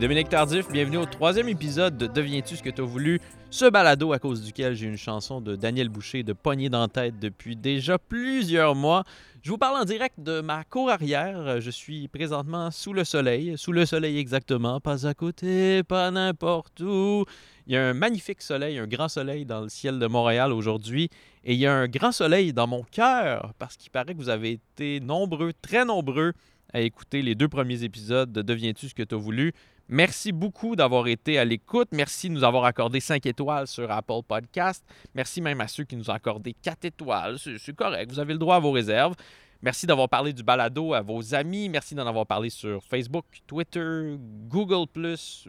[0.00, 4.18] Dominique Tardif, bienvenue au troisième épisode de Deviens-tu ce que tu voulu, ce balado à
[4.18, 8.74] cause duquel j'ai une chanson de Daniel Boucher de poignée dans tête depuis déjà plusieurs
[8.74, 9.04] mois.
[9.42, 11.60] Je vous parle en direct de ma cour arrière.
[11.60, 16.80] Je suis présentement sous le soleil, sous le soleil exactement, pas à côté, pas n'importe
[16.80, 17.26] où.
[17.66, 21.10] Il y a un magnifique soleil, un grand soleil dans le ciel de Montréal aujourd'hui.
[21.44, 24.30] Et il y a un grand soleil dans mon cœur parce qu'il paraît que vous
[24.30, 26.32] avez été nombreux, très nombreux,
[26.72, 29.52] à écouter les deux premiers épisodes de Deviens-tu ce que tu as voulu?
[29.92, 31.88] Merci beaucoup d'avoir été à l'écoute.
[31.90, 34.84] Merci de nous avoir accordé 5 étoiles sur Apple Podcast.
[35.16, 37.38] Merci même à ceux qui nous ont accordé 4 étoiles.
[37.40, 39.16] C'est correct, vous avez le droit à vos réserves.
[39.60, 41.68] Merci d'avoir parlé du balado à vos amis.
[41.68, 44.86] Merci d'en avoir parlé sur Facebook, Twitter, Google,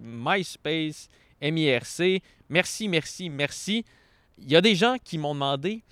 [0.01, 1.07] MySpace,
[1.39, 2.23] MIRC.
[2.49, 3.85] Merci, merci, merci.
[4.39, 5.83] Il y a des gens qui m'ont demandé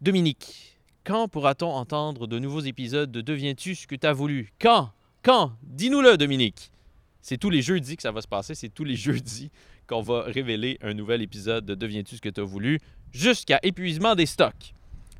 [0.00, 4.52] Dominique, quand pourra-t-on entendre de nouveaux épisodes de Deviens-tu ce que tu as voulu?
[4.60, 4.90] Quand?
[5.22, 5.52] Quand?
[5.62, 6.71] Dis-nous-le, Dominique.
[7.22, 8.54] C'est tous les jeudis que ça va se passer.
[8.54, 9.50] C'est tous les jeudis
[9.86, 12.80] qu'on va révéler un nouvel épisode de Deviens-tu ce que tu as voulu
[13.12, 14.74] jusqu'à épuisement des stocks.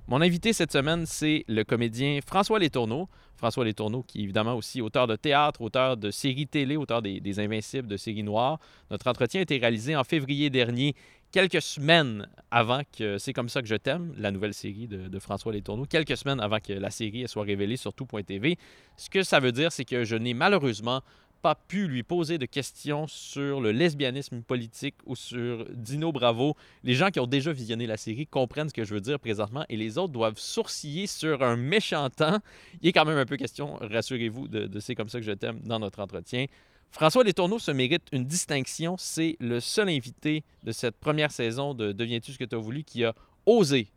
[0.08, 3.08] Mon invité cette semaine, c'est le comédien François Letourneau.
[3.36, 7.40] François Letourneau, qui est évidemment aussi auteur de théâtre, auteur de séries télé, auteur des,
[7.40, 8.58] Invincibles, de séries noires.
[8.90, 10.94] Notre entretien a été réalisé en février dernier,
[11.30, 15.18] quelques semaines avant que C'est comme ça que je t'aime, la nouvelle série de, de,
[15.18, 18.58] François Letourneau, quelques semaines avant que la série soit révélée sur tout.tv.
[18.96, 21.00] Ce que ça veut dire, c'est que je n'ai malheureusement
[21.42, 26.56] pas pu lui poser de questions sur le lesbianisme politique ou sur Dino Bravo.
[26.84, 29.64] Les gens qui ont déjà visionné la série comprennent ce que je veux dire présentement
[29.68, 32.38] et les autres doivent sourciller sur un méchant temps.
[32.80, 35.60] Il est quand même un peu question, rassurez-vous, de, C'est comme ça que je t'aime
[35.64, 36.46] dans notre entretien.
[36.92, 38.96] François Letourneau se mérite une distinction.
[38.96, 42.84] C'est le seul invité de cette première saison de Deviens-tu ce que tu as voulu
[42.84, 43.14] qui a
[43.46, 43.88] osé,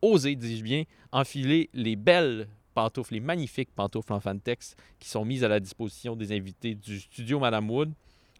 [0.00, 5.44] osé, dis-je bien, enfiler les belles pantoufles, les magnifiques pantoufles en Fantex qui sont mises
[5.44, 7.92] à la disposition des invités du studio Madame Wood.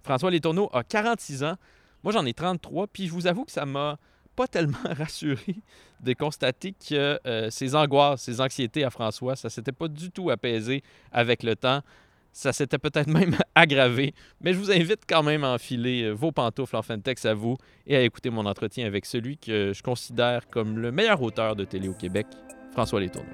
[0.03, 1.57] François Letourneau a 46 ans.
[2.03, 2.87] Moi, j'en ai 33.
[2.89, 3.99] Puis je vous avoue que ça m'a
[4.37, 5.57] pas tellement rassuré
[6.01, 10.31] de constater que euh, ses angoisses, ses anxiétés à François, ça s'était pas du tout
[10.31, 11.81] apaisé avec le temps.
[12.33, 14.13] Ça s'était peut-être même aggravé.
[14.41, 17.57] Mais je vous invite quand même à enfiler vos pantoufles en Fantex à vous
[17.87, 21.65] et à écouter mon entretien avec celui que je considère comme le meilleur auteur de
[21.65, 22.27] télé au Québec,
[22.73, 23.31] François Letourneau.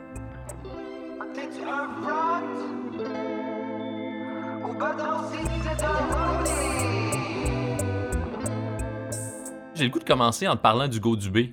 [9.75, 11.53] J'ai le goût de commencer en te parlant d'Hugo Dubé.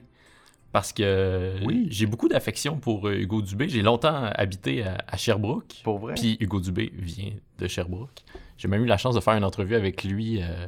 [0.72, 1.88] Parce que oui.
[1.90, 3.70] j'ai beaucoup d'affection pour Hugo Dubé.
[3.70, 5.82] J'ai longtemps habité à, à Sherbrooke.
[5.84, 6.14] Pour vrai?
[6.16, 8.24] Puis Hugo Dubé vient de Sherbrooke.
[8.58, 10.68] J'ai même eu la chance de faire une entrevue avec lui euh,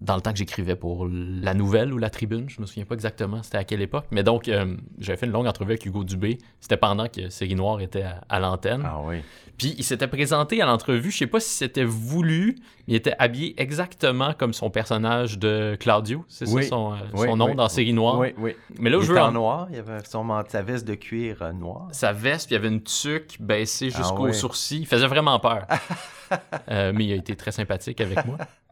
[0.00, 2.48] dans le temps que j'écrivais pour La Nouvelle ou La Tribune.
[2.48, 4.06] Je me souviens pas exactement c'était à quelle époque.
[4.10, 6.38] Mais donc, euh, j'avais fait une longue entrevue avec Hugo Dubé.
[6.60, 8.82] C'était pendant que Série Noire était à, à l'antenne.
[8.84, 9.22] Ah oui.
[9.58, 11.10] Puis il s'était présenté à l'entrevue.
[11.10, 12.54] Je sais pas si c'était voulu,
[12.86, 16.24] mais il était habillé exactement comme son personnage de Claudio.
[16.28, 16.62] C'est oui.
[16.62, 17.54] ça son, euh, oui, son nom oui.
[17.56, 18.20] dans Série Noire?
[18.20, 18.54] Oui, oui.
[18.78, 19.66] Mais là, il je était veux en noir.
[19.72, 21.88] Il avait son, sa veste de cuir euh, noir.
[21.90, 24.32] Sa veste, puis il y avait une tuque baissée jusqu'au ouais.
[24.32, 24.80] sourcil.
[24.80, 25.66] Il faisait vraiment peur.
[26.70, 28.36] Euh, mais il a été très sympathique avec moi.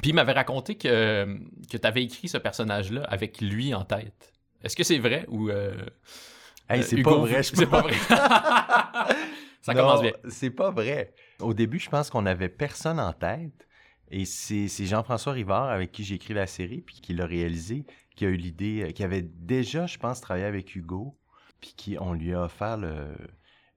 [0.00, 1.38] Puis il m'avait raconté que,
[1.70, 4.32] que tu avais écrit ce personnage-là avec lui en tête.
[4.62, 5.50] Est-ce que c'est vrai ou.
[5.50, 5.74] Euh,
[6.68, 7.42] Hey, c'est Hugo, pas vrai.
[7.42, 7.94] je C'est pas vrai.
[9.60, 10.12] Ça Non, commence bien.
[10.28, 11.14] C'est pas vrai.
[11.40, 13.68] Au début, je pense qu'on avait personne en tête.
[14.10, 17.84] Et c'est c'est Jean-François Rivard avec qui j'ai écrit la série, puis qui l'a réalisé,
[18.16, 21.18] qui a eu l'idée, euh, qui avait déjà, je pense, travaillé avec Hugo,
[21.60, 23.14] puis qui on lui a offert le,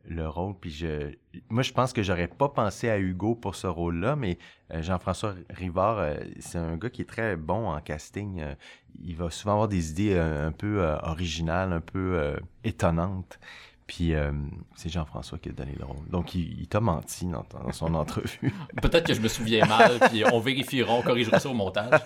[0.07, 0.55] le rôle.
[0.59, 1.13] Puis je,
[1.49, 4.37] moi, je pense que j'aurais pas pensé à Hugo pour ce rôle-là, mais
[4.71, 8.41] euh, Jean-François Rivard, euh, c'est un gars qui est très bon en casting.
[8.41, 8.55] Euh,
[9.01, 13.39] il va souvent avoir des idées un peu originales, un peu étonnantes.
[13.87, 14.31] Puis euh,
[14.75, 16.07] c'est Jean-François qui a donné le rôle.
[16.09, 18.51] Donc il, il t'a menti dans, dans son entrevue.
[18.81, 21.99] Peut-être que je me souviens mal, puis on vérifiera, on corrigera ça au montage.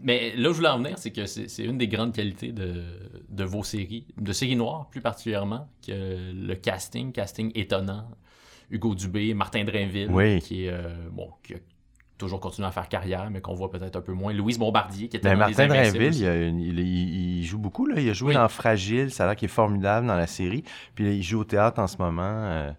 [0.00, 2.84] Mais là où je voulais en venir, c'est que c'est une des grandes qualités de,
[3.28, 8.08] de vos séries, de séries noires plus particulièrement, que le casting, casting étonnant.
[8.70, 10.40] Hugo Dubé, Martin Drainville, Oui.
[10.40, 11.58] qui est euh, bon, qui a
[12.18, 14.32] toujours continué à faire carrière, mais qu'on voit peut-être un peu moins.
[14.32, 17.86] Louise Bombardier, qui était Ben, dans Martin Drainville, il, une- il- il- joue beaucoup.
[17.86, 18.00] Là.
[18.00, 18.34] Il a joué Oui.
[18.34, 20.64] dans Fragile, ça a l'air qu'il est formidable dans la série.
[20.94, 22.22] Puis là, il joue au théâtre en ce moment.
[22.22, 22.70] euh.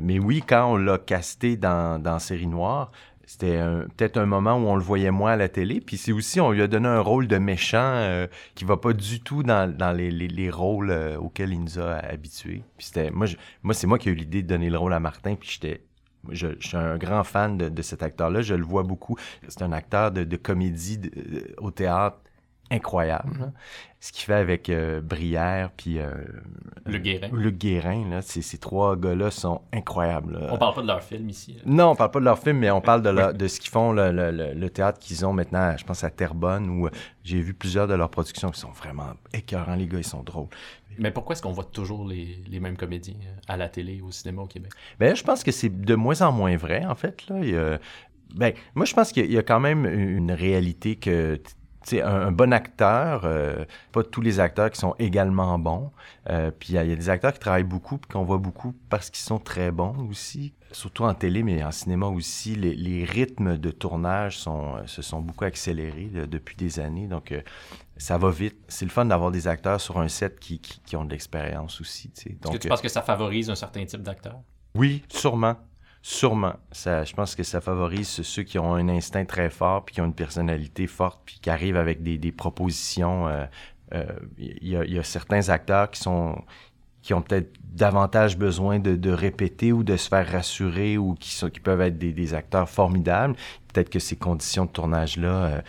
[0.00, 2.90] Mais oui, quand on l'a casté dans, dans Série Noire,
[3.26, 3.60] c'était
[3.96, 5.80] peut-être un moment où on le voyait moins à la télé.
[5.80, 8.26] Puis c'est aussi, on lui a donné un rôle de méchant euh,
[8.56, 11.78] qui va pas du tout dans, dans les, les- les rôles euh, auxquels il nous
[11.78, 12.62] a habitués.
[12.76, 14.92] Puis c'était, moi, je- moi c'est moi qui ai eu l'idée de donner le rôle
[14.94, 15.36] à Martin.
[15.36, 15.82] Puis j'étais
[16.28, 18.42] je, je suis un grand fan de, cet acteur-là.
[18.42, 19.16] Je le vois beaucoup.
[19.48, 21.00] C'est un acteur de, comédie
[21.58, 22.18] au théâtre
[22.70, 23.38] incroyable.
[23.38, 23.52] là.
[24.02, 26.10] Ce qu'il fait avec euh, Brière puis euh,
[26.86, 27.28] Le Guérin.
[27.32, 30.38] Luc Guérin, là, ces, ces trois gars-là sont incroyables.
[30.38, 30.48] là.
[30.52, 31.52] On parle pas de leur film ici.
[31.54, 31.60] là.
[31.66, 33.70] Non, on parle pas de leur film, mais on parle de, leur- de ce qu'ils
[33.70, 36.90] font, le, le- le- le théâtre qu'ils ont maintenant, je pense à Terrebonne, où euh,
[37.24, 40.48] j'ai vu plusieurs de leurs productions qui sont vraiment écœurants, les gars, ils sont drôles.
[40.98, 44.10] Mais pourquoi est-ce qu'on voit toujours les, les mêmes comédiens euh, à la télé, au
[44.12, 44.72] cinéma au Québec?
[44.98, 47.26] Ben, je pense que c'est de moins en moins vrai, en fait.
[47.28, 47.36] Là.
[47.42, 47.78] Il y a-
[48.34, 51.38] ben, moi, je pense qu'il y a- quand même une réalité que,
[51.92, 55.90] un, un bon acteur, euh, pas tous les acteurs qui sont également bons.
[56.28, 58.24] Euh, puis il y, a il y a des acteurs qui travaillent beaucoup, puis qu'on
[58.24, 60.54] voit beaucoup parce qu'ils sont très bons aussi.
[60.72, 65.02] Surtout en télé, mais en cinéma aussi, les, les rythmes de tournage sont, euh, se
[65.02, 67.08] sont beaucoup accélérés depuis des années.
[67.08, 67.40] Donc, euh,
[67.96, 68.56] ça va vite.
[68.68, 71.80] C'est le fun d'avoir des acteurs sur un set qui, qui, qui ont de l'expérience
[71.80, 72.12] aussi.
[72.16, 74.38] Est-ce que tu penses que ça favorise un certain type d'acteur?
[74.74, 75.56] oui, sûrement.
[76.02, 76.54] Sûrement.
[76.72, 80.00] Ça, je pense que ça favorise ceux qui ont un instinct très fort, puis qui
[80.00, 83.28] ont une personnalité forte, puis qui arrivent avec des, des propositions.
[83.28, 83.44] euh,
[83.92, 84.04] euh,
[84.38, 86.42] Il y, a, il y a certains acteurs qui sont
[87.02, 91.30] qui ont peut-être davantage besoin de, de répéter ou de se faire rassurer ou qui,
[91.30, 93.36] sont, qui peuvent être des, des acteurs formidables.
[93.72, 95.60] Peut-être que ces conditions de tournage-là, euh,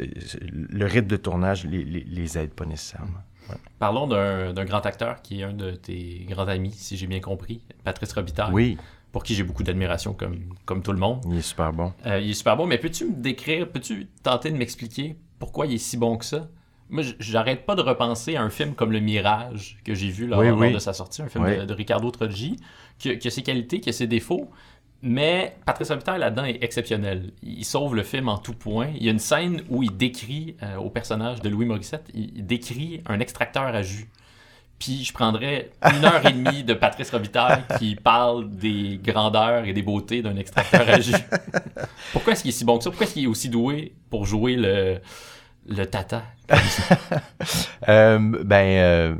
[0.00, 3.20] le rythme de tournage les, les, les aide pas nécessairement.
[3.78, 7.20] Parlons d'un d'un grand acteur qui est un de tes grands amis, si j'ai bien
[7.20, 8.78] compris, Patrice Robitaille, Oui,
[9.12, 11.20] pour qui j'ai beaucoup d'admiration comme, comme tout le monde.
[11.30, 11.92] il est super bon.
[12.06, 15.74] Euh, il est super bon, mais peux-tu me décrire, peux-tu tenter de m'expliquer pourquoi il
[15.74, 16.48] est si bon que ça?
[16.90, 20.40] Moi, j'arrête pas de repenser à un film comme Le Mirage que j'ai vu lors,
[20.40, 20.72] Oui, lors oui.
[20.72, 21.56] de sa sortie, un film Oui.
[21.58, 22.56] de, de Ricardo Troggi,
[22.98, 24.50] qui, a- qui a ses qualités, qui a ses défauts,
[25.02, 27.32] mais Patrice Robitaille là-dedans est exceptionnel.
[27.42, 28.88] Il sauve le film en tout point.
[28.96, 32.44] Il y a une scène où il décrit euh, au personnage de Louis Morissette, il
[32.44, 34.10] décrit un extracteur à jus.
[34.80, 39.72] Puis je prendrais une heure et demie de Patrice Robitaille qui parle des grandeurs et
[39.74, 41.12] des beautés d'un extracteur à jus.
[42.12, 42.90] Pourquoi est-ce qu'il est si bon que ça?
[42.90, 44.98] Pourquoi est-ce qu'il est aussi doué pour jouer le,
[45.68, 46.22] le tata?
[47.88, 49.14] Euh, ben, euh,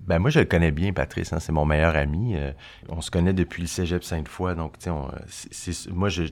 [0.00, 1.32] ben moi je le connais bien, Patrice.
[1.32, 2.34] hein, c'est mon meilleur ami.
[2.36, 2.52] euh,
[2.88, 4.90] on se connaît depuis le Cégep Sainte-Foy, donc tu
[5.50, 6.24] sais, moi je,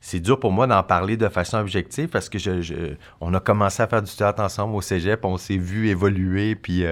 [0.00, 3.40] c'est- dur pour moi d'en parler de façon objective parce que je, je- on a
[3.40, 6.84] commencé à faire du théâtre ensemble au Cégep, on s'est vu évoluer, puis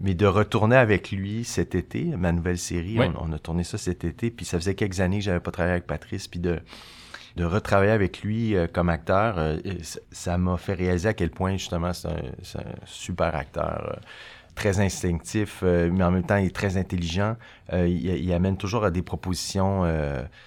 [0.00, 3.06] mais de retourner avec lui cet été, ma nouvelle série, Oui.
[3.18, 5.50] on, on a tourné ça cet été, puis ça faisait quelques années que j'avais pas
[5.50, 6.58] travaillé avec Patrice, puis de
[7.36, 9.56] de retravailler avec lui euh, comme acteur, euh,
[10.10, 12.10] ça- m'a fait réaliser à quel point justement c'est un,
[12.58, 13.92] un super acteur.
[13.94, 14.00] euh,
[14.56, 17.36] très instinctif, mais en même temps, il est très intelligent.
[17.72, 19.84] Il, il amène toujours à des propositions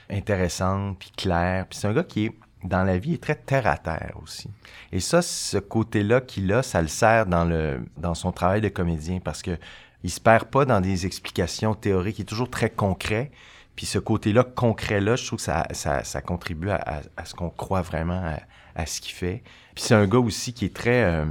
[0.10, 1.66] intéressantes, puis claires.
[1.68, 2.32] Puis c'est un gars qui est,
[2.64, 4.50] dans la vie, est très terre-à-terre aussi.
[4.92, 8.70] Et ça, ce côté-là qu'il a, ça le sert dans, le, dans son travail de
[8.70, 9.58] comédien parce que
[10.04, 13.32] il se perd pas dans des explications théoriques, il est toujours très concret.
[13.76, 17.34] Puis ce côté-là, concret-là, je trouve que ça, ça, ça contribue à, à- à ce
[17.34, 18.40] qu'on croit vraiment à,
[18.76, 19.42] à ce qu'il fait.
[19.76, 21.04] Puis c'est un gars aussi qui est très...
[21.04, 21.26] euh,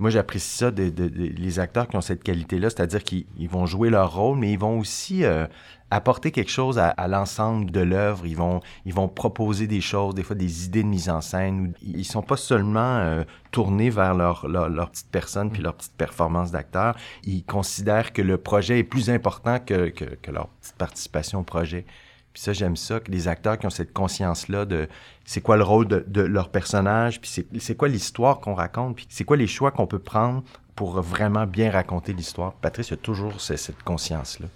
[0.00, 3.48] moi, j'apprécie ça, de, de- de- les acteurs qui ont cette qualité-là, c'est-à-dire qu'ils ils
[3.48, 5.46] vont jouer leur rôle, mais ils vont aussi euh,
[5.90, 8.26] apporter quelque chose à, à l'ensemble de l'œuvre.
[8.26, 11.72] Ils vont, ils vont proposer des choses, des fois des idées de mise en scène.
[11.82, 15.94] Ils sont pas seulement euh, tournés vers leur, leur, leur petite personne puis leur petite
[15.96, 16.94] performance d'acteur.
[17.24, 21.44] Ils considèrent que le projet est plus important que, que, que leur petite participation au
[21.44, 21.86] projet.
[22.34, 24.86] Puis ça, j'aime ça, que les acteurs qui ont cette conscience-là de
[25.24, 29.06] c'est quoi le rôle de, de leur personnage, puis c'est quoi l'histoire qu'on raconte, puis
[29.08, 30.44] c'est quoi les choix qu'on peut prendre
[30.76, 32.52] pour vraiment bien raconter l'histoire.
[32.52, 34.46] Patrice a toujours ce- cette conscience-là.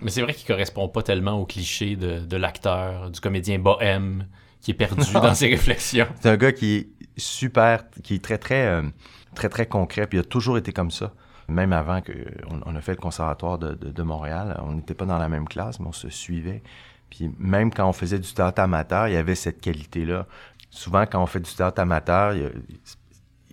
[0.00, 4.26] Mais c'est vrai qu'il correspond pas tellement au cliché de, de l'acteur, du comédien bohème
[4.60, 6.06] qui est perdu dans ses réflexions.
[6.20, 8.82] C'est un gars qui est super, qui est très, très, euh,
[9.34, 11.12] très, très concret, puis il a toujours été comme ça.
[11.48, 15.06] Même avant qu'on on a fait le conservatoire de, de- de Montréal, on n'était pas
[15.06, 16.62] dans la même classe, mais on se suivait.
[17.10, 20.26] Puis même quand on faisait du théâtre amateur, il y avait cette qualité-là.
[20.70, 22.50] Souvent, quand on fait du théâtre amateur, il y a-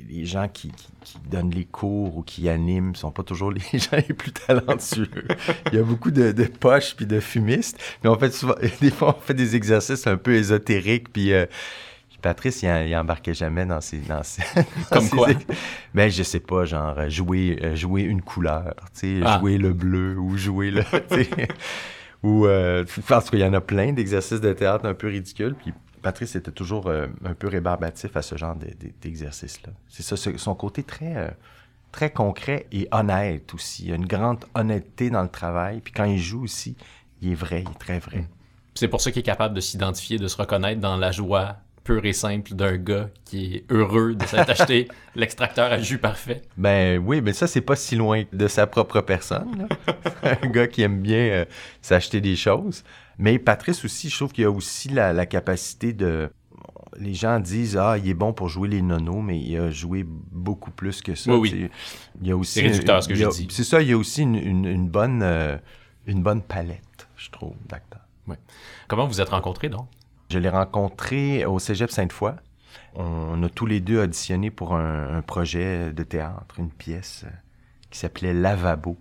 [0.09, 3.51] les gens qui, qui- qui donnent les cours ou qui animent ne sont pas toujours
[3.73, 5.09] les gens les plus talentueux.
[5.71, 8.91] Il y a beaucoup de, de poches puis de fumistes, mais on fait souvent, des
[8.91, 11.45] fois, on fait des exercices un peu ésotériques, puis euh,
[12.21, 13.99] Patrice, il, il embarquait jamais dans ces...
[13.99, 14.21] Dans
[14.55, 15.27] dans Comme quoi?
[15.93, 19.37] Ben, je sais pas, genre, jouer, euh, jouer une couleur, tu sais, Ah.
[19.39, 20.83] jouer le bleu ou jouer le...
[22.23, 25.73] ou, euh, pense qu'il y en a plein d'exercices de théâtre un peu ridicules, puis
[26.05, 29.71] Patrice était toujours euh, un peu rébarbatif à ce genre de- de- d'exercice-là.
[29.89, 31.29] C'est ça, ce- son côté très, euh,
[31.91, 33.85] très concret et honnête aussi.
[33.85, 36.75] Il y a une grande honnêteté dans le travail, puis quand il joue aussi,
[37.23, 38.27] il est vrai, il est très vrai.
[38.75, 42.05] C'est pour ça qu'il est capable de s'identifier, de se reconnaître dans la joie pure
[42.05, 46.43] et simple d'un gars qui est heureux de s'être acheté l'extracteur à jus parfait.
[46.55, 49.67] Ben oui, mais ça, c'est pas si loin de sa propre personne.
[49.67, 49.95] là.
[50.43, 51.45] un gars qui aime bien euh,
[51.81, 52.83] s'acheter des choses.
[53.17, 56.29] Mais Patrice aussi, je trouve qu'il a aussi la, la capacité de...
[56.97, 60.05] les gens disent ah il est bon pour jouer les nonos, mais il a joué
[60.07, 61.33] beaucoup plus que ça.
[61.35, 61.69] Oui, oui.
[62.21, 63.47] Il y a aussi C'est réducteur, ce que j'ai dit.
[63.51, 65.57] C'est ça, il y a aussi une, une- une bonne euh,
[66.07, 68.01] une bonne palette, je trouve, d'acteurs.
[68.87, 69.87] Comment vous êtes rencontrés, donc?
[70.29, 72.33] Je l'ai rencontré au Cégep Sainte-Foy.
[72.95, 77.29] On a tous les deux auditionné pour un, un projet de théâtre, une pièce euh,
[77.89, 78.97] qui s'appelait Lavabo.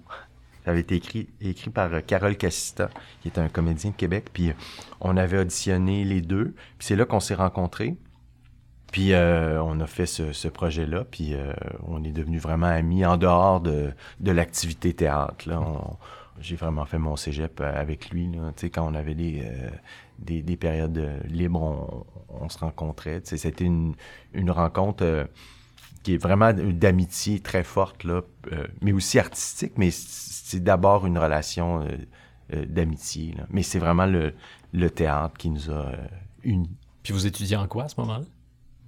[0.64, 2.88] Ça avait été écrit, écrit par euh, Carole Cassista,
[3.20, 4.30] qui est un comédien de Québec.
[4.32, 4.54] Puis euh,
[5.00, 6.54] on avait auditionné les deux.
[6.78, 7.96] Puis c'est là qu'on s'est rencontrés.
[8.90, 11.04] Puis euh, on a fait ce, ce projet-là.
[11.04, 11.52] Puis euh,
[11.86, 13.90] on est devenus vraiment amis en dehors de,
[14.20, 15.44] de l'activité théâtre.
[16.40, 18.30] J'ai vraiment fait mon cégep euh, avec lui.
[18.32, 18.52] Là.
[18.72, 19.70] Quand on avait des, euh,
[20.18, 23.20] des, des périodes libres, on, on se rencontrait.
[23.24, 23.94] C'était une,
[24.32, 25.28] une rencontre
[26.04, 28.20] qui est vraiment d'amitié très forte, là,
[28.52, 31.96] euh, mais aussi artistique, mais c'est d'abord une relation euh,
[32.52, 33.34] euh, d'amitié.
[33.50, 34.34] Mais c'est vraiment le,
[34.72, 35.96] le théâtre qui nous a euh,
[36.44, 36.76] unis.
[37.02, 38.24] Puis vous étudiez en quoi à ce moment-là?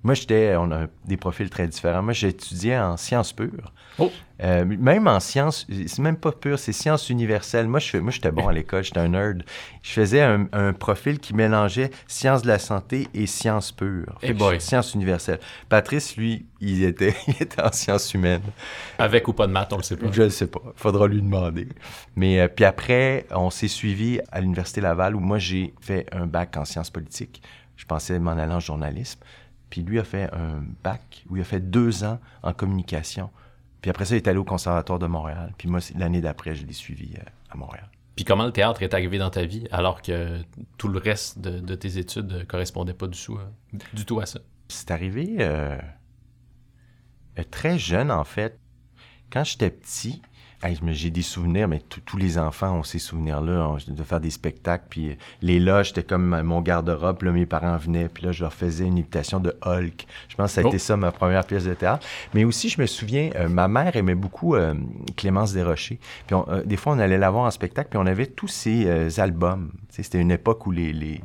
[0.07, 2.01] Moi, j'étais, on a des profils très différents.
[2.03, 3.73] Moi, j'étudiais en sciences pures.
[3.99, 4.11] Oh!
[4.43, 7.67] Euh, même en sciences, c'est même pas pur, c'est sciences universelles.
[7.67, 9.43] Moi, je moi, j'étais bon à l'école, j'étais un nerd.
[9.83, 14.19] Je faisais un, un profil qui mélangeait sciences de la santé et sciences pures.
[14.35, 14.57] Boy.
[14.57, 15.41] je- Sciences universelles.
[15.69, 18.43] Patrice, lui, il était, il était en sciences humaines.
[18.99, 20.07] Avec ou pas de maths, on le sait pas.
[20.13, 20.61] Je ne sais pas.
[20.77, 21.67] Faudra lui demander.
[22.15, 26.27] Mais euh, puis après, on s'est suivi à l'Université Laval où moi, j'ai fait un
[26.27, 27.43] bac en sciences politiques.
[27.77, 29.21] Je pensais m'en aller en journalisme.
[29.77, 33.29] Puis lui a fait un bac où il a fait deux ans en communication.
[33.83, 35.53] Puis après ça, il est allé au Conservatoire de Montréal.
[35.59, 37.87] Puis moi, l'année d'après, je l'ai suivi euh, à Montréal.
[38.15, 40.41] Puis comment le théâtre est arrivé dans ta vie alors que
[40.79, 43.53] tout le reste de, de tes études ne correspondait pas du tout, à-
[43.95, 44.39] du tout à ça?
[44.69, 45.77] C'est arrivé euh,
[47.39, 48.59] euh, très jeune, en fait.
[49.31, 50.23] Quand j'étais petit,
[50.67, 54.85] hey, j'ai des souvenirs, mais tous- les enfants ont ces souvenirs-là, de faire des spectacles.
[54.91, 57.23] Puis euh, les loges, c'était comme mon garde-robe.
[57.23, 60.07] Là, mes parents venaient, puis là, je leur faisais une imitation de Hulk.
[60.29, 60.69] Je pense que ça a Oh.
[60.69, 62.07] été ça, ma première pièce de théâtre.
[62.35, 64.75] Mais aussi, je me souviens, euh, ma mère aimait beaucoup euh,
[65.17, 65.99] Clémence Desrochers.
[66.27, 68.49] Puis on- euh, des fois, on allait la voir en spectacle, puis on avait tous
[68.49, 69.71] ses euh, albums.
[69.89, 70.93] C'était une époque où les...
[70.93, 71.21] les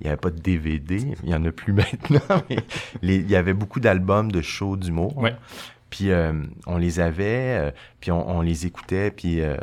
[0.00, 2.56] il n'y avait pas de DVD, il n'y en a plus maintenant, mais
[3.02, 5.16] les- il y avait beaucoup d'albums de shows d'humour.
[5.16, 5.36] Ouais.
[5.92, 6.32] Puis euh,
[6.66, 7.70] on les avait, euh,
[8.00, 9.58] puis on, on les écoutait, puis euh,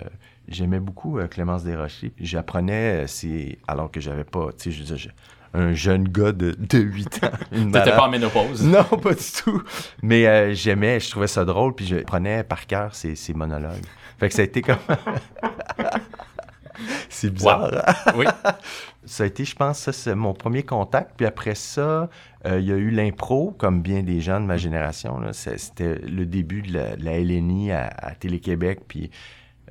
[0.48, 2.12] j'aimais beaucoup Clémence Desrochers.
[2.19, 5.09] J'apprenais, c'est alors que j'avais pas, tu sais, je
[5.55, 7.31] un jeune gars de, de 8 ans.
[7.74, 8.63] T'étais pas en ménopause?
[8.63, 9.63] Non, pas du tout.
[10.03, 13.86] Mais j'aimais, je trouvais ça drôle, puis je prenais par cœur ses monologues.
[14.19, 14.77] Fait que ça a été comme...
[17.09, 17.71] c'est bizarre.
[17.88, 18.13] hein?
[18.15, 18.25] Oui.
[19.05, 21.13] Ça a été, je pense, ça, c'est mon premier contact.
[21.17, 22.09] Puis après ça,
[22.45, 25.17] euh, il y a eu l'impro, comme bien des gens de ma génération.
[25.19, 25.33] là.
[25.33, 28.81] C'était le début de la, de la LNI à, à Télé-Québec.
[28.88, 29.09] Puis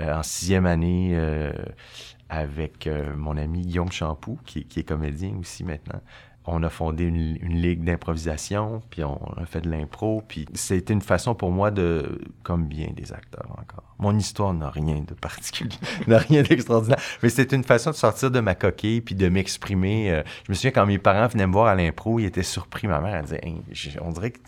[0.00, 1.52] euh, en sixième année, euh,
[2.30, 6.00] avec mon ami Guillaume Champoux, qui, qui est comédien aussi maintenant,
[6.50, 10.22] on a fondé une, ligue d'improvisation, puis on a fait de l'impro.
[10.26, 13.84] Puis c'était une façon pour moi de, comme bien des acteurs encore.
[13.98, 15.76] Mon histoire n'a rien de particulier,
[16.06, 17.00] n'a rien d'extraordinaire.
[17.22, 20.10] Mais c'était une façon de sortir de ma coquille puis de m'exprimer.
[20.10, 22.86] Euh, je me souviens quand mes parents venaient me voir à l'impro, ils étaient surpris.
[22.86, 24.38] Ma mère, elle disait, on dirait que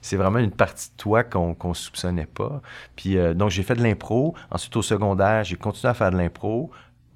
[0.00, 2.60] c'est vraiment une partie de toi qu'on qu'on soupçonnait pas.
[2.96, 4.34] Puis euh, donc j'ai fait de l'impro.
[4.50, 6.70] Ensuite au secondaire, j'ai continué à faire de l'impro.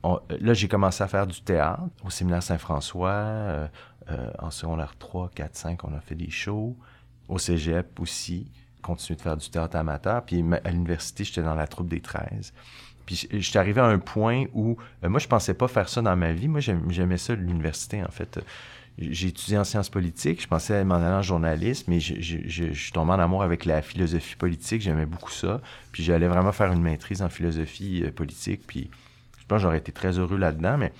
[0.04, 3.10] Euh, là, j'ai commencé à faire du théâtre au séminaire Saint-François.
[3.10, 3.68] euh,
[4.10, 6.76] euh, en secondaire 3, 4, 5, on a fait des shows.
[7.28, 8.50] Au cégep aussi,
[8.80, 10.24] continué de faire du théâtre amateur.
[10.24, 12.54] Puis à l'université, j'étais dans la troupe des 13.
[13.04, 16.16] Puis j'étais arrivé à un point où, euh, moi, je pensais pas faire ça dans
[16.16, 16.48] ma vie.
[16.48, 18.40] Moi, j'aim- j'aimais ça, l'université, en fait.
[18.98, 20.42] J'ai étudié en sciences politiques.
[20.42, 23.64] Je pensais m'en aller en journalisme, mais je, je, je, suis tombé en amour avec
[23.64, 24.80] la philosophie politique.
[24.82, 25.60] J'aimais beaucoup ça.
[25.92, 28.62] Puis j'allais vraiment faire une maîtrise en philosophie euh, politique.
[28.66, 28.90] Puis
[29.48, 30.92] pense que j'aurais été très heureux là-dedans, mais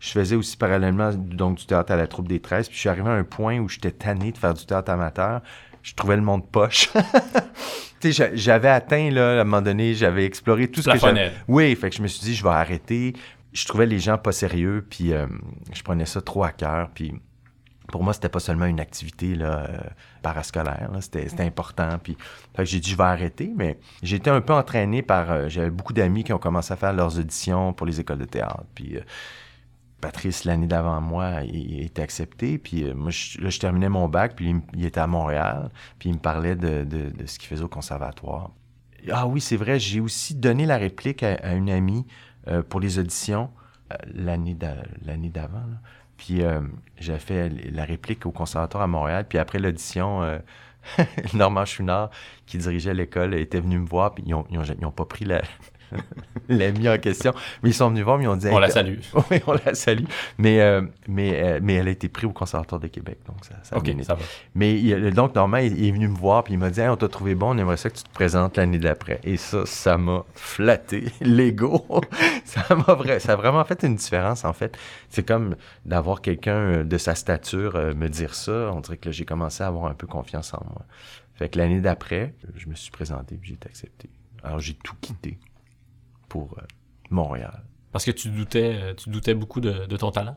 [0.00, 2.68] je faisais aussi parallèlement donc du théâtre à la troupe des 13.
[2.68, 5.40] Puis je suis arrivé à un point où j'étais tanné de faire du théâtre amateur.
[5.82, 6.90] Je trouvais le monde poche.
[8.00, 10.98] tu sais, j'a- j'avais atteint, là, à un moment donné, j'avais exploré tout ce que
[11.14, 11.32] j'avais.
[11.48, 13.14] Oui, fait que je me suis dit, je vais arrêter.
[13.52, 15.26] Je trouvais les gens pas sérieux, puis euh,
[15.72, 16.90] je prenais ça trop à cœur.
[16.94, 17.14] Puis
[17.88, 19.78] pour moi, c'était pas seulement une activité là, euh,
[20.22, 21.98] parascolaire, c'était important.
[22.02, 22.16] Puis
[22.60, 25.30] j'ai dit, je vais arrêter, mais j'ai été un peu entraîné par.
[25.30, 28.24] euh, J'avais beaucoup d'amis qui ont commencé à faire leurs auditions pour les écoles de
[28.24, 28.64] théâtre.
[28.74, 29.00] Puis euh,
[30.00, 32.58] Patrice, l'année d'avant moi, il, était accepté.
[32.58, 36.08] Puis euh, moi, je, là, je terminais mon bac, puis il, était à Montréal, puis
[36.10, 38.50] il me parlait de, de- de ce qu'il faisait au conservatoire.
[39.12, 42.06] Ah oui, c'est vrai, j'ai aussi donné la réplique à, à une amie
[42.68, 43.50] pour les auditions
[44.14, 45.62] l'année d'avant.
[46.16, 46.60] Puis euh,
[46.98, 49.26] j'ai fait la réplique au conservatoire à Montréal.
[49.28, 50.38] Puis après l'audition, euh,
[51.34, 52.10] Normand Chouinard,
[52.46, 54.14] qui dirigeait l'école, était venu me voir.
[54.14, 55.42] Puis ils n'ont ils ont, ils ont pas pris la,
[56.48, 57.32] l'ami en question.
[57.62, 58.48] Mais ils sont venus voir, mais ils ont dit...
[58.50, 58.98] On la salue.
[59.30, 60.04] oui, on la salue.
[60.38, 63.54] Mais, euh, mais, euh, mais elle a été prise au Conservatoire de Québec, donc ça,
[63.62, 63.80] ça va.
[64.54, 66.96] Mais il- donc, Normand, il, est venu me voir, puis il m'a dit Hey, on
[66.96, 69.20] t'a trouvé bon, on aimerait ça que tu te présentes l'année d'après.
[69.24, 71.86] Et ça, ça m'a flatté, l'ego.
[72.44, 74.76] ça m'a vra- ça a vraiment fait une différence, en fait.
[75.10, 78.70] C'est comme d'avoir quelqu'un euh, de sa stature euh, me dire ça.
[78.74, 80.82] On dirait que j'ai commencé à avoir un peu confiance en moi.
[81.36, 84.08] Fait que l'année d'après, je me suis présenté, puis j'ai été accepté.
[84.42, 85.38] Alors, j'ai tout quitté
[86.34, 86.62] pour euh,
[87.10, 87.62] Montréal.
[87.92, 90.36] Parce que tu doutais, euh, tu doutais beaucoup de, de ton talent?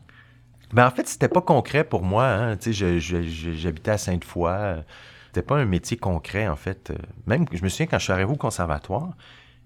[0.72, 2.26] Ben, en fait, c'était pas concret pour moi.
[2.26, 2.56] Hein.
[2.60, 4.84] J'habitais à Sainte-Foy.
[5.26, 6.92] C'était pas un métier concret, en fait.
[7.26, 9.10] Même, je me souviens, quand je suis arrivé au conservatoire,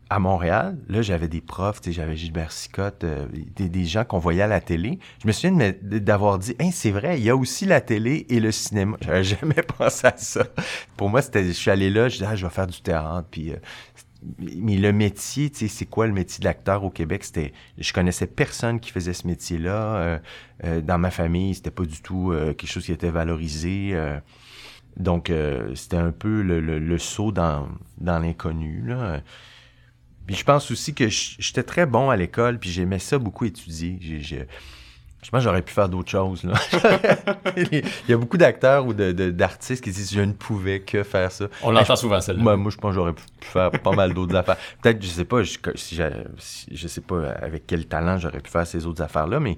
[0.08, 4.42] à Montréal, là, j'avais des profs, j'avais Gilbert Sicotte, euh, des, des gens qu'on voyait
[4.42, 4.98] à la télé.
[5.22, 8.40] Je me souviens d'avoir dit, hey, c'est vrai, il y a aussi la télé et
[8.40, 8.96] le cinéma.
[9.02, 10.44] J'avais jamais pensé à ça.
[10.96, 13.26] Pour moi, c'était, je suis allé là, je disais, ah, je vais faire du théâtre,
[13.30, 13.52] puis...
[13.52, 13.56] euh,
[14.38, 17.24] mais le métier, tu sais, c'est quoi le métier d'acteur au Québec?
[17.24, 19.96] C'était, je connaissais personne qui faisait ce métier-là.
[19.96, 20.18] Euh,
[20.64, 23.90] euh, dans ma famille, c'était pas du tout euh, quelque chose qui était valorisé.
[23.94, 24.18] euh.
[24.96, 25.32] donc,
[25.74, 28.84] c'était un peu le, le- le saut dans, dans l'inconnu.
[30.26, 33.98] Puis je pense aussi que j'étais très bon à l'école, puis j'aimais ça beaucoup étudier.
[34.00, 34.46] J'ai-
[35.22, 36.42] je pense que j'aurais pu faire d'autres choses.
[36.44, 36.54] Là.
[37.56, 41.46] Il y a beaucoup d'acteurs ou d'artistes qui disent je ne pouvais que faire ça.
[41.62, 42.42] On l'entend souvent, celle-là.
[42.42, 44.56] Moi, moi, je pense que j'aurais pu faire pas mal d'autres affaires.
[44.82, 48.40] Peut-être, je sais pas, je, si j'ai- si- je sais pas avec quel talent j'aurais
[48.40, 49.56] pu faire ces autres affaires-là, mais,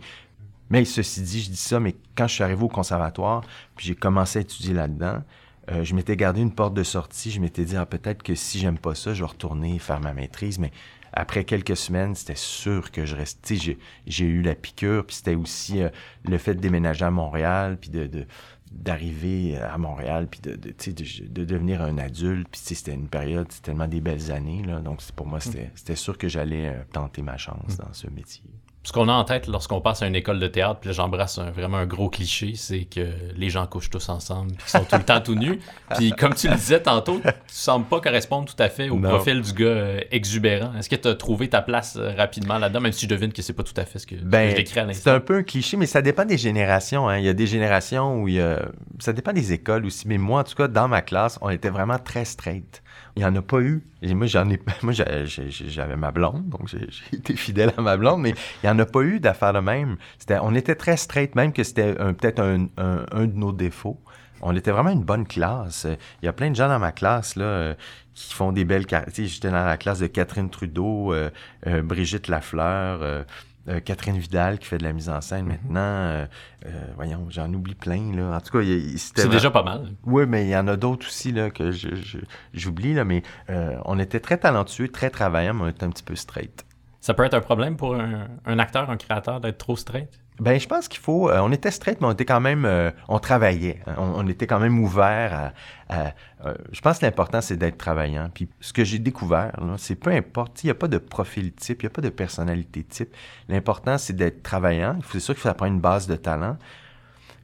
[0.71, 3.43] mais ceci dit, je dis ça, mais quand je suis arrivé au conservatoire,
[3.77, 5.23] puis j'ai commencé à étudier là-dedans,
[5.71, 7.31] euh, je m'étais gardé une porte de sortie.
[7.31, 10.13] Je m'étais dit, ah, peut-être que si j'aime pas ça, je vais retourner faire ma
[10.13, 10.73] maîtrise, mais
[11.15, 13.57] après quelques semaines, c'était sûr que je restais.
[13.57, 15.89] J'ai, j'ai eu la piqûre, puis c'était aussi euh,
[16.25, 18.27] le fait de déménager à Montréal, puis de, de-
[18.73, 22.49] d'arriver à Montréal, puis de, de, tu sais, de, de devenir un adulte.
[22.51, 24.63] Puis tu sais, c'était une période, c'était tellement des belles années.
[24.65, 27.93] Là, donc c'est- pour moi, c'était, c'était sûr que j'allais euh, tenter ma chance dans
[27.93, 28.43] ce métier.
[28.87, 31.39] Ce qu'on a en tête lorsqu'on passe à une école de théâtre, puis là j'embrasse
[31.39, 34.85] un- vraiment un gros cliché, c'est que les gens couchent tous ensemble, puis qu'ils sont
[34.85, 35.59] tout le temps tout nus.
[35.97, 39.09] Puis comme tu le disais tantôt, tu sembles pas correspondre tout à fait au Non.
[39.09, 40.71] profil du gars euh, exubérant.
[40.79, 43.41] Est-ce que tu as trouvé ta place euh, rapidement là-dedans, même si je devine que
[43.41, 45.13] c'est pas tout à fait ce que, Ben, je décris à c'est l'instant?
[45.13, 47.09] un peu un cliché, mais ça dépend des générations.
[47.09, 47.17] hein.
[47.19, 48.69] Il y a des générations où il y a...
[48.99, 50.07] Ça dépend des écoles aussi.
[50.07, 52.83] Mais moi, en tout cas, dans ma classe, on était vraiment très straight.
[53.17, 53.83] Il n'y en a pas eu.
[54.03, 54.61] Moi, j'en ai...
[54.83, 58.79] moi j'avais ma blonde, donc j'ai été fidèle à ma blonde, mais il n'y en
[58.81, 59.97] a pas eu d'affaires de même.
[60.19, 60.39] C'était...
[60.43, 64.01] On était très straight, même que c'était peut-être un, un- de nos défauts.
[64.43, 65.87] On était vraiment une bonne classe.
[66.23, 67.75] Il y a plein de gens dans ma classe là,
[68.15, 68.87] qui font des belles...
[68.87, 71.31] car- Tu sais, j'étais dans la classe de Catherine Trudeau, euh,
[71.69, 72.99] euh, Brigitte Lafleur...
[73.03, 73.23] euh,
[73.69, 75.81] euh, Catherine Vidal qui fait de la mise en scène maintenant.
[75.81, 76.27] euh,
[76.67, 78.15] euh, voyons, j'en oublie plein.
[78.15, 78.37] Là.
[78.37, 78.65] En tout cas,
[78.97, 79.93] c'était C'est déjà pas mal.
[80.05, 82.19] Oui, mais il y en a d'autres aussi là, que je- je-
[82.53, 82.95] j'oublie.
[82.95, 86.17] là, mais euh, on était très talentueux, très travaillants, mais on était un petit peu
[86.17, 86.65] straight.
[87.01, 90.09] Ça peut être un problème pour un, un acteur, un créateur d'être trop straight?
[90.41, 91.31] Ben, je pense qu'il faut.
[91.31, 92.65] euh, on était straight, mais on était quand même.
[92.65, 93.81] euh, on travaillait.
[93.87, 93.95] hein.
[93.99, 95.53] On, on était quand même ouvert
[95.89, 95.95] à.
[96.09, 96.13] à-
[96.45, 98.29] euh, je pense que l'important, c'est d'être travaillant.
[98.35, 100.65] Puis ce que j'ai découvert, c'est peu importe.
[100.65, 103.15] Il n'y a pas de profil type, il n'y a pas de personnalité type.
[103.49, 104.99] L'important, c'est d'être travaillant.
[105.13, 106.57] C'est sûr qu'il faut apprendre une base de talent.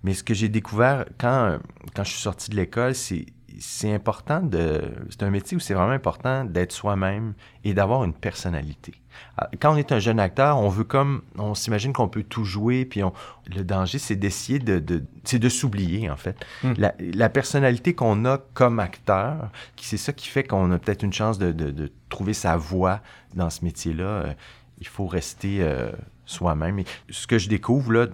[0.02, 1.58] Mais ce que j'ai découvert quand,
[1.94, 3.26] quand je suis sorti de l'école, c'est
[3.58, 4.82] c'est important de.
[5.10, 7.34] C'est un métier où c'est vraiment important d'être soi-même
[7.64, 8.94] et d'avoir une personnalité.
[9.36, 11.22] Ah, Quand on est un jeune acteur, on veut comme.
[11.36, 13.12] On s'imagine qu'on peut tout jouer, puis on,
[13.54, 14.78] le danger, c'est d'essayer de.
[14.78, 16.36] de c'est de s'oublier, en fait.
[16.62, 16.72] Hmm.
[16.78, 21.12] La, la personnalité qu'on a comme acteur, c'est ça qui fait qu'on a peut-être une
[21.12, 23.00] chance de, de- de trouver sa voie
[23.34, 24.04] dans ce métier-là.
[24.04, 24.32] Euh,
[24.80, 25.90] il faut rester euh,
[26.24, 26.82] soi-même.
[27.10, 28.06] Ce que je découvre, là,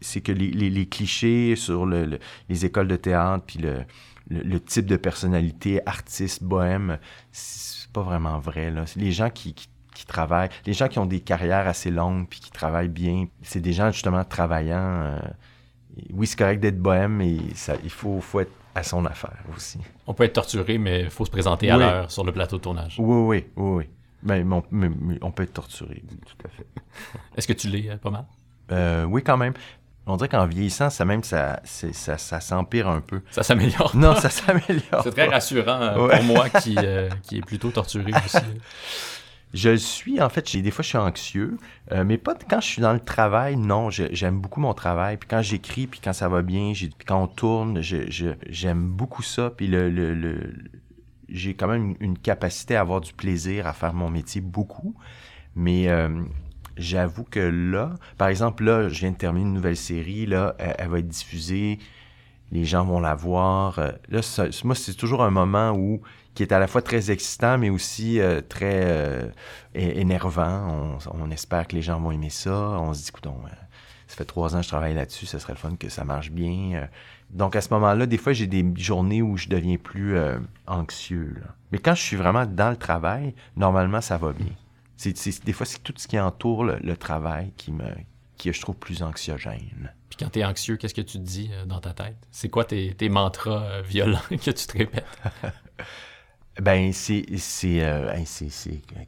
[0.00, 2.18] c'est que les, les- les clichés sur le- le-
[2.48, 3.78] les écoles de théâtre, puis le,
[4.30, 6.98] le- le type de personnalité, artiste, bohème,
[7.32, 8.70] c'est pas vraiment vrai.
[8.70, 8.84] Là.
[8.96, 12.40] Les gens qui, qui- qui travaillent, les gens qui ont des carrières assez longues, puis
[12.40, 14.78] qui travaillent bien, c'est des gens justement travaillants.
[15.02, 15.18] euh,
[16.12, 19.78] oui, c'est correct d'être bohème, mais ça, il faut, faut être à son affaire aussi.
[20.06, 22.62] On peut être torturé, mais il faut se présenter à l'heure sur le plateau de
[22.62, 22.96] tournage.
[22.98, 23.84] Oui, oui, oui, oui.
[24.22, 26.66] Ben, mais on, mais- mais on peut être torturé, tout à fait.
[27.36, 28.26] Est-ce que tu l'es euh, pas mal?
[28.70, 29.54] Euh, oui, quand même.
[30.12, 33.20] On dirait qu'en vieillissant, ça même, ça, ça, ça s'empire un peu.
[33.30, 33.94] Ça s'améliore.
[33.96, 34.82] Non, ça s'améliore.
[35.04, 36.16] C'est très rassurant euh, Ouais.
[36.16, 38.36] pour moi qui, euh, qui est plutôt torturé aussi.
[39.52, 41.58] Je le suis, en fait, des fois, je suis anxieux,
[41.90, 45.16] euh, mais pas quand je suis dans le travail, non, j'aime beaucoup mon travail.
[45.16, 49.50] Puis quand j'écris, puis quand ça va bien, puis quand on tourne, j'aime beaucoup ça.
[49.50, 50.54] Puis le, le- le-
[51.28, 54.94] j'ai quand même une, une capacité à avoir du plaisir à faire mon métier beaucoup.
[55.56, 55.88] Mais
[56.76, 60.74] j'avoue que là, par exemple, là, je viens de terminer une nouvelle série, là, elle,
[60.78, 61.78] elle va être diffusée,
[62.52, 63.78] les gens vont la voir.
[63.78, 66.00] Euh, Là, ça- moi, c'est toujours un moment où
[66.34, 69.28] qui est à la fois très excitant, mais aussi euh, très euh,
[69.74, 70.98] énervant.
[71.12, 72.52] On, espère que les gens vont aimer ça.
[72.52, 73.26] On se dit, écoute,
[74.06, 76.30] ça fait trois ans que je travaille là-dessus, ce serait le fun que ça marche
[76.30, 76.72] bien.
[76.74, 76.86] Euh,
[77.30, 81.36] Donc à ce moment-là, des fois, j'ai des journées où je deviens plus euh, anxieux.
[81.72, 84.52] Mais quand je suis vraiment dans le travail, normalement, ça va bien.
[85.00, 87.90] C'est, des fois, c'est tout ce qui entoure le, le travail qui me,
[88.36, 89.94] qui je trouve plus anxiogène.
[90.10, 92.16] Puis quand t'es anxieux, qu'est-ce que tu te dis euh, dans ta tête?
[92.30, 95.06] C'est quoi tes, tes mantras euh, violents que tu te répètes?
[96.60, 97.24] Ben, c'est.
[97.38, 98.12] c'est, euh,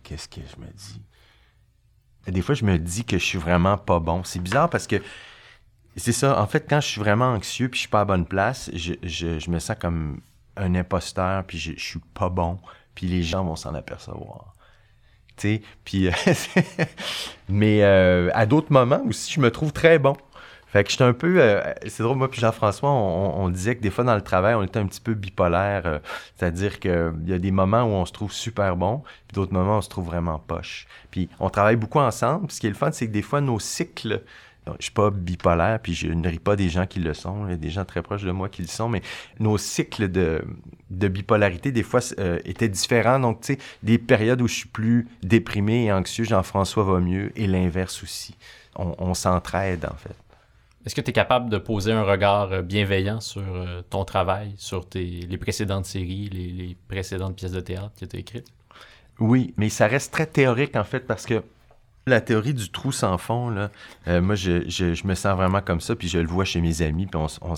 [0.02, 1.02] Qu'est-ce que je me dis?
[2.26, 4.24] Des fois, je me dis que je suis vraiment pas bon.
[4.24, 5.02] C'est bizarre parce que.
[5.96, 6.40] C'est ça.
[6.40, 8.94] En fait, quand je suis vraiment anxieux puis je suis pas à bonne place, je,
[9.02, 10.22] je, je me sens comme
[10.57, 12.59] un imposteur puis je, je suis pas bon.
[12.94, 14.52] Puis les gens vont s'en apercevoir.
[15.45, 15.59] Euh,
[17.49, 20.16] mais euh, à d'autres moments aussi, je me trouve très bon.
[20.66, 21.37] Fait que j'étais un peu.
[21.38, 24.62] euh, c'est drôle, moi puis Jean-François, on, disait que des fois dans le travail, on
[24.62, 26.01] était un petit peu bipolaire.
[26.37, 29.75] c'est-à-dire qu'il y a des moments où on se trouve super bon, puis d'autres moments
[29.75, 30.87] où on se trouve vraiment poche.
[31.11, 32.47] Puis on travaille beaucoup ensemble.
[32.47, 34.23] Puis ce qui est le fun, c'est que des fois, nos cycles.
[34.79, 37.46] Je suis pas bipolaire, puis je ne ris pas des gens qui le sont.
[37.46, 39.03] Il y a des gens très proches de moi qui le sont, mais
[39.40, 40.44] nos cycles de,
[40.90, 43.18] de bipolarité, des fois, euh, étaient différents.
[43.18, 47.33] Donc, tu sais, des périodes où je suis plus déprimé et anxieux, Jean-François va mieux,
[47.35, 48.37] et l'inverse aussi.
[48.77, 50.14] On, on s'entraide, en fait.
[50.85, 54.55] Est-ce que tu es capable de poser un regard euh, bienveillant sur euh, ton travail,
[54.57, 58.48] sur tes, les précédentes séries, les, les précédentes pièces de théâtre que tu as écrites?
[59.20, 61.44] Oui, mais ça reste très théorique en fait parce que
[62.07, 63.71] la théorie du trou sans fond, là,
[64.09, 66.61] euh, moi je, je, je me sens vraiment comme ça, puis je le vois chez
[66.61, 67.55] mes amis, puis on, on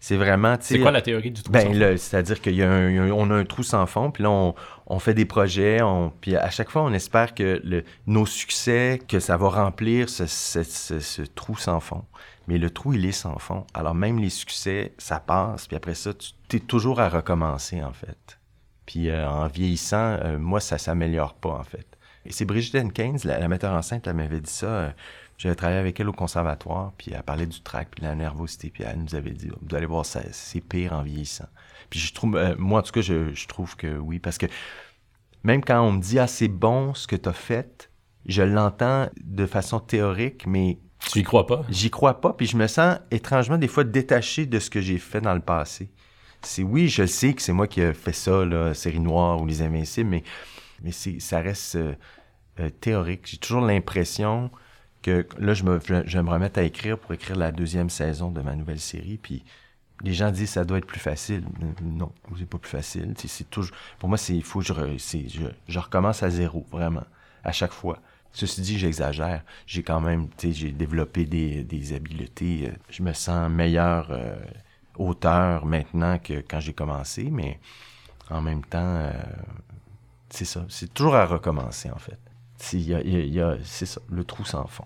[0.00, 1.78] c'est vraiment, C'est quoi la théorie du trou sans ben fond?
[1.78, 4.30] là, c'est-à-dire qu'il y a a un- on a un trou sans fond, puis là
[4.30, 4.54] on,
[4.86, 9.00] on fait des projets, on, puis à chaque fois on espère que le, nos succès,
[9.06, 12.04] que ça va remplir ce, ce- ce- ce trou sans fond.
[12.48, 13.64] Mais le trou il est sans fond.
[13.74, 16.12] Alors même les succès, ça passe, puis après ça,
[16.48, 18.38] tu es toujours à recommencer en fait.
[18.86, 21.86] Puis euh, en vieillissant, euh, moi ça s'améliore pas en fait.
[22.26, 24.66] Et c'est Brigitte Henkins, la, la metteur en scène, elle m'avait dit ça.
[24.66, 24.90] euh,
[25.38, 28.70] j'avais travaillé avec elle au conservatoire, puis elle parlait du trac, puis de la nervosité,
[28.70, 31.48] puis elle nous avait dit, vous allez voir, c'est pire en vieillissant.
[31.90, 34.46] Puis je trouve, euh, moi en tout cas, je, je trouve que oui, parce que
[35.44, 37.90] même quand on me dit, ah, c'est bon ce que tu as fait,
[38.26, 40.78] je l'entends de façon théorique, mais
[41.10, 41.64] Tu y crois pas?
[41.68, 44.98] j'y crois pas, puis je me sens étrangement des fois détaché de ce que j'ai
[44.98, 45.90] fait dans le passé.
[46.42, 49.40] C'est oui, je le sais que c'est moi qui ai fait ça, là, Série Noire
[49.40, 50.24] ou Les Invincibles, mais,
[50.82, 51.94] mais ça reste euh,
[52.60, 53.22] euh, théorique.
[53.24, 54.50] J'ai toujours l'impression
[55.02, 58.40] que là, je, me, je, me remettre à écrire pour écrire la deuxième saison de
[58.40, 59.44] ma nouvelle série, puis
[60.02, 61.44] les gens disent ça doit être plus facile.
[61.82, 63.14] Non, c'est pas plus facile.
[63.16, 67.04] C'est, toujours, pour moi, c'est, il faut que je, je, je recommence à zéro, vraiment,
[67.44, 67.98] à chaque fois.
[68.32, 69.42] Ceci dit, j'exagère.
[69.66, 72.72] J'ai quand même, tu sais, j'ai développé des, des habiletés.
[72.88, 74.34] Je me sens meilleur euh,
[74.96, 77.60] auteur maintenant que quand j'ai commencé, mais
[78.30, 79.12] en même temps, euh,
[80.32, 80.64] c'est ça.
[80.68, 82.18] C'est toujours à recommencer, en fait.
[82.58, 84.84] C'est, y a- y a- ça, le trou sans fond.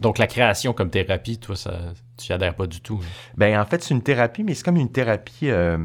[0.00, 1.78] Donc la création comme thérapie, toi, ça,
[2.16, 3.00] tu y adhères pas du tout.
[3.02, 3.06] hein?
[3.36, 5.50] Ben, en fait, c'est une thérapie, mais c'est comme une thérapie.
[5.50, 5.76] euh,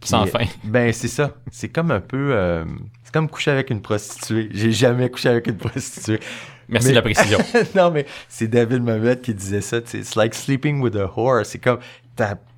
[0.00, 0.44] qui Sans fin.
[0.64, 1.32] Ben, c'est ça.
[1.50, 2.32] C'est comme un peu.
[2.34, 2.64] euh,
[3.02, 4.48] c'est comme coucher avec une prostituée.
[4.52, 6.20] J'ai jamais couché avec une prostituée.
[6.68, 7.38] Merci Mais- de la précision.
[7.74, 9.78] non, mais c'est David Mamet qui disait ça.
[9.78, 11.44] It's like sleeping with a whore.
[11.46, 11.78] C'est comme.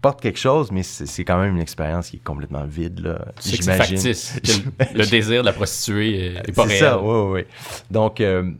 [0.03, 3.19] T'apportes quelque chose, mais c'est c'est quand même une expérience qui est complètement vide, là.
[3.43, 4.41] Tu sais que c'est factice.
[4.95, 6.81] le, désir de la prostituée est, est pas C'est réel.
[6.85, 7.45] ça, oui, oui.
[7.91, 8.51] Donc, euh,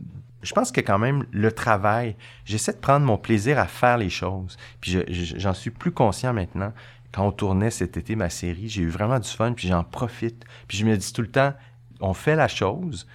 [0.43, 4.09] je pense que quand même, le travail, j'essaie de prendre mon plaisir à faire les
[4.11, 4.55] choses.
[4.81, 6.73] Puis je- je- j'en suis plus conscient maintenant.
[7.11, 10.45] Quand on tournait cet été ma série, j'ai eu vraiment du fun, puis j'en profite.
[10.67, 11.53] Puis je me dis tout le temps,
[12.01, 13.07] on fait la chose.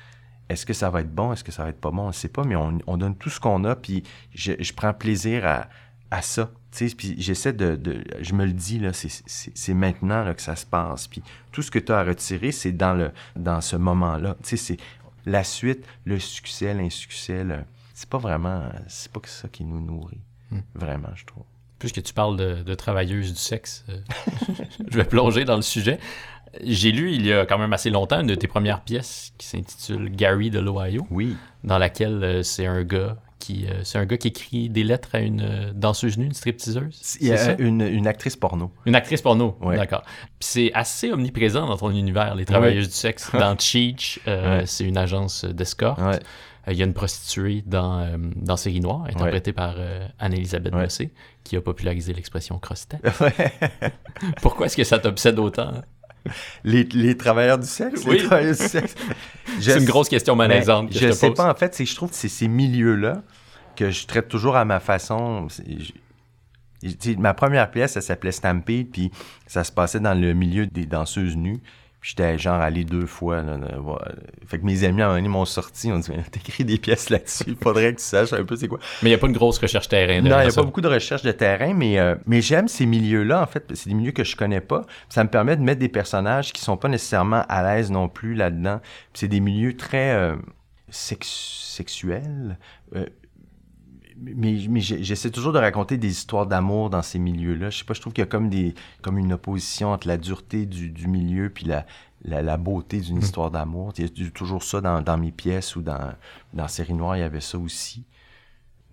[0.49, 1.33] Est-ce que ça va être bon?
[1.33, 2.03] Est-ce que ça va être pas bon?
[2.03, 4.03] On ne sait pas, mais on, on donne tout ce qu'on a, puis
[4.35, 5.69] je, je prends plaisir à,
[6.11, 6.51] à ça.
[6.73, 10.23] Tu sais, puis j'essaie de, de- Je me le dis, là, c'est- c'est c'est maintenant
[10.25, 11.07] là, que ça se passe.
[11.09, 14.37] Puis tout ce que tu as à retirer, c'est dans, le, dans ce moment-là.
[14.43, 14.77] Tu sais, c'est
[15.25, 17.45] la suite, le succès, l'insuccès.
[17.45, 17.65] le-
[17.95, 18.63] C'est pas vraiment...
[18.89, 20.21] C'est pas que ça qui nous nourrit.
[20.51, 20.61] Hmm.
[20.75, 21.45] Vraiment, je trouve.
[21.79, 23.99] Puisque tu parles de, de travailleuses du sexe, euh,
[24.91, 25.99] je vais plonger dans le sujet.
[26.63, 29.47] J'ai lu il y a quand même assez longtemps une de tes premières pièces qui
[29.47, 31.37] s'intitule Gary de l'Ohio, Oui.
[31.65, 35.11] dans laquelle euh, c'est un gars qui euh, c'est un gars qui écrit des lettres
[35.15, 37.17] à une euh, danseuse nue, une stripteaseuse.
[37.21, 38.73] Il y a une, une actrice porno.
[38.87, 39.77] Une actrice porno, Ouais.
[39.77, 40.03] d'accord.
[40.05, 43.31] Puis c'est assez omniprésent dans ton univers, les travailleuses du sexe.
[43.33, 44.67] Dans Cheech, euh, Ouais.
[44.67, 46.01] c'est une agence d'escorte.
[46.69, 49.77] Il y a une prostituée dans, dans Série Noire, interprétée par
[50.19, 50.73] Anne-Elisabeth.
[50.73, 51.13] Bossé,
[51.45, 53.01] qui a popularisé l'expression cross-tête.
[53.21, 53.53] Ouais.
[54.43, 55.83] Pourquoi est-ce que ça t'obsède autant?
[56.65, 58.03] les, les travailleurs du sexe.
[58.07, 58.19] Oui.
[58.19, 58.95] Les travailleurs du sexe.
[59.61, 61.37] Je C'est une grosse question malaisante que je te sais pose.
[61.37, 63.23] pas, en fait, c'est je trouve que c'est ces milieux-là
[63.77, 65.47] que je traite toujours à ma façon.
[65.49, 65.93] Je-
[67.19, 69.11] ma première pièce, ça s'appelait Stampede, puis
[69.47, 71.61] ça se passait dans le milieu des danseuses nues.
[72.09, 73.43] J'étais genre allé deux fois.
[73.43, 74.13] Là, là, voilà.
[74.47, 75.91] Fait que mes amis, à un moment donné, m'ont sorti.
[75.91, 77.43] On dit T'écris des pièces là-dessus.
[77.49, 78.79] Il faudrait que tu saches un peu c'est quoi.
[79.03, 80.21] Mais il n'y a pas une grosse recherche terrain.
[80.21, 80.61] Non, il n'y a ça.
[80.61, 83.65] pas beaucoup de recherche de terrain, mais, euh, mais j'aime ces milieux-là, en fait.
[83.75, 84.83] C'est des milieux que je connais pas.
[85.09, 88.35] Ça me permet de mettre des personnages qui sont pas nécessairement à l'aise non plus
[88.35, 88.81] là-dedans.
[89.13, 90.37] C'est des milieux très euh,
[90.91, 91.27] sex-
[91.75, 92.57] sexuels.
[92.95, 93.07] euh,
[94.19, 97.71] mais j'essaie toujours de raconter des histoires d'amour dans ces milieux-là.
[97.71, 100.17] Je sais pas, je trouve qu'il y a comme, des, comme une opposition entre la
[100.17, 101.87] dureté du, du milieu puis la,
[102.25, 103.93] la, la beauté d'une histoire d'amour.
[103.99, 106.13] Il y a toujours ça dans, dans mes pièces ou dans,
[106.55, 108.05] dans Série Noire, il y avait ça aussi.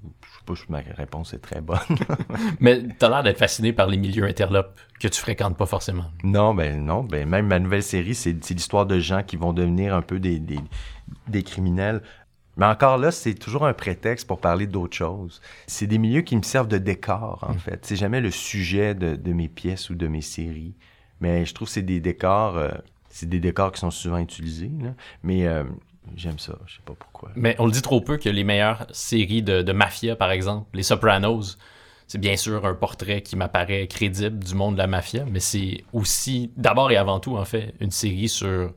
[0.03, 1.79] Je sais pas, je- ma réponse est très bonne.
[2.59, 6.05] Mais tu as l'air d'être fasciné par les milieux interlopes que tu fréquentes pas forcément.
[6.23, 9.53] non, ben non, ben même ma nouvelle série, c'est c'est l'histoire de gens qui vont
[9.53, 10.59] devenir un peu des, des,
[11.27, 12.01] des criminels.
[12.57, 15.41] Mais encore là, c'est toujours un prétexte pour parler d'autres choses.
[15.67, 17.85] C'est des milieux qui me servent de décor, en fait.
[17.85, 20.75] C'est jamais le sujet de, de mes pièces ou de mes séries.
[21.19, 22.69] Mais je trouve que c'est des décors, euh,
[23.09, 24.71] c'est des décors qui sont souvent utilisés.
[24.81, 24.93] là.
[25.23, 25.63] Mais euh,
[26.15, 27.31] j'aime ça, je sais pas pourquoi.
[27.35, 30.67] Mais on le dit trop peu que les meilleures séries de, de mafia, par exemple,
[30.73, 31.57] les Sopranos,
[32.07, 35.83] c'est bien sûr un portrait qui m'apparaît crédible du monde de la mafia, mais c'est
[35.93, 38.73] aussi, d'abord et avant tout, en fait, une série sur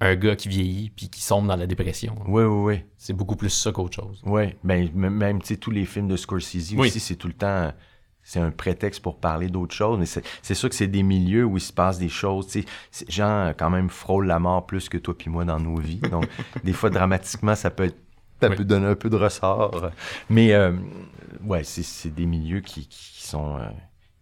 [0.00, 2.14] un gars qui vieillit puis qui sombre dans la dépression.
[2.26, 2.84] Oui, oui, oui.
[2.96, 4.22] C'est beaucoup plus ça qu'autre chose.
[4.24, 6.88] Oui, ben, même, tu sais, tous les films de Scorsese Oui.
[6.88, 7.72] aussi, c'est tout le temps,
[8.22, 11.56] c'est un prétexte pour parler d'autres choses, mais c'est sûr que c'est des milieux où
[11.58, 14.88] il se passe des choses, tu sais, gens euh, quand même frôlent la mort plus
[14.88, 16.26] que toi puis moi dans nos vies, donc
[16.64, 17.98] des fois, dramatiquement, ça peut être,
[18.40, 18.56] ça Oui.
[18.56, 19.90] peut donner un peu de ressort,
[20.30, 20.72] mais euh,
[21.44, 23.68] ouais, c'est- c'est des milieux qui, qui sont, euh,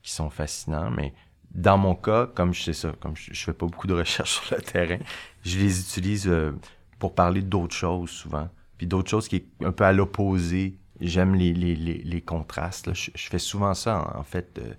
[0.03, 1.13] qui sont fascinants, mais
[1.53, 4.57] dans mon cas, comme je sais ça, comme je, fais pas beaucoup de recherches sur
[4.57, 4.99] le terrain,
[5.45, 6.53] je les utilise euh,
[6.99, 8.49] pour parler d'autres choses souvent.
[8.77, 10.79] Puis d'autres choses qui est un peu à l'opposé.
[11.01, 12.87] J'aime les, les, les, contrastes.
[12.87, 12.93] là.
[12.95, 14.75] Je, fais souvent ça, en, fait, euh,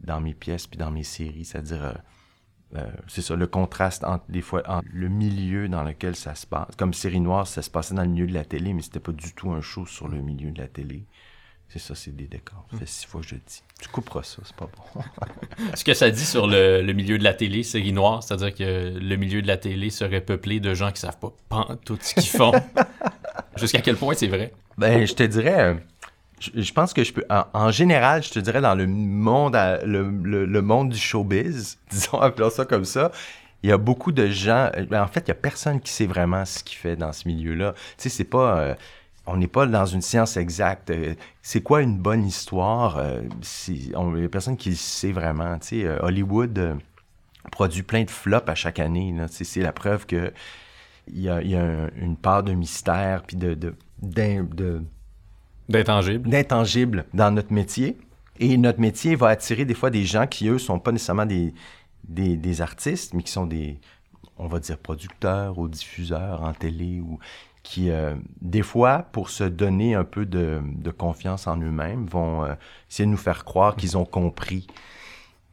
[0.00, 1.44] dans mes pièces puis dans mes séries.
[1.44, 1.98] C'est-à-dire,
[2.74, 6.46] euh, c'est ça, le contraste entre, des fois, entre le milieu dans lequel ça se
[6.46, 6.74] passe.
[6.76, 9.12] Comme Série Noire, ça se passait dans le milieu de la télé, mais c'était pas
[9.12, 11.06] du tout un show sur le milieu de la télé.
[11.68, 12.64] C'est ça, c'est des décors.
[12.72, 13.62] Ça fait six fois je le dis.
[13.82, 15.02] Tu couperas ça, c'est pas bon.
[15.74, 18.98] Ce que ça dit sur le, le milieu de la télé, série noire, c'est-à-dire que
[18.98, 21.32] le milieu de la télé serait peuplé de gens qui savent pas
[21.84, 22.52] tout ce qu'ils font.
[23.56, 24.52] Jusqu'à quel point c'est vrai?
[24.78, 25.76] Ben, je te dirais,
[26.40, 29.56] je, je pense que je peux, en, en général, je te dirais dans le monde,
[29.56, 33.10] à- le, le- le monde du showbiz, disons, appelons ça comme ça,
[33.62, 36.06] il y a beaucoup de gens, ben, en fait, il y a personne qui sait
[36.06, 37.72] vraiment ce qu'il fait dans ce milieu-là.
[37.72, 38.74] Tu sais, c'est pas, euh,
[39.26, 40.90] on n'est pas dans une science exacte.
[40.90, 42.98] Euh, C'est quoi une bonne histoire?
[42.98, 43.22] Euh,
[43.94, 45.58] on- Il a personne qui le sait vraiment.
[45.58, 46.76] Tu sais, euh, Hollywood
[47.50, 49.12] produit plein de flops à chaque année.
[49.12, 49.28] là.
[49.28, 50.32] Tu sais, C'est la preuve que
[51.08, 54.42] il y a, il y a un- une part de mystère puis de, de, d'in-
[54.44, 54.82] de,
[55.68, 56.28] D'intangible.
[56.28, 57.96] d'intangible dans notre métier.
[58.38, 61.54] Et notre métier va attirer des fois des gens qui, eux, sont pas nécessairement des,
[62.08, 63.78] des, des artistes, mais qui sont des,
[64.36, 67.18] on va dire, producteurs ou diffuseurs en télé ou
[67.66, 72.44] qui, euh, des fois, pour se donner un peu de, de confiance en eux-mêmes, vont
[72.44, 72.54] euh,
[72.88, 74.68] essayer de nous faire croire qu'ils ont compris.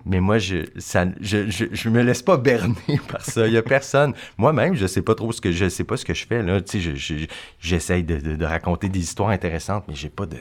[0.05, 2.75] Mais moi, je, ça, je, je, je me laisse pas berner
[3.09, 3.47] par ça.
[3.47, 4.13] Il y a personne.
[4.37, 6.61] Moi-même, je sais pas trop ce que je sais pas ce que je fais là.
[6.61, 7.25] Tu sais, je- je-
[7.59, 10.37] j'essaye de, de, de raconter des histoires intéressantes, mais j'ai pas de.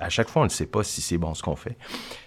[0.00, 1.76] À chaque fois, on ne sait pas si c'est bon ce qu'on fait.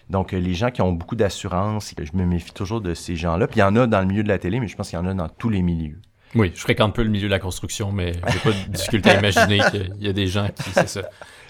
[0.10, 3.48] Donc, euh, les gens qui ont beaucoup d'assurance, je me méfie toujours de ces gens-là.
[3.48, 4.98] Puis il y en a dans le milieu de la télé, mais je pense qu'il
[4.98, 6.00] y en a dans tous les milieux.
[6.36, 9.20] Oui, je fréquente peu le milieu de la construction, mais j'ai pas de difficulté à
[9.20, 11.02] imaginer qu'il y a des gens qui, c'est ça,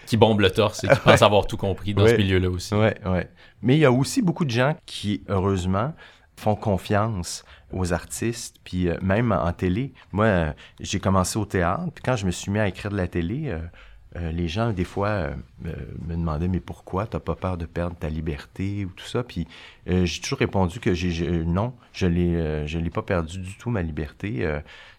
[0.05, 2.17] qui bombent le torse et qui pensent avoir tout compris dans ce Ouais.
[2.17, 2.73] milieu-là aussi.
[2.75, 3.29] Ouais, ouais.
[3.61, 5.93] Mais il y a aussi beaucoup de gens qui, heureusement,
[6.35, 9.93] font confiance aux artistes, puis euh, même en télé.
[10.11, 12.97] Moi, euh, j'ai commencé au théâtre, puis quand je me suis mis à écrire de
[12.97, 13.59] la télé, euh,
[14.15, 15.35] euh, les gens, des fois, euh,
[16.07, 19.23] me demandaient, mais pourquoi t'as pas peur de perdre ta liberté ou tout ça?
[19.23, 19.47] Puis
[19.89, 23.69] euh, j'ai toujours répondu que j'ai, non, je l'ai, je l'ai pas perdu du tout,
[23.69, 24.47] ma liberté.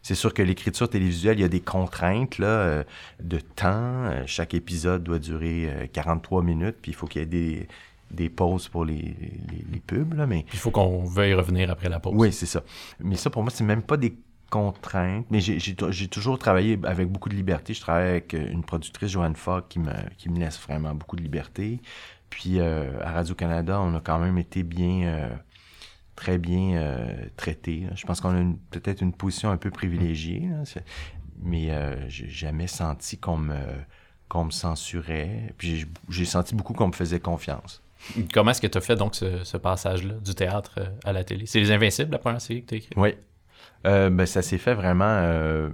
[0.02, 2.84] C'est sûr que l'écriture télévisuelle, il y a des contraintes là,
[3.20, 4.10] de temps.
[4.26, 7.68] Chaque épisode doit durer euh, 43 minutes, puis il faut qu'il y ait des,
[8.10, 11.70] des pauses pour les, les, les pubs, là, mais Puis il faut qu'on veuille revenir
[11.70, 12.14] après la pause.
[12.16, 12.62] oui, c'est ça.
[13.00, 14.16] Mais ça, pour moi, c'est même pas des
[14.50, 15.26] contraintes.
[15.30, 15.58] Mais j'ai-
[16.08, 17.74] toujours travaillé avec beaucoup de liberté.
[17.74, 21.16] Je travaille avec euh, une productrice, Joanne Fogg, qui me, qui me laisse vraiment beaucoup
[21.16, 21.80] de liberté.
[22.30, 25.28] Puis euh, à Radio-Canada, on a quand même été bien, euh,
[26.16, 27.80] très bien euh, traités.
[27.88, 27.94] là.
[27.94, 30.48] Je pense qu'on a peut-être une position un peu privilégiée.
[30.50, 30.62] là.
[31.42, 31.70] Mais
[32.08, 33.56] j'ai jamais senti qu'on me,
[34.28, 35.52] qu'on me censurait.
[35.58, 37.82] Puis j'ai- senti beaucoup qu'on me faisait confiance.
[38.32, 41.46] Comment est-ce que tu as fait donc ce, ce passage-là du théâtre à la télé?
[41.46, 42.94] C'est Les Invincibles, la première série que tu as écrite?
[42.96, 43.14] Oui.
[43.86, 45.04] Euh, ben, ça s'est fait vraiment.
[45.04, 45.70] euh,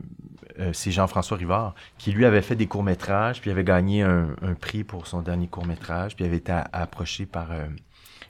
[0.59, 4.85] euh, c'est Jean-François Rivard qui, lui, avait fait des courts-métrages, puis avait gagné un, prix
[4.85, 7.67] pour son dernier court-métrage, puis avait été approché par euh,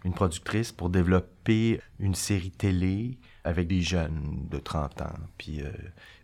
[0.05, 5.15] une productrice pour développer une série télé avec des jeunes de 30 ans.
[5.39, 5.63] Puis,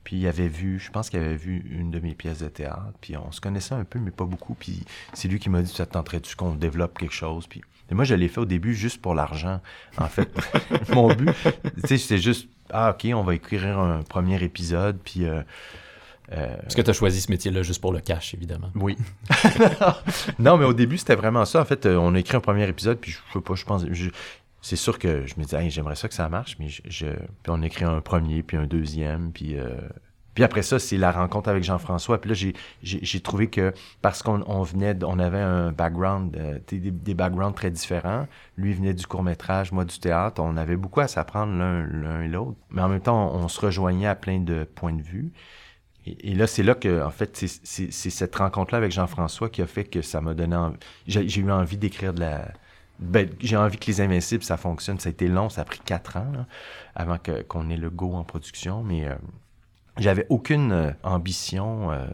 [0.05, 2.93] puis il avait vu, je pense qu'il avait vu une de mes pièces de théâtre.
[3.01, 4.55] Puis on se connaissait un peu, mais pas beaucoup.
[4.55, 7.47] Puis c'est lui qui m'a dit, ça te tenterait-tu qu'on développe quelque chose?
[7.47, 9.61] Puis et moi, je l'ai fait au début juste pour l'argent.
[9.99, 10.29] En fait,
[10.93, 15.27] mon but, tu sais, c'était juste, ah, OK, on va écrire un premier épisode, puis...
[15.27, 15.43] Euh,
[16.33, 18.71] euh, Est-ce que tu as choisi ce métier-là juste pour le cash, évidemment?
[18.75, 18.97] Oui.
[20.41, 21.61] non, mais au début, c'était vraiment ça.
[21.61, 23.85] En fait, euh, on a écrit un premier épisode, puis je sais pas, je pense...
[24.61, 27.63] c'est sûr que je me disais, j'aimerais ça que ça marche, mais je, puis on
[27.63, 29.57] a écrit un premier, puis un deuxième, puis
[30.37, 32.21] puis après ça, c'est la rencontre avec Jean-François.
[32.21, 33.73] Puis là, j'ai trouvé que
[34.03, 38.29] parce qu'on venait, on avait un background, euh, des, backgrounds très différents.
[38.59, 40.43] Lui venait du court-métrage, moi du théâtre.
[40.45, 42.59] On avait beaucoup à s'apprendre l'un et l'autre.
[42.69, 45.33] Mais en même temps, on, se rejoignait à plein de points de vue.
[46.05, 49.85] Et, là, c'est là que, en fait, c'est cette rencontre-là avec Jean-François qui a fait
[49.85, 50.77] que ça m'a donné envie.
[51.07, 52.47] J'ai eu envie d'écrire de la.
[52.99, 55.01] Ben, j'ai envie que les Invincibles, ça fonctionne.
[55.01, 56.31] Ça a été long, ça a pris quatre ans
[56.95, 57.17] avant
[57.49, 58.83] qu'on ait le go en production.
[58.83, 59.09] Mais.
[59.09, 59.15] Euh,
[59.99, 62.07] j'avais aucune euh, ambition euh,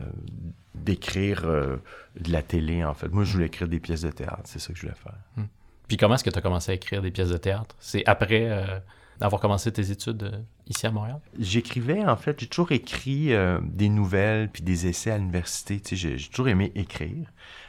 [0.75, 1.77] d'écrire euh,
[2.19, 3.09] de la télé, en fait.
[3.09, 4.43] Moi, je voulais écrire des pièces de théâtre.
[4.45, 5.17] C'est ça que je voulais faire.
[5.37, 5.47] Hmm.
[5.89, 7.75] Puis comment est-ce que tu as commencé à écrire des pièces de théâtre?
[7.79, 8.83] C'est après
[9.21, 11.21] avoir commencé tes études ici à Montréal?
[11.39, 13.31] J'écrivais, en fait, j'ai toujours écrit
[13.63, 15.81] des nouvelles puis des essais à l'université.
[15.81, 17.27] Tu sais, j'ai toujours aimé écrire.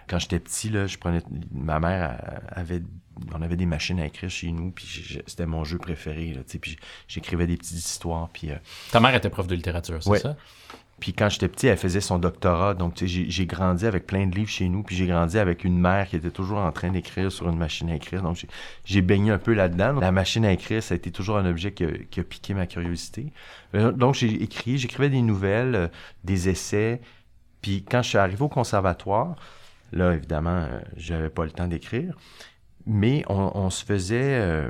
[0.07, 1.21] Quand j'étais petit, là, je prenais...
[1.51, 2.81] Ma mère avait
[3.33, 6.77] on avait des machines à écrire chez nous, puis c'était mon jeu préféré, là, puis
[7.07, 8.51] j'écrivais des petites histoires, puis...
[8.51, 8.55] Euh,
[8.91, 10.35] Ta mère était prof de littérature, c'est ça?
[10.99, 14.49] Puis quand j'étais petit, elle faisait son doctorat, donc j'ai grandi avec plein de livres
[14.49, 17.49] chez nous, puis j'ai grandi avec une mère qui était toujours en train d'écrire sur
[17.49, 18.45] une machine à écrire, donc
[18.85, 19.99] j'ai baigné un peu là-dedans.
[19.99, 23.33] La machine à écrire, ça a été toujours un objet qui a, piqué ma curiosité.
[23.75, 25.87] Euh, donc j'ai écrit, j'écrivais des nouvelles, euh,
[26.23, 27.01] des essais,
[27.61, 29.35] puis quand je suis arrivé au conservatoire,
[29.93, 32.15] là, évidemment, j'avais pas le temps d'écrire,
[32.85, 34.69] mais on, se faisait, euh,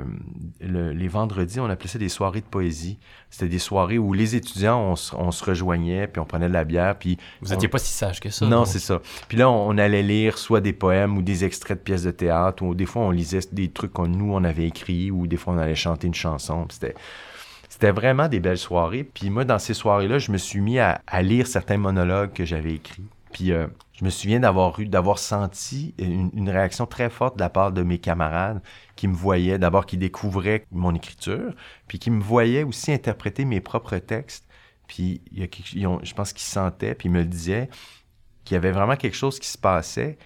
[0.60, 2.98] les vendredis, on appelait ça des soirées de poésie.
[3.28, 6.96] C'était des soirées où les étudiants, on se, rejoignait, puis on prenait de la bière,
[6.96, 7.18] puis...
[7.40, 8.46] Vous n'étiez pas si sage que ça.
[8.46, 9.00] Non, c'est ça.
[9.26, 12.62] Puis là, on, allait lire soit des poèmes ou des extraits de pièces de théâtre,
[12.62, 15.54] ou des fois, on lisait des trucs que nous, on avait écrits, ou des fois,
[15.54, 16.66] on allait chanter une chanson.
[16.70, 16.94] C'était...
[17.68, 19.02] C'était vraiment des belles soirées.
[19.02, 22.74] Puis moi, dans ces soirées-là, je me suis mis à, lire certains monologues que j'avais
[22.74, 23.02] écrits.
[23.32, 27.48] Puis euh, je me souviens d'avoir eu, d'avoir senti une, réaction très forte de la
[27.48, 28.60] part de mes camarades
[28.96, 31.54] qui me voyaient, d'abord qui découvraient mon écriture,
[31.86, 34.48] puis qui me voyaient aussi interpréter mes propres textes.
[34.88, 35.48] Puis il
[36.02, 37.70] je pense qu'ils sentaient, puis me disaient,
[38.44, 40.18] qu'il y avait vraiment quelque chose qui se passait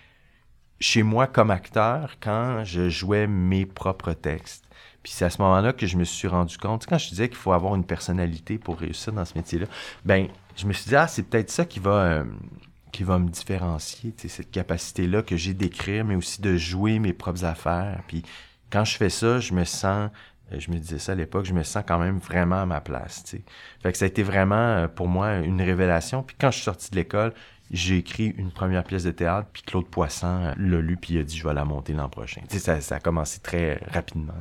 [0.81, 4.65] chez moi comme acteur quand je jouais mes propres textes.
[5.03, 7.39] Puis c'est à ce moment-là que je me suis rendu compte, quand je disais qu'il
[7.39, 9.67] faut avoir une personnalité pour réussir dans ce métier-là,
[10.05, 11.91] ben je me suis dit, ah, c'est peut-être ça qui va...
[11.91, 12.25] Euh,
[12.93, 17.45] qui va me différencier, cette capacité-là que j'ai d'écrire, mais aussi de jouer mes propres
[17.45, 18.03] affaires.
[18.09, 18.23] Puis
[18.71, 20.11] quand je fais ça, je me sens,
[20.53, 22.81] euh, je me disais ça à l'époque, je me sens quand même vraiment à ma
[22.81, 23.25] place.
[23.25, 23.43] T'sais.
[23.83, 26.23] Fait que ça a été vraiment euh, pour moi une révélation.
[26.23, 27.33] Puis quand je suis sorti de l'école,
[27.71, 31.23] j'ai écrit une première pièce de théâtre, puis Claude Poisson l'a lu, puis il a
[31.23, 32.41] dit je vais la monter l'an prochain.
[32.49, 34.33] Ça, ça a commencé très rapidement.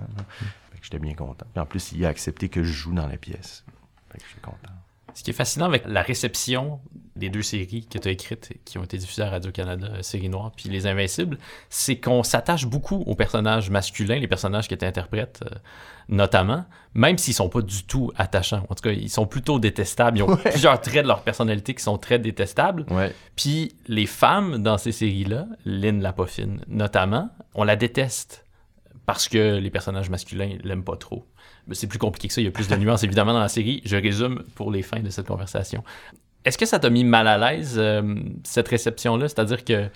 [0.71, 1.45] Fait que j'étais bien content.
[1.53, 3.65] Puis en plus, il a accepté que je joue dans la pièce.
[4.12, 4.73] Fait que je suis content.
[5.17, 6.80] Ce qui est fascinant avec la réception
[7.15, 10.30] des deux séries que tu as écrites qui ont été diffusées à Radio-Canada, euh, Série
[10.30, 11.39] Noire puis Les Invincibles,
[11.71, 15.56] c'est qu'on s'attache beaucoup aux personnages masculins, les personnages qui étaient interprètes euh,
[16.08, 18.63] notamment, même s'ils sont pas du tout attachants.
[18.69, 20.19] En tout cas, ils sont plutôt détestables.
[20.19, 22.86] Ils ont plusieurs traits de leur personnalité qui sont très détestables.
[23.36, 28.45] Puis les femmes dans ces séries-là, Lynn Lapoffine notamment, on la déteste
[29.08, 31.25] parce que les personnages masculins l'aiment pas trop
[31.71, 33.82] c'est plus compliqué que ça, il y a plus de nuances évidemment dans la série.
[33.86, 35.84] Je résume pour les fins de cette conversation.
[36.45, 39.27] Est-ce que ça t'a mis mal à l'aise, euh, cette réception-là?
[39.27, 39.89] C'est-à-dire que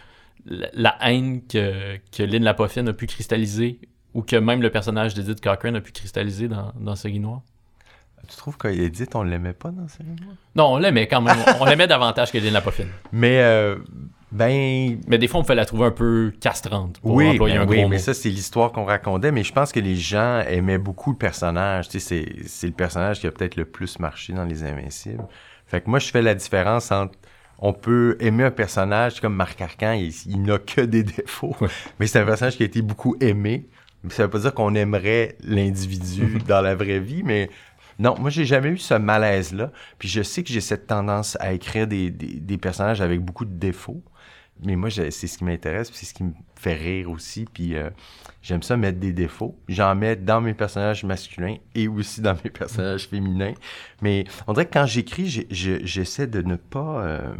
[0.45, 3.79] la haine que, que Lynn Lapoffine a pu cristalliser
[4.13, 7.41] ou que même le personnage d'Edith Cochrane a pu cristalliser dans, dans Série Noire?
[8.27, 10.35] Tu trouves qu'Edith, on l'aimait pas dans Série Noire?
[10.55, 11.37] Non, on l'aimait quand même.
[11.59, 12.89] on l'aimait davantage que Lynn Lapoffine.
[13.11, 13.77] Mais euh,
[14.31, 14.99] ben.
[15.07, 16.99] Mais des fois, on peut la trouver un peu castrante.
[16.99, 19.31] Pour oui, employer ben un oui mais ça, c'est l'histoire qu'on racontait.
[19.31, 21.89] Mais je pense que les gens aimaient beaucoup le personnage.
[21.89, 25.25] Tu sais, c'est le personnage qui a peut-être le plus marché dans Les Invincibles.
[25.65, 27.17] Fait que moi, je fais la différence entre.
[27.63, 31.55] On peut aimer un personnage comme Marc Arcan, il, n'a que des défauts.
[31.99, 33.67] Mais c'est un personnage qui a été beaucoup aimé.
[34.09, 37.51] Ça veut pas dire qu'on aimerait l'individu dans la vraie vie, mais
[37.99, 39.71] non, moi, j'ai jamais eu ce malaise-là.
[39.99, 43.53] Puis je sais que j'ai cette tendance à écrire des, des personnages avec beaucoup de
[43.53, 44.01] défauts
[44.63, 47.45] mais moi, c'est ce qui m'intéresse, c'est ce qui me fait rire aussi.
[47.51, 47.89] Puis euh,
[48.43, 49.57] j'aime ça mettre des défauts.
[49.67, 53.53] J'en mets dans mes personnages masculins et aussi dans mes personnages féminins.
[54.01, 57.03] Mais on dirait que quand j'écris, j'essaie de ne pas.
[57.05, 57.33] Euh,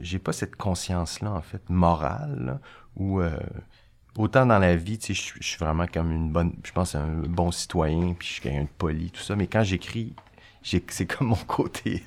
[0.00, 2.60] j'ai pas cette conscience-là, en fait, morale,
[2.96, 3.30] où, euh,
[4.18, 7.08] autant dans la vie, tu sais, je suis- vraiment comme une bonne, je pense un
[7.28, 9.36] bon citoyen, puis je suis quelqu'un de poli, tout ça.
[9.36, 10.14] Mais quand j'écris,
[10.62, 12.02] c'est comme mon côté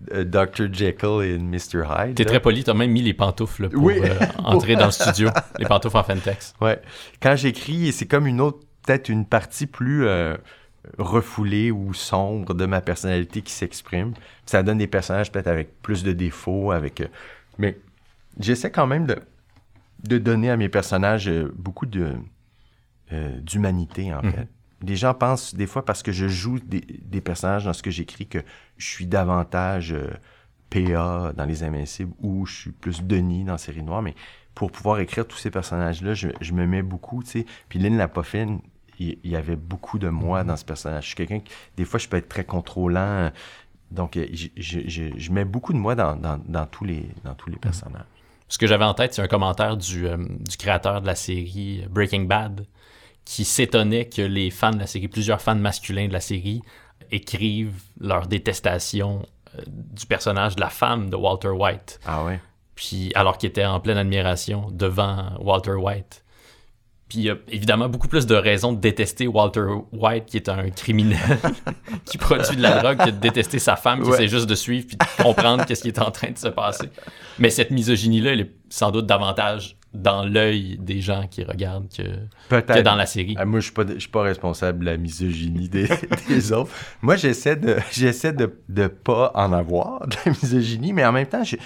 [0.00, 0.72] Dr.
[0.72, 1.84] Jekyll et Mr.
[1.88, 2.14] Hyde.
[2.16, 3.98] T'es très poli, t'as même mis les pantoufles là, pour Oui.
[4.02, 5.30] euh, entrer dans le studio.
[5.58, 6.54] Les pantoufles en Fentex.
[6.60, 6.80] Ouais.
[7.20, 10.36] Quand j'écris, c'est comme une autre, peut-être une partie plus euh,
[10.98, 14.12] refoulée ou sombre de ma personnalité qui s'exprime.
[14.44, 17.00] Ça donne des personnages peut-être avec plus de défauts, avec.
[17.00, 17.08] euh,
[17.58, 17.78] mais
[18.38, 19.16] j'essaie quand même de,
[20.04, 22.12] de donner à mes personnages euh, beaucoup de
[23.12, 24.32] euh, d'humanité en Mhm.
[24.32, 24.48] fait.
[24.86, 28.28] Les gens pensent des fois parce que je joue des, personnages dans ce que j'écris
[28.28, 28.38] que
[28.76, 30.10] je suis davantage euh,
[30.70, 34.14] PA dans Les Invincibles ou je suis plus Denis dans Série Noire, mais
[34.54, 37.46] pour pouvoir écrire tous ces personnages-là, je, me mets beaucoup, tu sais.
[37.68, 38.60] Puis Lynn Lapoffine,
[39.00, 41.02] il y, avait beaucoup de moi dans ce personnage.
[41.02, 43.30] Je suis quelqu'un qui, des fois, je peux être très contrôlant.
[43.90, 46.16] Donc, euh, je, mets beaucoup de moi dans,
[46.70, 47.10] tous, les,
[47.60, 48.06] personnages.
[48.48, 51.84] Ce que j'avais en tête, c'est un commentaire du, euh, du créateur de la série
[51.90, 52.66] Breaking Bad
[53.26, 56.62] qui s'étonnait que les fans de la série, plusieurs fans masculins de la série,
[57.10, 59.26] écrivent leur détestation
[59.58, 62.00] euh, du personnage de la femme de Walter White.
[62.06, 62.40] Ah ouais?
[62.74, 66.22] puis alors qu'il était en pleine admiration devant Walter White.
[67.08, 70.50] Puis il y a évidemment beaucoup plus de raisons de détester Walter White, qui est
[70.50, 71.38] un criminel
[72.04, 74.16] qui produit de la drogue, que de détester sa femme, qui Ouais.
[74.16, 76.90] essaie juste de suivre puis de comprendre qu'est-ce qui est en train de se passer.
[77.38, 82.82] Mais cette misogynie-là, elle est sans doute davantage dans l'œil des gens qui regardent que,
[82.82, 83.34] dans la série.
[83.38, 85.88] Ah, moi, je suis pas, je suis pas responsable de la misogynie des,
[86.28, 86.70] des autres.
[87.02, 91.26] Moi, j'essaie de, j'essaie de, de pas en avoir de la misogynie, mais en même
[91.26, 91.56] temps, je,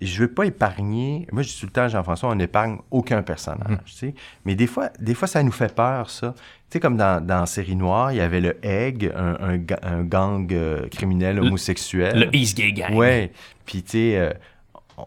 [0.00, 1.26] je veux pas épargner.
[1.32, 4.14] Moi, je dis tout le temps Jean-François, on n'épargne aucun personnage, tu sais.
[4.44, 6.34] Mais des fois, des fois, ça nous fait peur, ça.
[6.70, 9.80] Tu sais, comme dans, dans Série Noire, il y avait le Egg, un, un, ga-
[9.82, 12.18] un gang euh, criminel Le- homosexuel.
[12.30, 12.94] Le East Gay Gang.
[12.94, 13.32] Ouais.
[13.64, 14.32] Puis, tu sais, euh,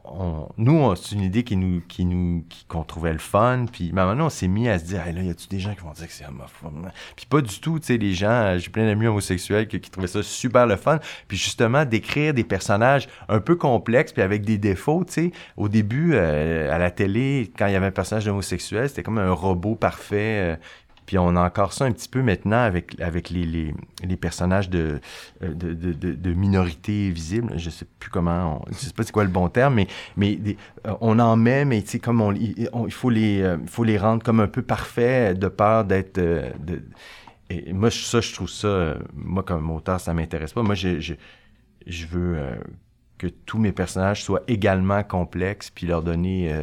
[0.06, 3.66] on- nous, c'est une idée qui nous, qui nous, qu'on trouvait le fun.
[3.72, 5.82] Puis, maintenant, on s'est mis à se dire, hey, là, y a-tu des gens qui
[5.82, 6.90] vont dire que c'est homophobe?
[7.16, 9.90] Puis, pas du tout, tu sais, les gens, euh, j'ai plein d'amis homosexuels qui, qui
[9.92, 11.00] trouvaient ça super le fun.
[11.28, 15.32] Puis, justement, d'écrire des personnages un peu complexes, puis avec des défauts, tu sais.
[15.58, 19.18] Au début, euh, à la télé, quand il y avait un personnage homosexuel, c'était comme
[19.18, 20.52] un robot parfait.
[20.52, 20.56] euh,
[21.06, 23.74] puis on a encore ça un petit peu maintenant avec, avec les,
[24.04, 25.00] les, personnages de,
[25.44, 27.54] euh, de, de, de, minorités visibles.
[27.58, 30.40] Je sais plus comment, on, je sais pas c'est quoi le bon terme, mais, mais
[30.88, 33.98] euh, on en met, mais tu sais, comme on, il faut les, euh, faut les
[33.98, 36.22] rendre comme un peu parfaits de peur d'être...
[37.74, 40.64] moi, ça, je trouve ça, moi, comme auteur, ça m'intéresse pas.
[40.64, 42.38] Moi, je, je, veux
[43.18, 46.54] que tous mes personnages soient également complexes, puis leur donner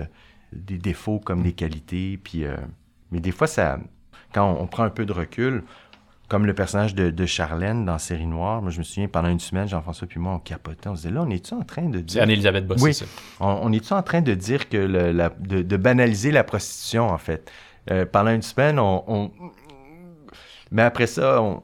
[0.53, 2.45] des défauts comme des qualités, puis...
[3.11, 3.78] mais des fois, ça,
[4.33, 5.64] quand on, on prend un peu de recul,
[6.29, 9.41] comme le personnage de, de Charlène dans Série Noire, moi je me souviens pendant une
[9.41, 12.01] semaine, Jean-François puis moi on capotait, on se disait là on est-tu en train de
[12.01, 12.93] dire, Anne-Elisabeth Bossé, Oui.
[12.95, 13.07] ça.
[13.41, 17.09] on, on est-tu en train de dire que le- la- de, de banaliser la prostitution
[17.09, 17.51] en fait?
[17.91, 19.31] Euh, pendant une semaine, on, on-
[20.70, 21.62] mais après ça, on...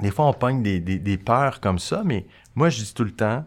[0.00, 2.26] des fois on pogne des, des, des peurs comme ça, mais
[2.56, 3.44] moi je dis tout le temps,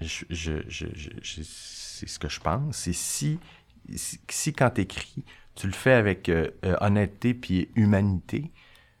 [0.00, 3.38] je, je, je, je- je- c'est ce que je pense, c'est si,
[3.94, 5.22] si, si quand t'écris,
[5.56, 8.52] tu le fais avec euh, euh, honnêteté puis humanité,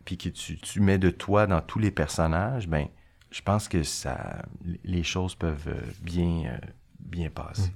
[0.04, 2.88] puis que tu, tu mets de toi dans tous les personnages, ben,
[3.30, 4.42] je pense que ça,
[4.84, 6.58] les choses peuvent euh, bien, euh,
[6.98, 7.70] bien passer.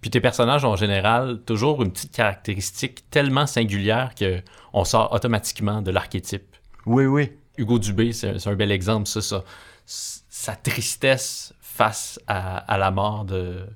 [0.00, 5.12] Puis tes personnages ont en général toujours une petite caractéristique tellement singulière que on sort
[5.12, 6.56] automatiquement de l'archétype.
[6.86, 7.32] Oui, oui.
[7.56, 9.44] Hugo Dubé, c'est un bel exemple, ça, ça.
[9.86, 13.66] Sa tristesse face à, à la mort de,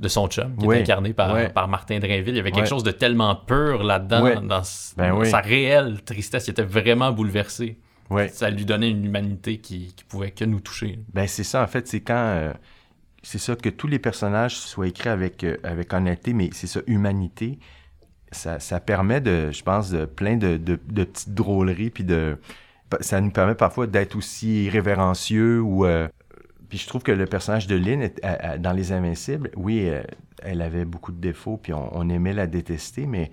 [0.00, 2.34] de son chum, qui est incarné par, Martin Drainville.
[2.34, 4.62] Il y avait quelque chose de tellement pur là-dedans, dans,
[4.96, 6.48] Ben sa réelle tristesse.
[6.48, 7.78] Il était vraiment bouleversé.
[8.32, 10.98] Ça lui donnait une humanité qui, qui pouvait que nous toucher.
[11.12, 12.14] Ben, c'est ça, en fait, c'est quand.
[12.14, 12.52] euh,
[13.22, 16.80] c'est ça, que tous les personnages soient écrits avec, euh, avec honnêteté, mais c'est ça,
[16.86, 17.58] humanité.
[18.32, 22.38] Ça, ça permet de, je pense, de plein de, de, de petites drôleries, puis de.
[23.00, 25.84] Ça nous permet parfois d'être aussi révérencieux ou.
[25.84, 26.08] euh,
[26.70, 28.10] puis je trouve que le personnage de Lynn,
[28.60, 30.02] dans Les Invincibles, oui, euh,
[30.40, 33.32] elle avait beaucoup de défauts, puis on, aimait la détester, mais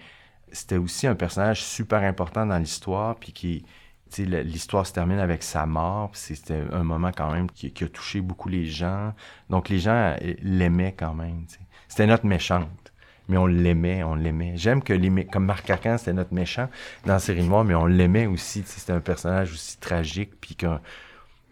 [0.51, 3.63] c'était aussi un personnage super important dans l'histoire, puis qui,
[4.11, 7.87] tu sais, l'histoire se termine avec sa mort, c'était un moment quand même qui, a
[7.87, 9.13] touché beaucoup les gens.
[9.51, 11.45] Donc les gens euh, l'aimaient quand même.
[11.87, 12.91] C'était notre méchante,
[13.29, 14.53] mais on l'aimait, on l'aimait.
[14.55, 16.69] J'aime que les comme Marc Arcan, c'était notre méchant
[17.05, 18.63] dans série noire, mais on l'aimait aussi.
[18.65, 20.79] C'était un personnage aussi tragique, puis qu'on-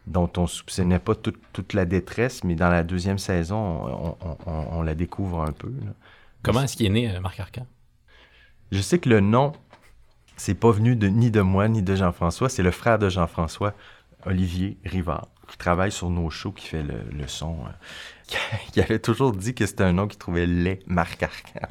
[0.08, 4.38] dont on soupçonnait pas toute, toute la détresse, mais dans la deuxième saison, on, on-
[4.46, 5.70] on- on la découvre un peu.
[5.70, 5.92] là.
[6.44, 7.66] Comment est-ce qu'il est né, euh, Marc Arcan?
[8.72, 9.54] Je sais que le nom,
[10.38, 13.74] c'est pas venu de, ni de moi ni de Jean-François, c'est le frère de Jean-François,
[14.26, 17.58] Olivier Rivard, qui travaille sur nos shows, qui fait le, le son.
[17.66, 18.36] euh,
[18.74, 21.68] qui avait toujours dit que c'était un nom qu'il trouvait laid, Marc Arcan.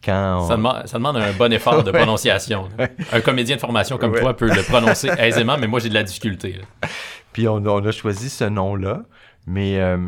[0.00, 2.68] Puis quand on- Ça, demande, ça demande un bon effort de prononciation.
[3.12, 4.20] Un comédien de formation comme Ouais.
[4.20, 6.52] toi peut le prononcer aisément, mais moi j'ai de la difficulté.
[6.54, 6.88] là.
[7.32, 9.02] Puis on, on a choisi ce nom-là,
[9.46, 9.98] mais euh,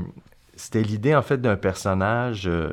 [0.56, 2.72] c'était l'idée en fait d'un personnage, euh,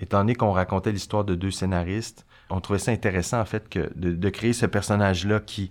[0.00, 3.90] étant donné qu'on racontait l'histoire de deux scénaristes, on trouvait ça intéressant en fait que
[3.94, 5.70] de, de créer ce personnage-là qui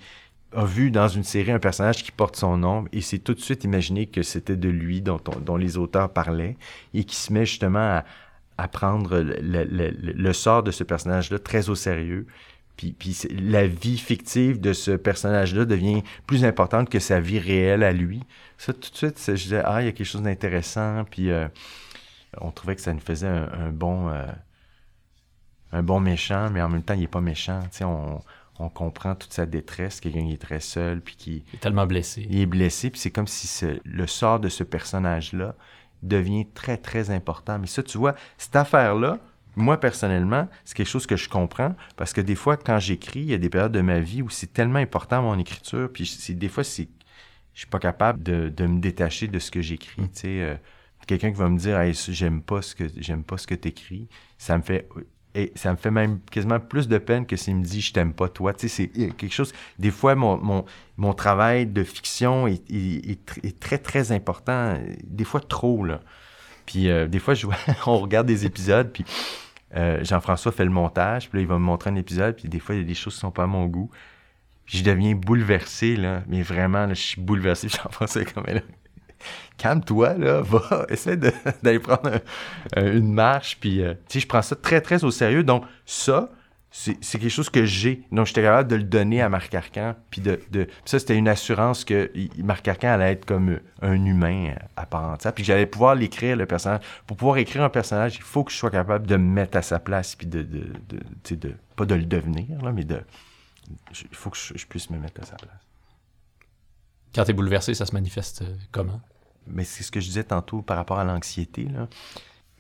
[0.56, 3.40] a vu dans une série un personnage qui porte son nom et s'est tout de
[3.40, 6.58] suite imaginé que c'était de lui dont, on- dont les auteurs parlaient
[6.94, 8.04] et qui se met justement à,
[8.62, 12.28] à prendre le, le- le- le sort de ce personnage-là très au sérieux.
[12.78, 12.96] Puis,
[13.30, 18.22] la vie fictive de ce personnage-là devient plus importante que sa vie réelle à lui.
[18.58, 21.04] Ça, tout de suite, je disais, ah, il y a quelque chose d'intéressant.
[21.12, 21.48] Puis euh,
[22.40, 24.24] on trouvait que ça nous faisait un, un bon, euh,
[25.72, 27.60] un bon méchant, mais en même temps, il est pas méchant.
[27.72, 28.22] Tu sais, on,
[28.60, 31.86] on comprend toute sa détresse, quelqu'un qui est très seul, puis qui Il est tellement
[31.86, 32.26] blessé.
[32.30, 35.56] il est blessé, puis c'est comme si ce- le sort de ce personnage-là
[36.04, 37.60] devient très, très important.
[37.60, 39.20] Mais ça, tu vois, cette affaire-là,
[39.56, 43.30] moi, personnellement, c'est quelque chose que je comprends, parce que des fois, quand j'écris, il
[43.30, 46.34] y a des périodes de ma vie où c'est tellement important, mon écriture, puis c'est,
[46.34, 46.88] des fois, c'est,
[47.54, 50.42] je suis pas capable de, me détacher de ce que j'écris, tu sais.
[50.42, 50.56] euh,
[51.08, 54.08] quelqu'un qui va me dire, hey, j'aime pas ce que, j'aime pas ce que t'écris,
[54.38, 54.88] ça me fait...
[55.36, 58.14] Et ça me fait même quasiment plus de peine que s'il me dit je t'aime
[58.14, 58.54] pas toi.
[58.54, 59.54] Tu sais, c'est quelque chose.
[59.78, 60.66] Des fois, mon, mon,
[60.98, 64.76] mon travail de fiction est, est- est tr- est très, très important.
[65.04, 66.02] Des fois, trop, là.
[66.66, 67.46] Puis euh, des fois, je
[67.86, 69.06] on regarde des épisodes, puis
[69.76, 72.60] euh, Jean-François fait le montage, puis là, il va me montrer un épisode, puis des
[72.60, 73.90] fois, il y a des choses qui sont pas à mon goût.
[74.66, 76.24] Puis je deviens bouleversé, là.
[76.28, 77.70] Mais vraiment, là, je suis bouleversé.
[77.70, 78.62] Jean-François comme, là,
[79.58, 82.20] calme-toi, là, va, essaie d'aller prendre
[82.76, 85.44] un- une marche, puis, euh, je prends ça très, très au sérieux.
[85.44, 86.30] Donc, ça,
[86.72, 88.04] c'est quelque chose que j'ai.
[88.12, 89.96] Donc, j'étais capable de le donner à Marc Arcan.
[90.12, 90.40] Puis, de,
[90.86, 95.34] ça, c'était une assurance que Marc Arcan allait être comme un humain à part entière.
[95.34, 96.82] Puis, j'allais pouvoir l'écrire, le personnage.
[97.08, 99.64] Pour pouvoir écrire un personnage, il faut que je sois capable de me mettre à
[99.64, 100.16] sa place.
[100.16, 100.46] Puis, de,
[101.76, 103.02] pas de le devenir, là, mais de.
[103.92, 105.69] Il faut que je puisse me mettre à sa place.
[107.16, 109.02] Quand t'es bouleversé, ça se manifeste euh, comment?
[109.48, 111.88] Mais c'est ce que je disais tantôt par rapport à l'anxiété, là.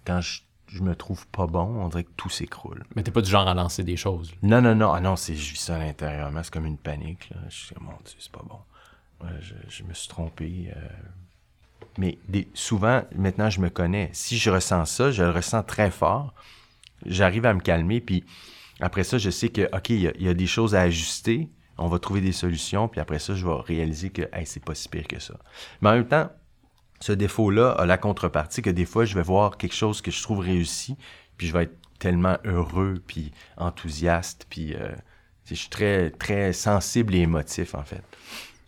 [0.05, 2.83] Quand je, je me trouve pas bon, on dirait que tout s'écroule.
[2.95, 4.31] Mais t'es pas du genre à lancer des choses.
[4.31, 4.37] là?
[4.43, 4.91] Non, non, non.
[4.93, 6.31] Ah non, c'est, vis ça à l'intérieur.
[6.43, 7.29] C'est comme une panique.
[7.29, 7.37] Là.
[7.49, 8.59] Je suis comme, mon Dieu, c'est pas bon.
[9.21, 10.71] Ouais, je, je me suis trompé.
[10.75, 10.87] euh.
[11.97, 14.09] Mais des, souvent, maintenant, je me connais.
[14.13, 16.33] Si je ressens ça, je le ressens très fort.
[17.05, 17.99] J'arrive à me calmer.
[18.01, 18.23] Puis
[18.79, 20.81] après ça, je sais que, OK, il y, a- il y a des choses à
[20.81, 21.49] ajuster.
[21.79, 22.87] On va trouver des solutions.
[22.87, 25.35] Puis après ça, je vais réaliser que, hey, c'est pas si pire que ça.
[25.81, 26.29] Mais en même temps,
[26.99, 30.21] ce défaut-là a la contrepartie que des fois, je vais voir quelque chose que je
[30.21, 30.97] trouve réussi,
[31.37, 34.89] puis je vais être tellement heureux, puis enthousiaste, puis euh,
[35.45, 38.03] je suis très, très sensible et émotif, en fait.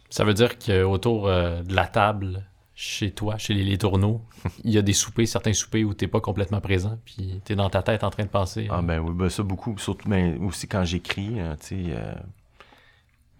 [0.10, 4.22] Ça veut dire qu'autour euh, de la table, chez toi, chez les, les tourneaux,
[4.64, 7.70] il y a des soupers, certains soupers où t'es pas complètement présent, puis t'es dans
[7.70, 8.68] ta tête en train de penser.
[8.72, 11.84] Ah ben oui, ben ça beaucoup, surtout ben, aussi quand j'écris, euh, tu sais.
[11.90, 12.14] euh,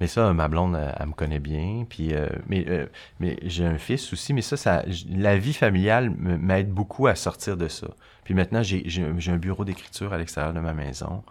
[0.02, 1.86] mais ça, ma blonde, elle, elle me connaît bien.
[1.88, 2.88] Puis, euh, mais euh,
[3.22, 7.56] mais j'ai un fils aussi, mais ça, ça la vie familiale m'aide beaucoup à sortir
[7.56, 7.88] de ça.
[8.26, 11.24] Puis maintenant, j'ai un- bureau d'écriture à l'extérieur de ma maison.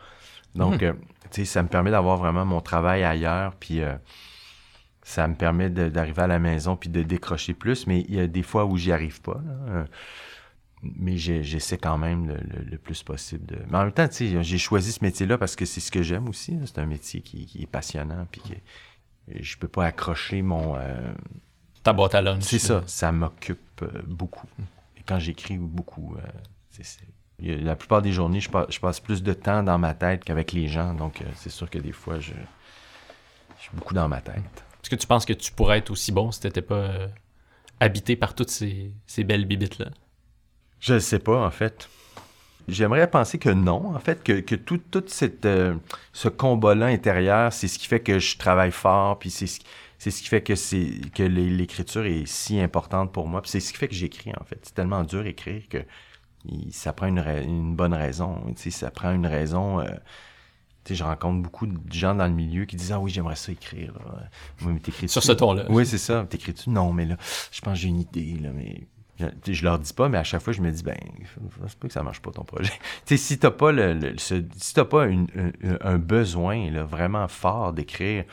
[0.55, 0.93] Donc, euh,
[1.31, 3.55] tu sais, ça me permet d'avoir vraiment mon travail ailleurs.
[3.57, 3.81] Puis,
[5.03, 7.87] ça me permet d'arriver à la maison puis de décrocher plus.
[7.87, 9.41] Mais il y a des fois où j'y arrive pas.
[9.45, 9.85] là.
[10.83, 13.59] Mais j'essaie quand même le, le- le plus possible de.
[13.71, 16.03] Mais en même temps, tu sais, j'ai choisi ce métier-là parce que c'est ce que
[16.03, 16.59] j'aime aussi.
[16.65, 18.55] C'est un métier qui, qui est passionnant, puis que
[19.43, 20.77] je peux pas accrocher mon.
[20.77, 21.13] euh,
[21.83, 22.43] Ta boîte à lunch.
[22.45, 24.47] C'est ça, ça m'occupe euh, beaucoup.
[24.97, 26.83] Et quand j'écris beaucoup, euh,
[27.43, 30.53] la plupart des journées, je passe, je passe plus de temps dans ma tête qu'avec
[30.53, 32.33] les gens, donc euh, c'est sûr que des fois, je,
[33.59, 34.37] je suis beaucoup dans ma tête.
[34.83, 36.91] Est-ce que tu penses que tu pourrais être aussi bon si t'étais pas
[37.81, 39.91] habité par toutes ces, ces belles bibites-là?
[40.81, 41.89] Je ne sais pas, en fait.
[42.69, 45.75] J'aimerais penser que non, en fait, que, que tout, tout cette, euh,
[46.13, 49.61] ce combat-là intérieur, c'est ce qui fait que je travaille fort, puis c'est ce,
[49.99, 53.51] c'est ce qui fait que, c'est, que l'é- l'écriture est si importante pour moi, puis
[53.51, 54.61] c'est ce qui fait que j'écris, en fait.
[54.63, 55.79] C'est tellement dur écrire que
[56.45, 59.81] il- ça prend une, une bonne raison, tu sais, ça prend une raison...
[59.81, 59.87] euh,
[60.85, 63.37] tu sais, je rencontre beaucoup de gens dans le milieu qui disent «Ah oui, j'aimerais
[63.37, 63.93] ça écrire.
[63.93, 64.31] Là.
[64.63, 65.09] Oui, mais?
[65.09, 65.67] Sur ce ton-là.
[65.69, 66.25] Oui, c'est ça.
[66.25, 66.71] T'écris-tu?
[66.71, 67.17] Non, mais là,
[67.53, 68.87] je pense que j'ai une idée, là, mais...
[69.21, 70.97] Je, je leur dis pas, mais à chaque fois, je me dis, ben,
[71.67, 72.73] se peut que ça marche pas ton projet.
[73.07, 75.07] tu sais, si t'as pas le, si t'as pas
[75.81, 78.25] un, besoin, là, vraiment fort d'écrire,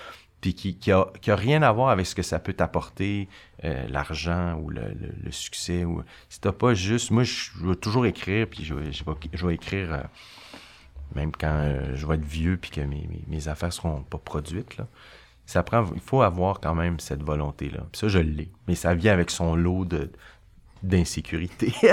[0.42, 3.28] puis qui, qui, a, rien à voir avec ce que ça peut t'apporter,
[3.64, 4.94] euh, l'argent ou le,
[5.32, 8.92] succès, ou si t'as pas juste, moi, je, je vais toujours écrire, puis je, vais-
[8.92, 10.04] je, vais, je vais écrire, euh,
[11.16, 14.20] même quand euh, je vais être vieux, puis que mes, mes, mes affaires seront pas
[14.20, 14.88] produites, là
[15.48, 17.80] ça prend, il faut avoir quand même cette volonté-là.
[17.92, 18.52] Puis ça, je l'ai.
[18.68, 20.12] Mais ça vient avec son lot de,
[20.84, 21.73] d'insécurité.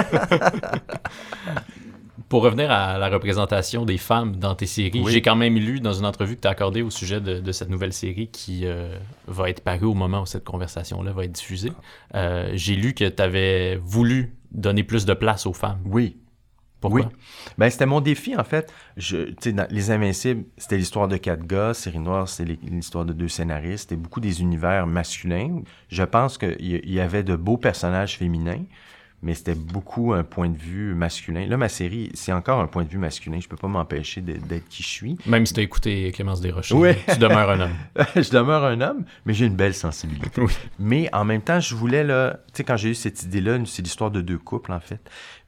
[2.28, 5.12] Pour revenir à la représentation des femmes dans tes séries, Oui.
[5.12, 7.52] j'ai quand même lu dans une entrevue que tu as accordée au sujet de, de
[7.52, 11.32] cette nouvelle série qui euh, va être parue au moment où cette conversation-là va être
[11.32, 11.72] diffusée.
[12.14, 15.80] Euh, j'ai lu que tu avais voulu donner plus de place aux femmes.
[15.84, 16.16] Oui.
[16.88, 17.06] Pourquoi?
[17.10, 17.16] Oui.
[17.58, 18.72] Ben, c'était mon défi, en fait.
[18.96, 21.74] Je, tu sais, dans Les Invincibles, c'était l'histoire de quatre gars.
[21.74, 23.88] Série Noire, c'est l'histoire de deux scénaristes.
[23.90, 25.60] C'était beaucoup des univers masculins.
[25.88, 28.62] Je pense qu'il y, y avait de beaux personnages féminins,
[29.22, 31.46] mais c'était beaucoup un point de vue masculin.
[31.46, 33.38] Là, ma série, c'est encore un point de vue masculin.
[33.40, 35.16] Je peux pas m'empêcher d'être qui je suis.
[35.24, 36.90] Même si tu as écouté Clémence Desrochers, Oui.
[37.10, 37.74] tu demeures un homme.
[38.16, 40.40] je demeure un homme, mais j'ai une belle sensibilité.
[40.42, 40.52] Oui.
[40.78, 43.80] Mais en même temps, je voulais, là, tu sais, quand j'ai eu cette idée-là, c'est
[43.82, 45.00] l'histoire de deux couples, en fait.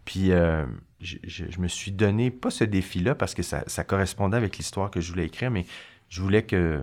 [0.07, 0.67] Puis, euh,
[1.03, 4.59] je, je- je me suis donné, pas ce défi-là, parce que ça, ça correspondait avec
[4.59, 5.67] l'histoire que je voulais écrire, mais
[6.09, 6.83] je voulais que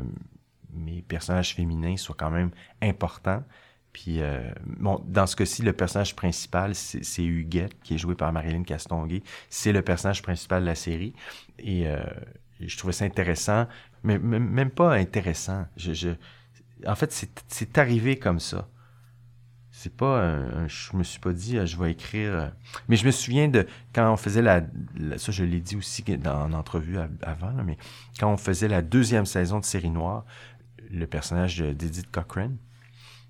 [0.73, 2.51] mes personnages féminins soient quand même
[2.81, 3.43] importants.
[3.93, 8.33] Puis, euh, bon, dans ce cas-ci, le personnage principal, c'est Huguette, qui est joué par
[8.33, 9.23] Marilyn Castonguay.
[9.49, 11.13] C'est le personnage principal de la série.
[11.59, 12.03] Et euh,
[12.59, 13.67] je trouvais ça intéressant,
[14.03, 15.65] mais même pas intéressant.
[15.77, 16.09] Je, je-
[16.87, 17.11] en fait,
[17.47, 18.67] c'est arrivé comme ça.
[19.83, 22.31] C'est pas Je me suis pas dit, euh, je vais écrire.
[22.33, 22.47] euh,
[22.87, 24.61] Mais je me souviens de quand on faisait la.
[25.17, 27.77] ça, je l'ai dit aussi dans en entrevue av- avant, mais
[28.17, 30.23] quand on faisait la deuxième saison de Série Noire,
[30.89, 32.55] le personnage de- d'Edith Cochrane.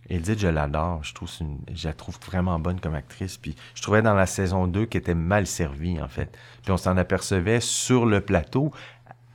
[0.10, 1.04] Edith, je l'adore.
[1.04, 1.30] Je trouve
[1.74, 3.38] je la trouve vraiment bonne comme actrice.
[3.38, 6.38] Puis je trouvais dans la saison 2 qu'elle était mal servie, en fait.
[6.62, 8.72] Puis on s'en apercevait sur le plateau.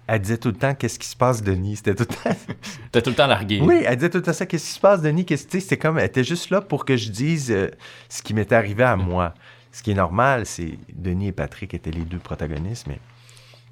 [0.08, 1.76] Elle disait tout le temps Qu'est-ce qui se passe, Denis?
[1.76, 2.36] C'était tout le temps.
[2.92, 3.60] T'as tout le temps largué.
[3.62, 4.46] Oui, elle disait tout le temps ça.
[4.46, 5.24] Qu'est-ce qui se passe, Denis?
[5.26, 5.98] Qu'est-ce C'était comme.
[5.98, 7.68] Elle était juste là pour que je dise euh,
[8.08, 9.34] ce qui m'était arrivé à moi.
[9.70, 10.78] Ce qui est normal, c'est.
[10.94, 12.98] Denis et Patrick étaient les deux protagonistes, mais.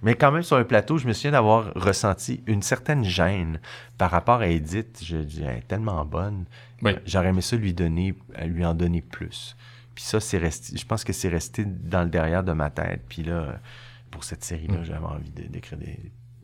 [0.03, 3.59] Mais quand même, sur un plateau, je me souviens d'avoir ressenti une certaine gêne
[3.97, 5.01] par rapport à Edith.
[5.03, 6.45] Je dis, elle est tellement bonne.
[6.83, 6.93] Oui.
[7.07, 8.15] J'aurais aimé ça lui donner,
[8.45, 9.57] lui en donner plus.
[9.95, 10.77] Puis ça, c'est resté.
[10.77, 13.05] Je pense que c'est resté dans le derrière de ma tête.
[13.09, 13.59] Puis là,
[14.11, 14.85] pour cette série-là, Mm.
[14.85, 15.99] j'avais envie de- d'écrire des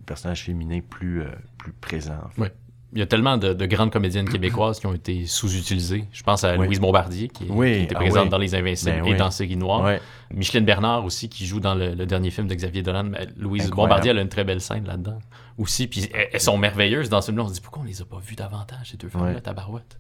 [0.04, 1.26] personnages féminins plus, euh,
[1.58, 2.18] plus présents.
[2.24, 2.40] en fait.
[2.42, 2.48] Oui.
[2.94, 6.04] Il y a tellement de, de grandes comédiennes québécoises qui ont été sous-utilisées.
[6.12, 6.66] Je pense à Oui.
[6.66, 9.56] Louise Bombardier, qui, Oui, qui était ah présente dans Les Invincibles Ben et dans Série
[9.56, 9.90] Noire.
[10.30, 13.04] Micheline Bernard aussi, qui joue dans le, le dernier film de Xavier Dolan.
[13.04, 13.76] Mais Louise Incroyable.
[13.76, 15.18] Bombardier, elle a une très belle scène là-dedans
[15.56, 15.86] aussi.
[15.86, 17.44] Puis elles, elles sont merveilleuses dans ce film-là.
[17.44, 19.40] On se dit pourquoi on les a pas vues davantage, ces deux Ouais.
[19.40, 19.98] tabarouette.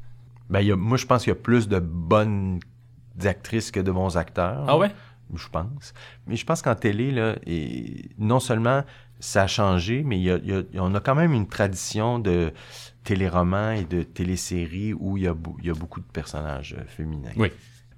[0.50, 2.60] Ben, il y a, moi, je pense qu'il y a plus de bonnes
[3.24, 4.64] actrices que de bons acteurs.
[4.68, 4.90] Ah ouais?
[5.34, 5.94] Je pense.
[6.26, 8.82] Mais je pense qu'en télé, là, et non seulement
[9.22, 11.46] ça a changé, mais il y a, il y a- on a quand même une
[11.46, 12.52] tradition de
[13.04, 16.84] téléromans et de téléséries où il y a, il y a beaucoup de personnages euh,
[16.86, 17.30] féminins.
[17.36, 17.50] Oui.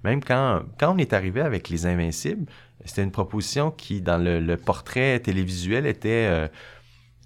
[0.03, 2.45] Même quand, quand on est arrivé avec Les Invincibles,
[2.85, 6.27] c'était une proposition qui, dans le, le portrait télévisuel, était...
[6.29, 6.47] euh,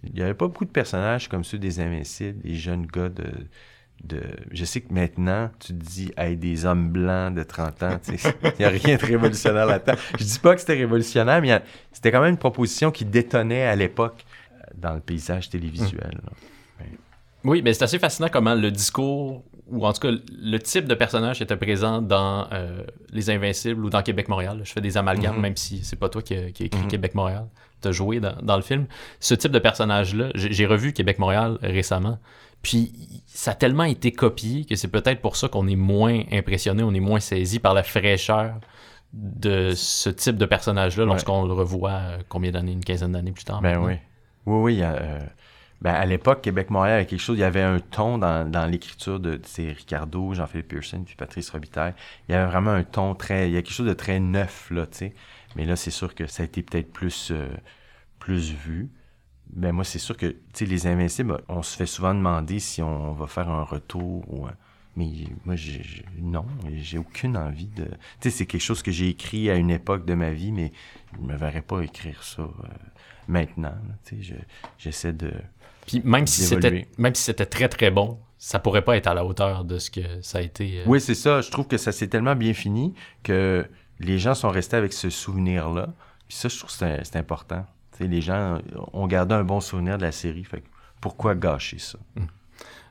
[0.03, 3.25] il n'y avait pas beaucoup de personnages comme ceux des Invincibles, des jeunes gars de...
[4.03, 4.21] de
[4.51, 8.51] je sais que maintenant, tu te dis, hey, des hommes blancs de 30 ans, il
[8.59, 9.95] n'y a rien de révolutionnaire là-dedans.
[10.17, 13.65] Je dis pas que c'était révolutionnaire, mais a- c'était quand même une proposition qui détonnait
[13.65, 16.19] à l'époque euh, dans le paysage télévisuel.
[17.45, 20.93] Oui, mais c'est assez fascinant comment le discours, ou en tout cas le type de
[20.95, 22.83] personnage qui était présent dans euh,
[23.13, 24.59] Les Invincibles ou dans Québec-Montréal.
[24.65, 25.41] Je fais des amalgames, Mhm.
[25.41, 26.87] même si c'est pas toi qui qui écrit Mhm.
[26.89, 27.45] Québec-Montréal.
[27.81, 28.87] Tu as joué dans, dans le film.
[29.21, 32.19] Ce type de personnage-là, j'ai j'ai revu Québec-Montréal récemment.
[32.61, 32.91] Puis
[33.25, 36.93] ça a tellement été copié que c'est peut-être pour ça qu'on est moins impressionné, on
[36.93, 38.55] est moins saisi par la fraîcheur
[39.13, 41.09] de ce type de personnage-là Ouais.
[41.09, 43.61] lorsqu'on le revoit euh, combien d'années, une quinzaine d'années plus tard.
[43.61, 43.87] Ben maintenant.
[43.87, 43.95] oui.
[44.45, 44.79] Oui, oui.
[44.83, 45.19] euh,
[45.81, 47.37] ben, à l'époque, Québec-Montréal, avait quelque chose.
[47.37, 51.93] Il y avait un ton dans, dans l'écriture de Ricardo, Jean-Philippe Pearson, puis Patrice Robitaille.
[52.27, 53.49] Il y avait vraiment un ton très.
[53.49, 55.13] Il y a quelque chose de très neuf, là, tu sais.
[55.55, 57.47] Mais là, c'est sûr que ça a été peut-être plus, euh,
[58.19, 58.89] plus vu.
[59.53, 63.27] Ben moi, c'est sûr que, les Invincibles, on se fait souvent demander si on va
[63.27, 64.53] faire un retour ou un-
[64.95, 65.09] Mais
[65.45, 65.81] moi, j'ai,
[66.21, 66.45] non,
[66.75, 67.85] j'ai aucune envie de...
[67.85, 67.89] Tu
[68.21, 70.71] sais, c'est quelque chose que j'ai écrit à une époque de ma vie, mais
[71.13, 72.47] je me verrais pas écrire ça euh,
[73.27, 73.73] maintenant.
[74.05, 74.35] Tu sais, je-
[74.77, 75.31] j'essaie de...
[75.87, 79.13] Puis même si c'était même si c'était très très bon, ça pourrait pas être à
[79.13, 80.81] la hauteur de ce que ça a été.
[80.81, 81.41] euh, Oui, c'est ça.
[81.41, 82.93] Je trouve que ça s'est tellement bien fini
[83.23, 83.65] que
[83.99, 85.87] les gens sont restés avec ce souvenir-là.
[86.27, 87.65] Puis ça, je trouve que c'est important.
[87.99, 88.59] Les gens
[88.93, 90.43] ont gardé un bon souvenir de la série.
[90.43, 90.63] Fait
[91.01, 91.97] pourquoi gâcher ça?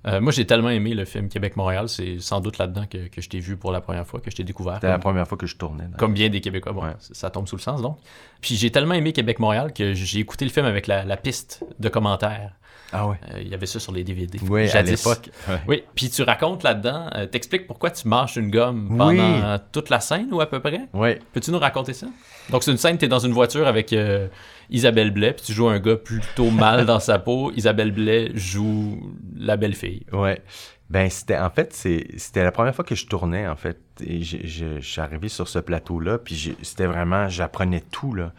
[0.06, 3.28] euh, moi, j'ai tellement aimé le film Québec-Montréal, c'est sans doute là-dedans que, que je
[3.28, 4.74] t'ai vu pour la première fois, que je t'ai découvert.
[4.76, 5.84] C'était la première fois que je tournais.
[5.88, 6.94] dans- comme bien des Québécois, bon, Ouais.
[7.00, 7.98] ça, tombe sous le sens donc.
[8.40, 11.88] Puis j'ai tellement aimé Québec-Montréal que j'ai écouté le film avec la, la piste de
[11.88, 12.52] commentaires.
[12.90, 13.16] Ah ouais?
[13.34, 14.38] Euh, Il y avait ça sur les DVD.
[14.48, 15.28] Oui, à l'époque.
[15.46, 15.60] Ouais.
[15.68, 18.96] Oui, puis tu racontes là-dedans, euh, t'expliques pourquoi tu mâches une gomme Oui.
[19.18, 20.88] pendant toute la scène ou à peu près?
[20.94, 21.18] Ouais.
[21.34, 22.06] Peux-tu nous raconter ça?
[22.48, 24.28] Donc, c'est une scène, tu es dans une voiture avec euh,
[24.70, 27.52] Isabelle Blais, puis tu joues un gars plutôt mal dans sa peau.
[27.52, 30.04] Isabelle Blais joue la belle fille.
[30.12, 30.42] Ouais.
[30.90, 33.78] Ben, c'était, en fait, c'était la première fois que je tournais, en fait.
[34.00, 38.32] Et je, arrivé sur ce plateau-là, puis c'était vraiment, j'apprenais tout, là.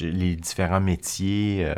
[0.00, 1.64] les différents métiers.
[1.66, 1.74] Euh,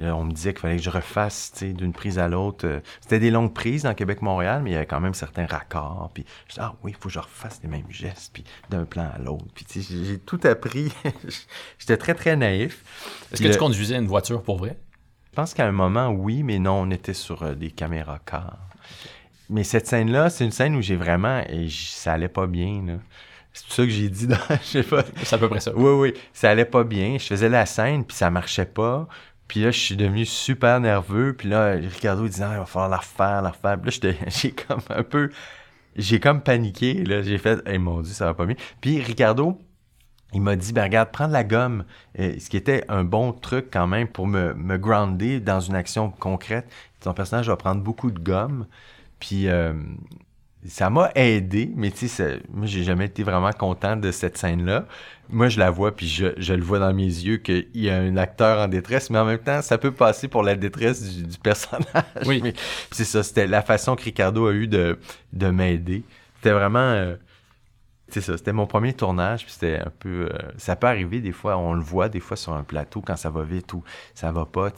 [0.00, 2.66] on me disait qu'il fallait que je refasse d'une prise à l'autre.
[2.66, 6.10] Euh, c'était des longues prises dans Québec-Montréal, mais il y avait quand même certains raccords.
[6.14, 8.84] Puis je disais, ah oui, il faut que je refasse les mêmes gestes, puis d'un
[8.84, 9.46] plan à l'autre.
[9.54, 10.92] Puis j'ai tout appris.
[11.78, 12.84] J'étais très, très naïf.
[13.32, 14.78] Est-ce que tu conduisais une voiture pour vrai?
[15.30, 18.58] Je pense qu'à un moment, oui, mais non, on était sur euh, des caméras cars.
[19.48, 21.42] Mais cette scène-là, c'est une scène où j'ai vraiment.
[21.48, 22.94] Et ça allait pas bien, là.
[23.52, 24.36] C'est tout ça que j'ai dit dans.
[24.62, 25.04] Je sais pas.
[25.22, 25.72] C'est à peu près ça.
[25.74, 26.14] Oui, oui.
[26.32, 27.18] Ça allait pas bien.
[27.18, 29.06] Je faisais la scène, puis ça marchait pas.
[29.52, 31.34] Puis là, je suis devenu super nerveux.
[31.36, 33.78] Puis là, Ricardo disait, ah, il va falloir la refaire, la refaire.
[33.78, 35.30] Puis là, j'ai comme un peu.
[35.94, 37.04] J'ai comme paniqué.
[37.04, 38.56] Là, j'ai fait, hey, mon Dieu, ça va pas bien.
[38.80, 39.58] Puis Ricardo,
[40.32, 41.84] il m'a dit, ben regarde, prends de la gomme.
[42.18, 45.74] Euh, ce qui était un bon truc quand même pour me, me grounder dans une
[45.74, 46.72] action concrète.
[47.00, 48.66] Ton personnage va prendre beaucoup de gomme.
[49.18, 49.74] Puis euh,
[50.66, 54.86] ça m'a aidé, mais tu sais, moi, j'ai jamais été vraiment content de cette scène-là.
[55.28, 57.96] Moi, je la vois, puis je, je le vois dans mes yeux qu'il y a
[57.96, 61.38] un acteur en détresse, mais en même temps, ça peut passer pour la détresse du,
[61.38, 61.84] personnage.
[62.26, 62.54] Oui.
[62.92, 64.98] c'est ça, c'était la façon que Ricardo a eu de,
[65.32, 66.04] de m'aider.
[66.36, 66.78] C'était vraiment...
[66.78, 67.16] Euh,
[68.20, 70.28] c'était mon premier tournage, puis c'était un peu...
[70.32, 73.16] Euh, ça peut arriver des fois, on le voit des fois sur un plateau quand
[73.16, 73.82] ça va vite ou
[74.14, 74.70] ça va pas.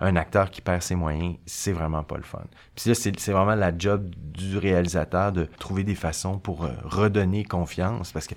[0.00, 2.44] Un acteur qui perd ses moyens, c'est vraiment pas le fun.
[2.74, 7.44] Puis là, c'est vraiment la job du réalisateur de trouver des façons pour euh, redonner
[7.44, 8.34] confiance, parce que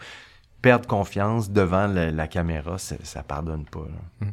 [0.62, 3.88] perdre confiance devant la, caméra, ça pardonne pas.
[4.22, 4.32] Hum.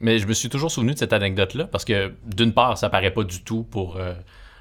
[0.00, 3.12] Mais je me suis toujours souvenu de cette anecdote-là, parce que d'une part, ça paraît
[3.12, 3.96] pas du tout pour...
[3.96, 4.14] Euh,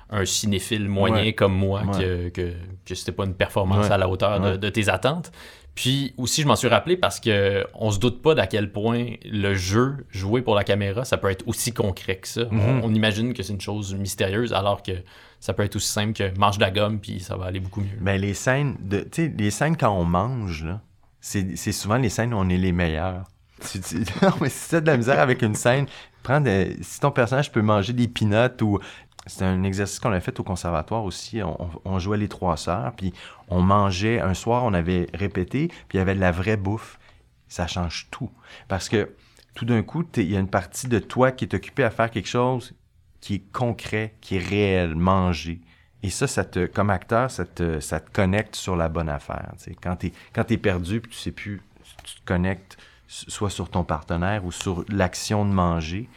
[0.10, 2.54] un cinéphile moyen comme moi que, que,
[2.86, 5.32] que c'était pas une performance à la hauteur de, tes attentes.
[5.76, 9.12] Puis aussi, je m'en suis rappelé parce que on se doute pas d'à quel point
[9.26, 12.46] le jeu joué pour la caméra, ça peut être aussi concret que ça.
[12.46, 12.82] Mhm.
[12.84, 14.94] on, imagine que c'est une chose mystérieuse alors que
[15.40, 17.82] ça peut être aussi simple que mange de la gomme puis ça va aller beaucoup
[17.82, 17.98] mieux.
[18.00, 20.82] Mais ben, les scènes, de, les scènes quand on mange, là,
[21.22, 23.26] c'est, souvent les scènes où on est les meilleurs.
[24.24, 25.86] non, mais si tu de la misère avec une scène,
[26.24, 26.44] prends
[26.82, 28.80] si ton personnage peut manger des pinottes ou
[29.28, 31.42] c'est un exercice qu'on a fait au conservatoire aussi.
[31.86, 33.14] On, jouait les trois sœurs, puis
[33.50, 34.20] on mangeait.
[34.20, 37.00] Un soir, on avait répété, puis il y avait de la vraie bouffe.
[37.48, 38.32] Ça change tout.
[38.68, 39.16] Parce que
[39.54, 42.12] tout d'un coup, il y a une partie de toi qui est occupée à faire
[42.12, 42.74] quelque chose
[43.22, 45.62] qui est concret, qui est réel, manger.
[46.04, 49.54] Et ça, ça te, comme acteur, ça te, ça te connecte sur la bonne affaire.
[49.82, 51.62] Quand tu es, es, perdu, puis tu sais plus,
[52.04, 56.10] tu te connectes soit sur ton partenaire ou sur l'action de manger,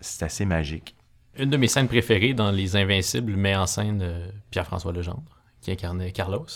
[0.00, 0.97] c'est assez magique
[1.38, 5.22] une de mes scènes préférées dans Les Invincibles met en scène euh, Pierre-François Legendre,
[5.60, 6.46] qui incarnait Carlos.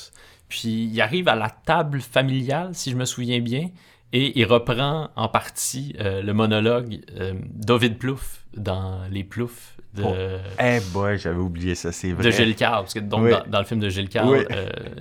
[0.49, 3.70] Puis il arrive à la table familiale, si je me souviens bien,
[4.12, 10.03] et il reprend en partie euh, le monologue euh, d'Ovid Plouf dans Les Ploufs de.
[10.05, 10.14] Oh.
[10.61, 12.24] Eh boy, j'avais oublié ça, c'est vrai.
[12.24, 14.47] De Gilles Carle, parce que donc dans, le film de Gilles Carle,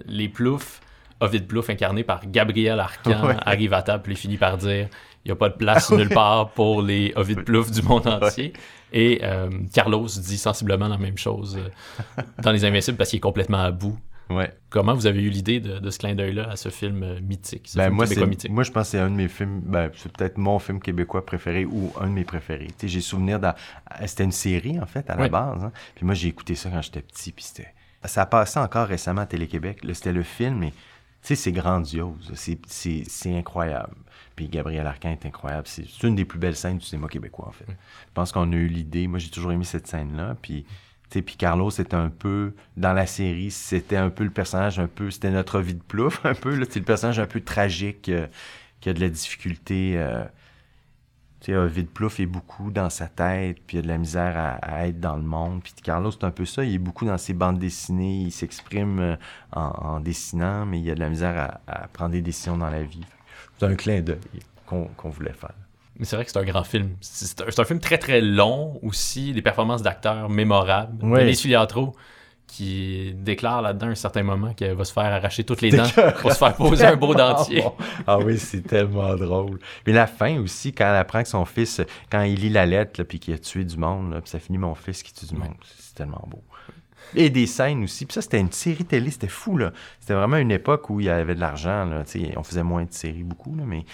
[0.05, 0.81] Les Ploufs,
[1.21, 4.89] Ovid Plouf incarné par Gabriel Arcan arrive à table et finit par dire
[5.23, 8.53] il n'y a pas de place nulle part pour les Ovid Plouf du monde entier.
[8.93, 13.21] Et euh, Carlos dit sensiblement la même chose euh, dans Les Invincibles parce qu'il est
[13.21, 13.97] complètement à bout.
[14.29, 14.51] Ouais.
[14.69, 17.89] Comment vous avez eu l'idée de, ce clin d'œil-là à ce film euh, mythique, ben,
[17.89, 18.05] moi,
[18.49, 21.25] Moi, je pense que c'est un de mes films, ben, c'est peut-être mon film québécois
[21.25, 22.69] préféré ou un de mes préférés.
[22.81, 23.53] J'ai souvenir d'un...
[24.05, 25.63] C'était une série, en fait, à la base.
[25.63, 25.71] Hein.
[25.95, 27.73] Puis moi, j'ai écouté ça quand j'étais petit, puis c'était...
[28.05, 29.81] Ça a passé encore récemment à Télé-Québec.
[29.93, 30.73] C'était le film, mais
[31.21, 32.31] c'est grandiose.
[32.35, 33.95] C'est incroyable.
[34.41, 35.67] Puis Gabriel Arcan est incroyable.
[35.67, 37.67] C'est une des plus belles scènes du cinéma québécois, en fait.
[37.67, 39.05] Je pense qu'on a eu l'idée.
[39.05, 40.35] Moi, j'ai toujours aimé cette scène-là.
[40.41, 40.65] Puis,
[41.11, 45.11] puis Carlos, c'était un peu, dans la série, c'était un peu le personnage, un peu,
[45.11, 46.59] c'était notre vie de plouf, un peu.
[46.67, 48.25] C'est le personnage un peu tragique euh,
[48.79, 49.93] qui a de la difficulté.
[49.97, 50.23] Euh,
[51.41, 54.57] tu sais, Vide Plouf est beaucoup dans sa tête, puis il a de la misère
[54.63, 55.61] à, être dans le monde.
[55.61, 56.63] Puis Carlos, c'est un peu ça.
[56.63, 58.21] Il est beaucoup dans ses bandes dessinées.
[58.21, 59.15] Il s'exprime euh,
[59.51, 63.05] en, dessinant, mais il a de la misère à prendre des décisions dans la vie.
[63.61, 64.17] C'est un clin d'œil
[64.65, 65.53] qu'on voulait faire.
[65.99, 66.95] Mais c'est vrai que c'est un grand film.
[66.99, 70.97] C'est un, film très très long aussi, des performances d'acteurs mémorables.
[71.03, 71.19] Oui.
[71.19, 71.35] Denis
[72.47, 75.87] qui déclare là-dedans un certain moment qu'elle va se faire arracher toutes les dents
[76.19, 77.63] pour se faire poser un beau dentier.
[78.07, 79.59] Ah oui, c'est tellement drôle.
[79.85, 81.81] Mais la fin aussi, quand elle apprend que son fils,
[82.11, 84.75] quand il lit la lettre, puis qu'il a tué du monde, puis ça finit mon
[84.75, 86.43] fils qui tue du monde, c'est tellement beau.
[87.15, 88.05] Et des scènes aussi.
[88.05, 89.71] Puis ça, c'était une série télé, c'était fou, là.
[89.99, 92.03] C'était vraiment une époque où il y avait de l'argent, là.
[92.37, 93.85] on faisait moins de séries, beaucoup, là, mais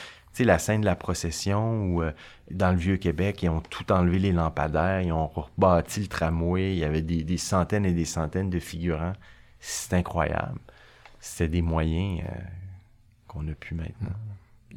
[0.44, 2.12] la scène de la procession où, euh,
[2.52, 6.80] dans le Vieux-Québec, ils ont tout enlevé les lampadaires, ils ont rebâti le tramway, il
[6.80, 9.14] y avait des, centaines et des centaines de figurants.
[9.60, 10.60] C'est incroyable.
[11.20, 12.40] C'était des moyens euh,
[13.28, 14.16] qu'on n'a plus maintenant.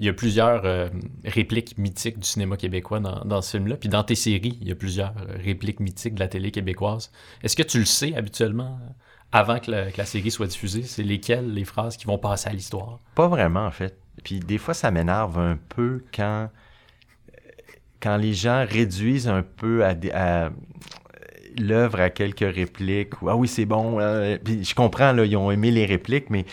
[0.00, 0.88] Il y a plusieurs euh,
[1.26, 3.76] répliques mythiques du cinéma québécois dans, dans ce film-là.
[3.76, 7.12] Puis dans tes séries, il y a plusieurs euh, répliques mythiques de la télé québécoise.
[7.42, 8.88] Est-ce que tu le sais habituellement euh,
[9.30, 10.84] avant que la, que la série soit diffusée?
[10.84, 12.98] C'est lesquelles les phrases qui vont passer à l'histoire?
[13.14, 13.94] Pas vraiment, en fait.
[14.24, 16.48] Puis des fois, ça m'énerve un peu quand,
[18.00, 20.50] quand les gens réduisent un peu à,
[21.58, 23.12] l'œuvre à quelques répliques.
[23.26, 24.00] Ah oui, c'est bon.
[24.00, 26.46] euh, puis je comprends, ils ont aimé les répliques, mais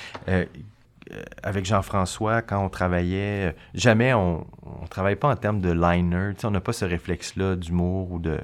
[1.43, 4.45] avec Jean-François, quand on travaillait, euh, jamais on
[4.81, 6.31] ne travaille pas en termes de liner.
[6.43, 8.39] On n'a pas ce réflexe-là d'humour ou de...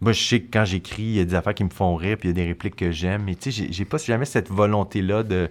[0.00, 2.16] Moi, je sais que quand j'écris, il y a des affaires qui me font rire,
[2.18, 4.48] puis il y a des répliques que j'aime, mais tu sais, j'ai- pas jamais cette
[4.50, 5.50] volonté-là de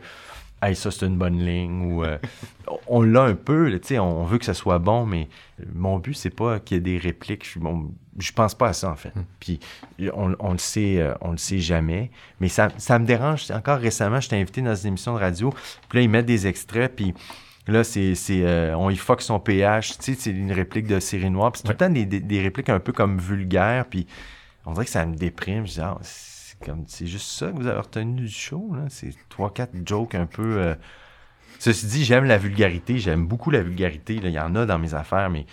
[0.61, 1.91] Hey, ça, c'est une bonne ligne.
[1.93, 2.17] Ou, euh,
[2.87, 5.27] on l'a un peu, tu sais, on veut que ça soit bon, mais
[5.75, 7.45] mon but, c'est pas qu'il y ait des répliques.
[7.45, 9.13] Je, suis- bon, je pense pas à ça, en fait.
[9.39, 9.59] Puis
[10.13, 12.09] on, on le sait, euh, on le sait jamais.
[12.39, 13.49] Mais ça, ça me dérange.
[13.51, 15.51] Encore récemment, j'étais invité dans une émission de radio.
[15.89, 17.13] Puis là, ils mettent des extraits, puis
[17.67, 19.97] là, c'est, c'est euh, on y fuck son pH.
[19.99, 21.51] Tu sais, c'est une réplique de série noire.
[21.51, 23.85] Puis c'est tout le temps des, des- des répliques un peu comme vulgaires.
[23.85, 24.07] Puis
[24.65, 25.67] on dirait que ça me déprime.
[25.67, 28.85] Je dis, ah, c'est comme, c'est juste ça que vous avez retenu du show, là.
[28.89, 30.57] C'est trois, quatre jokes un peu.
[30.57, 30.75] euh,
[31.59, 34.15] Ceci dit, j'aime la vulgarité, j'aime beaucoup la vulgarité.
[34.19, 34.29] là.
[34.29, 35.45] Il y en a dans mes affaires, mais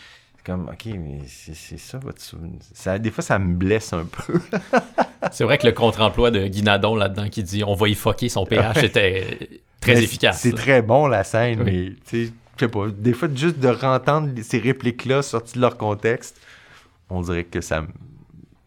[0.45, 2.59] comme, OK, mais c'est ça votre souvenir.
[2.75, 4.41] Ça, des fois, ça me blesse un peu.
[5.33, 8.29] C'est vrai que le contre-emploi de Guy Nadon là-dedans qui dit on va y fucker
[8.29, 9.49] son pH était
[9.81, 10.41] très Mais efficace.
[10.41, 11.65] C'est très bon, la scène, Oui.
[11.65, 15.61] mais, tu sais, je sais pas, des fois, juste de rentendre ces répliques-là sorties de
[15.61, 16.39] leur contexte,
[17.09, 17.89] on dirait que ça me...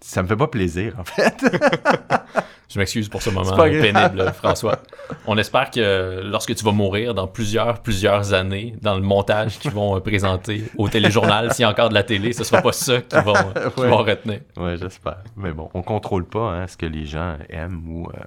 [0.09, 1.35] Ça me fait pas plaisir, en fait.
[2.69, 4.79] Je m'excuse pour ce moment pénible, François.
[5.25, 9.71] On espère que lorsque tu vas mourir dans plusieurs, plusieurs années, dans le montage qu'ils
[9.71, 12.71] vont euh, présenter au téléjournal, s'il y a encore de la télé, ce sera pas
[12.71, 13.89] ça qu'ils vont, euh, Ouais.
[13.89, 14.39] vont retenir.
[14.57, 15.23] ouais, j'espère.
[15.35, 18.07] Mais bon, on contrôle pas hein, ce que les gens aiment ou...
[18.09, 18.23] euh,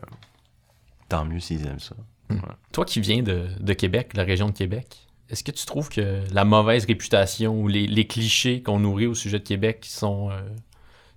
[1.08, 1.94] tant mieux s'ils aiment ça.
[2.72, 6.20] Toi qui viens de, de Québec, la région de Québec, est-ce que tu trouves que
[6.32, 10.40] la mauvaise réputation ou les, les clichés qu'on nourrit au sujet de Québec sont, euh,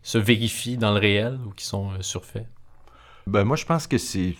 [0.03, 2.47] se vérifient dans le réel ou qui sont euh, surfaits?
[3.25, 4.35] Ben, moi, je pense que c'est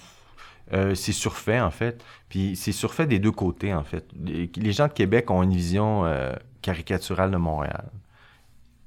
[0.72, 2.04] euh, c'est surfait, en fait.
[2.30, 4.08] Puis c'est surfait des deux côtés, en fait.
[4.16, 7.90] Les, gens de Québec ont une vision euh, caricaturale de Montréal.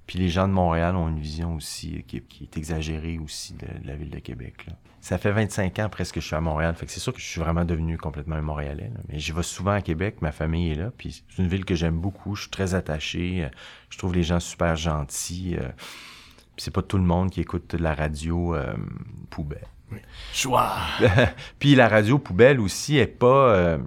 [0.07, 3.97] Puis les gens de Montréal ont une vision aussi qui, est exagérée aussi de, la
[3.97, 4.67] ville de Québec.
[5.01, 6.75] Ça fait 25 ans presque que je suis à Montréal.
[6.77, 8.91] Fait que c'est sûr que je suis vraiment devenu complètement un Montréalais.
[9.09, 10.93] Mais je vais souvent à Québec, ma famille est là.
[10.97, 12.37] Puis c'est une ville que j'aime beaucoup.
[12.37, 13.49] Je suis très attaché.
[13.91, 15.57] Je trouve les gens super gentils.
[16.57, 18.75] C'est pas tout le monde qui écoute la radio euh,
[19.31, 19.67] poubelle.
[20.33, 20.75] Choix!
[21.59, 23.79] Puis la radio poubelle aussi est pas, euh,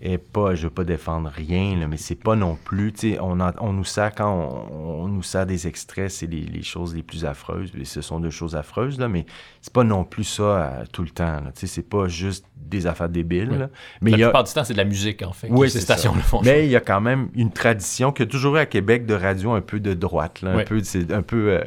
[0.00, 3.18] est pas, je veux pas défendre rien, là, mais c'est pas non plus, tu sais,
[3.20, 6.94] on, on nous sert quand on, on nous sert des extraits, c'est les, les choses
[6.94, 9.26] les plus affreuses, et ce sont deux choses affreuses là, mais
[9.60, 12.86] c'est pas non plus ça euh, tout le temps, tu sais, c'est pas juste des
[12.86, 13.58] affaires débiles, Oui.
[13.58, 13.70] là.
[14.00, 15.48] mais la il y a, plupart du temps, c'est de la musique, en fait.
[15.50, 16.42] Oui, ces stations-là font.
[16.44, 19.04] mais il y a quand même une tradition qu'il y a toujours eu à Québec
[19.04, 21.64] de radio un peu de droite, là, un peu, c'est un peu, euh,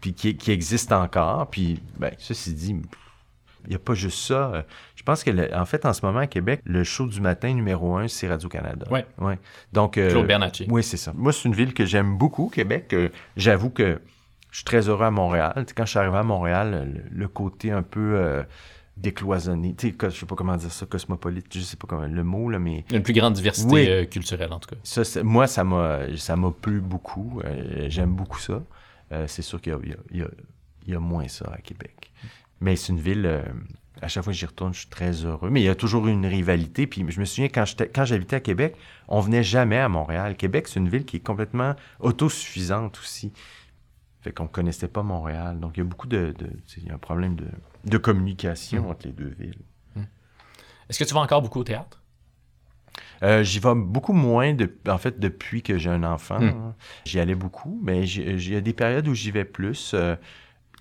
[0.00, 1.48] puis qui, qui existe encore.
[1.48, 2.76] Puis, ben, ceci dit,
[3.66, 4.64] il n'y a pas juste ça.
[5.06, 7.54] Je pense que, le- en fait, en ce moment à Québec, le show du matin
[7.54, 8.86] numéro un, c'est Radio-Canada.
[8.90, 9.06] Ouais.
[9.18, 9.38] ouais.
[9.72, 10.66] Donc, euh, Claude Bernatchez.
[10.68, 11.12] oui, c'est ça.
[11.14, 12.92] Moi, c'est une ville que j'aime beaucoup, Québec.
[12.92, 14.00] Euh, J'avoue que
[14.50, 15.52] je suis très heureux à Montréal.
[15.58, 18.42] Tu sais, quand je suis arrivé à Montréal, le, le côté un peu euh,
[18.96, 22.24] décloisonné, tu sais, je sais pas comment dire ça, cosmopolite, je sais pas comment le
[22.24, 23.86] mot, là, mais une plus grande diversité Oui.
[23.88, 24.76] euh, culturelle, en tout cas.
[24.82, 27.40] ça, moi, ça m'a, ça m'a plu beaucoup.
[27.44, 28.60] Euh, j'aime beaucoup ça.
[29.12, 30.28] Euh, c'est sûr qu'il y y y a-
[30.86, 32.12] il y a moins ça à Québec.
[32.60, 33.26] Mais c'est une ville,
[34.02, 35.50] à chaque fois que j'y retourne, je suis très heureux.
[35.50, 36.86] Mais il y a toujours une rivalité.
[36.86, 38.76] Puis je me souviens, quand, j'habitais à Québec,
[39.08, 40.36] on venait jamais à Montréal.
[40.36, 43.32] Québec, c'est une ville qui est complètement autosuffisante aussi.
[44.20, 45.60] Fait qu'on connaissait pas Montréal.
[45.60, 46.34] Donc il y a beaucoup de...
[46.76, 47.46] il y a un problème de,
[47.84, 49.62] de communication entre les deux villes.
[50.88, 52.02] Est-ce que tu vas encore beaucoup au théâtre?
[53.22, 56.40] Euh, J'y vais beaucoup moins, de, en fait, depuis que j'ai un enfant.
[56.40, 56.74] Hein.
[57.04, 59.92] J'y allais beaucoup, mais il y a des périodes où j'y vais plus.
[59.94, 60.16] Euh,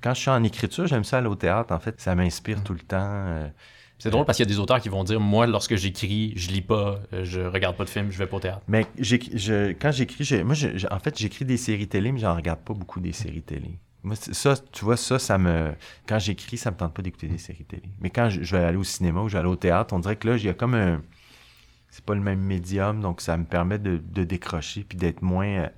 [0.06, 1.74] quand je suis en écriture, j'aime ça aller au théâtre.
[1.74, 2.98] En fait, ça m'inspire tout le temps.
[3.02, 3.50] euh.
[3.98, 6.52] C'est drôle parce qu'il y a des auteurs qui vont dire Moi, lorsque j'écris, je
[6.52, 8.62] lis pas, euh, je regarde pas de films, je vais pas au théâtre.
[8.68, 10.54] Mais je- quand j'écris, moi,
[10.92, 13.80] en fait, j'écris des séries télé, mais j'en regarde pas beaucoup des séries télé.
[14.04, 15.74] Moi, ça, tu vois, ça, ça me.
[16.08, 17.90] Quand j'écris, ça me tente pas d'écouter des séries télé.
[18.00, 20.00] Mais quand je, je vais aller au cinéma ou je vais aller au théâtre, on
[20.00, 21.02] dirait que là, il y a comme un.
[21.90, 25.48] C'est pas le même médium, donc ça me permet de, de décrocher puis d'être moins
[25.48, 25.70] euh,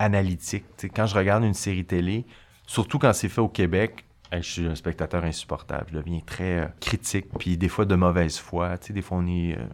[0.00, 0.64] analytique.
[0.94, 2.24] Quand je regarde une série télé,
[2.66, 5.86] surtout quand c'est fait au Québec, je suis un spectateur insupportable.
[5.92, 8.76] Je deviens très euh, critique, puis des fois de mauvaise foi.
[8.78, 9.56] Tu sais, des fois, on est.
[9.56, 9.64] euh,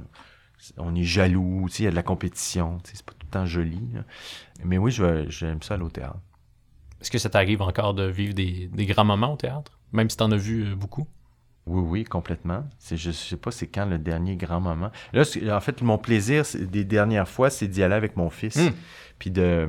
[0.76, 3.12] on est jaloux, tu sais, il y a de la compétition, tu sais, c'est pas
[3.12, 3.80] tout le temps joli.
[3.94, 4.04] là.
[4.64, 6.20] Mais oui, j'aime ça aller au théâtre.
[7.00, 10.16] Est-ce que ça t'arrive encore de vivre des, des grands moments au théâtre, même si
[10.16, 11.08] t'en as vu euh, beaucoup?
[11.66, 12.64] Oui, oui, complètement.
[12.78, 14.90] C'est, je sais pas c'est quand le dernier grand moment.
[15.12, 18.56] Là, en fait, mon plaisir des dernières fois, c'est d'y aller avec mon fils.
[18.56, 18.70] Hmm.
[19.18, 19.68] Puis de...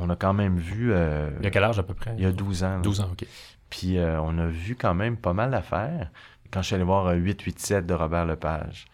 [0.00, 0.92] On a quand même vu...
[0.92, 2.14] euh, Il y a quel âge à peu près?
[2.16, 2.76] il y a 12 ans.
[2.76, 2.80] là.
[2.82, 3.26] 12 ans, OK.
[3.70, 6.10] Puis euh, on a vu quand même pas mal d'affaires.
[6.50, 8.86] Quand je suis allé voir euh, 887 de Robert Lepage,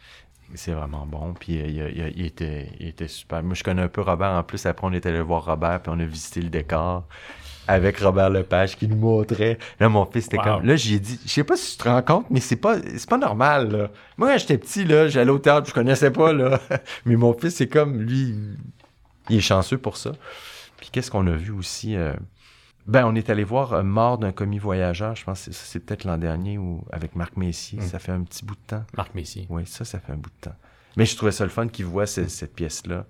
[0.55, 1.35] c'est vraiment bon.
[1.39, 3.43] Puis euh, il, était, il était super.
[3.43, 4.31] Moi, je connais un peu Robert.
[4.33, 7.05] En plus, après, on est allé voir Robert, puis on a visité le décor
[7.67, 9.57] avec Robert Lepage qui nous montrait.
[9.81, 10.45] Là, mon fils était Wow.
[10.45, 10.67] comme...
[10.67, 13.09] Là, j'ai dit, je sais pas si tu te rends compte, mais c'est pas, c'est
[13.09, 13.91] pas normal, là.
[14.19, 16.61] Moi, quand j'étais petit, là, j'allais au théâtre, je connaissais pas, là.
[17.07, 18.35] mais mon fils, c'est comme, lui,
[19.31, 20.13] il est chanceux pour ça.
[20.85, 21.97] Puis qu'est-ce qu'on a vu aussi...
[21.97, 22.13] euh,
[22.87, 26.05] ben, on est allé voir euh, Mort d'un commis voyageur, je pense que c'est- peut-être
[26.05, 27.79] l'an dernier, ou avec Marc Messier.
[27.79, 27.83] Mm.
[27.83, 28.85] Ça fait un petit bout de temps.
[28.95, 29.47] Marc Messier.
[29.49, 30.57] Oui, ça, ça fait un bout de temps.
[30.99, 33.07] Mais je trouvais ça le fun qu'il voit ce- cette pièce-là.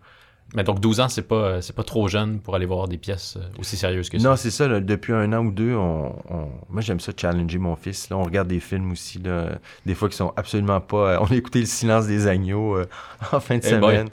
[0.55, 3.37] Mais donc 12 ans, c'est pas, c'est pas trop jeune pour aller voir des pièces
[3.37, 4.29] euh, aussi sérieuses que ça.
[4.29, 4.69] Non, c'est ça.
[4.69, 8.11] là, depuis un an ou deux, on, on- moi, j'aime ça challenger mon fils.
[8.11, 11.21] Là, on regarde des films aussi, là, des fois qui sont absolument pas...
[11.21, 12.87] On a écouté Le silence des agneaux euh,
[13.33, 14.05] en fin de Eh boy.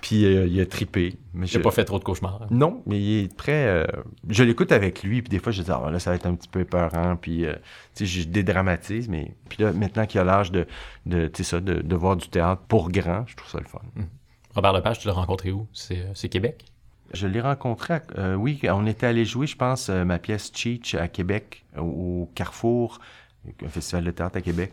[0.00, 1.16] Puis euh, il a trippé.
[1.34, 2.46] Mais J'ai je- pas fait trop de cauchemars.
[2.50, 3.66] Non, mais il est très.
[3.66, 3.84] euh,
[4.28, 6.34] je l'écoute avec lui, puis des fois je dis ah, là ça va être un
[6.34, 7.54] petit peu épeurant, puis euh,
[7.94, 10.66] tu sais je dédramatise, mais puis là maintenant qu'il a l'âge de
[11.06, 13.66] de tu sais ça de, de voir du théâtre pour grand, je trouve ça le
[13.66, 13.80] fun.
[14.54, 15.66] Robert Lepage, tu l'as rencontré où?
[15.72, 16.64] C'est, euh, Québec?
[17.12, 21.08] Je l'ai rencontré, à- oui, on était allé jouer, je pense, ma pièce Cheech à
[21.08, 22.98] Québec, au Carrefour,
[23.64, 24.72] un festival de théâtre à Québec.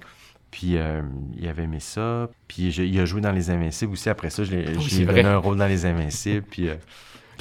[0.57, 1.01] Puis euh,
[1.37, 2.29] il avait aimé ça.
[2.47, 4.09] Puis je- il a joué dans Les Invincibles aussi.
[4.09, 6.45] Après ça, je l'ai- je Oui, lui c'est ai donné un rôle dans Les Invincibles.
[6.49, 6.75] Puis euh,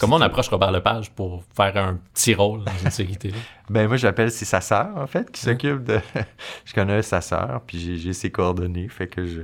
[0.01, 3.35] Comment on approche Robert Lepage pour faire un petit rôle dans une série télé?
[3.71, 6.01] Ben moi j'appelle c'est sa sœur en fait qui s'occupe de
[6.65, 9.43] je connais sa sœur puis j'ai- ses coordonnées fait que je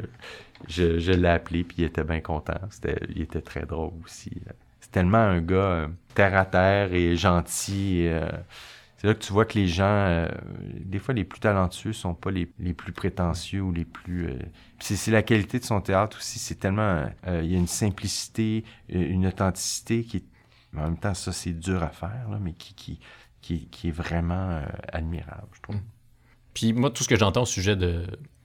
[0.69, 2.59] je, je l'ai appelé puis il était bien content
[3.15, 4.31] il était très drôle aussi
[4.81, 8.21] c'est tellement un gars euh, terre à terre et gentil et,
[9.01, 10.29] c'est là que tu vois que les gens euh,
[10.85, 14.39] des fois les plus talentueux sont pas les, les plus prétentieux ou les plus euh,
[14.79, 18.65] c'est la qualité de son théâtre aussi c'est tellement euh, il y a une simplicité
[18.95, 20.25] euh, une authenticité qui est
[20.77, 23.01] en même temps ça c'est dur à faire là, mais qui qui
[23.41, 25.81] qui, qui est vraiment euh, admirable, je trouve.
[26.55, 28.05] Puis moi, tout ce que j'entends au sujet de,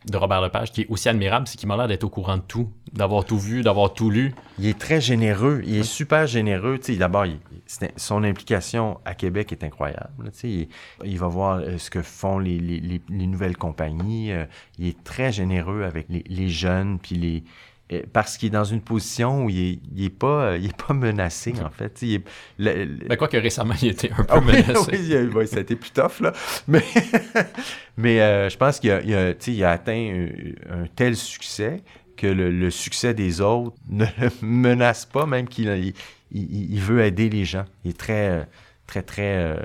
[0.10, 2.42] de Robert Lepage, qui est aussi admirable, c'est qu'il m'a l'air d'être au courant de
[2.42, 4.34] tout, d'avoir tout vu, d'avoir tout lu.
[4.60, 6.80] Il est très généreux, il est super généreux.
[7.00, 7.26] D'abord,
[7.98, 10.32] son implication à Québec est incroyable.
[10.44, 10.68] il,
[11.04, 14.32] il va voir euh, ce que font les, les- les- les nouvelles compagnies.
[14.32, 14.46] euh,
[14.78, 17.44] il est très généreux avec les, les jeunes, puis les
[18.14, 20.76] parce qu'il est dans une position où il est, il est pas euh, il est
[20.88, 22.02] pas menacé en fait.
[22.02, 22.24] Il est-
[22.58, 24.92] le- le- Ben, quoi que récemment, il était un peu Ah oui, menacé.
[24.92, 26.34] oui, a- ouais, ça a été plus tough, là.
[26.68, 26.84] Mais,
[27.98, 29.94] mais euh, je pense qu'il a, il a, tu sais, il a atteint
[30.72, 31.84] un, un tel succès
[32.18, 35.94] que le, le succès des autres ne le menace pas, même qu'il il,
[36.32, 37.66] il- il veut aider les gens.
[37.84, 38.44] Il est très, euh,
[38.88, 39.58] très, très euh,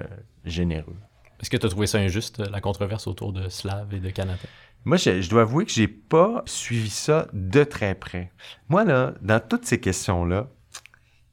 [0.45, 0.97] généreux.
[1.41, 4.39] Est-ce que tu as trouvé ça injuste, la controverse autour de Slav et de Canada?
[4.85, 8.33] Moi, je, je dois avouer que j'ai pas suivi ça de très près.
[8.69, 10.49] Moi, là, dans toutes ces questions-là,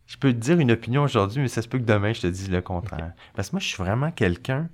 [0.06, 2.28] je peux te dire une opinion aujourd'hui, mais ça se peut que demain, je te
[2.28, 3.14] dise le contraire.
[3.36, 4.70] Parce que moi, je suis vraiment quelqu'un...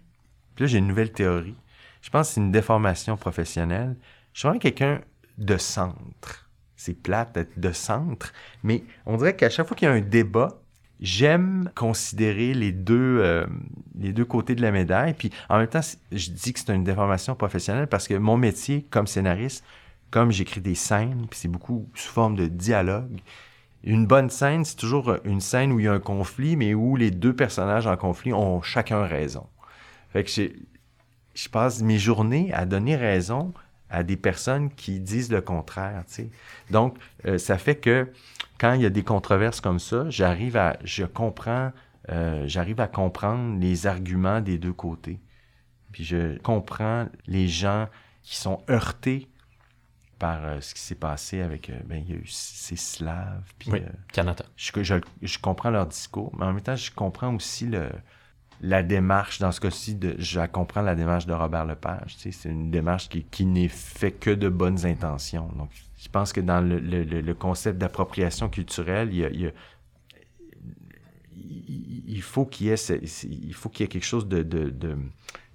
[0.56, 1.56] Puis là, j'ai une nouvelle théorie.
[2.02, 3.96] Je pense que c'est une déformation professionnelle.
[4.34, 5.02] Je suis vraiment quelqu'un
[5.38, 6.50] de centre.
[6.76, 10.02] C'est plate d'être de centre, mais on dirait qu'à chaque fois qu'il y a un
[10.02, 10.63] débat,
[11.04, 13.46] j'aime considérer les deux, euh,
[14.00, 15.14] les deux côtés de la médaille.
[15.14, 15.82] Puis en même temps,
[16.12, 19.64] je dis que c'est une déformation professionnelle parce que mon métier comme scénariste,
[20.10, 23.20] comme j'écris des scènes, puis c'est beaucoup sous forme de dialogue,
[23.84, 26.96] une bonne scène, c'est toujours une scène où il y a un conflit, mais où
[26.96, 29.46] les deux personnages en conflit ont chacun raison.
[30.14, 33.54] Fait que je passe mes journées à donner raison
[33.90, 36.04] à des personnes qui disent le contraire.
[36.72, 38.08] Donc, euh, ça fait que
[38.64, 41.74] quand il y a des controverses comme ça, j'arrive à, je comprends,
[42.08, 45.20] euh, j'arrive à comprendre les arguments des deux côtés.
[45.92, 47.90] Puis je comprends les gens
[48.22, 49.28] qui sont heurtés
[50.18, 53.52] par euh, ce qui s'est passé avec, euh, ben, il y a eu ces Slaves,
[53.60, 53.82] puis Oui.
[54.14, 54.46] Canada.
[54.56, 57.90] je, je, je comprends leur discours, mais en même temps, je comprends aussi le,
[58.62, 62.16] la démarche, dans ce cas-ci, je comprends la démarche de Robert Lepage.
[62.16, 65.50] Tu sais, c'est une démarche qui, qui n'est fait que de bonnes intentions.
[65.58, 69.30] Donc, je pense que dans le, le, le- le concept d'appropriation culturelle, il y a,
[69.30, 69.52] il y a-
[71.36, 72.94] il- il faut qu'il y ait, ce-
[73.26, 74.96] il faut qu'il y ait quelque chose de, de, de,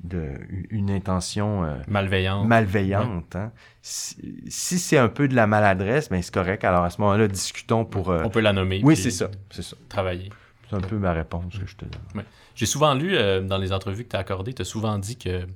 [0.02, 0.34] de-
[0.70, 2.46] une intention euh, Malveillante.
[2.46, 3.36] malveillante.
[3.36, 3.52] hein.
[3.80, 4.16] Si,
[4.48, 6.64] si c'est un peu de la maladresse, ben c'est correct.
[6.64, 8.10] Alors à ce moment-là, discutons pour.
[8.10, 8.80] euh, On peut la nommer.
[8.82, 9.76] Oui, c'est ça, c'est ça.
[9.88, 10.30] Travailler.
[10.68, 12.24] C'est un peu ma réponse que je te donne.
[12.54, 15.16] J'ai souvent lu euh, dans les entrevues que tu as accordées, tu as souvent dit
[15.16, 15.46] que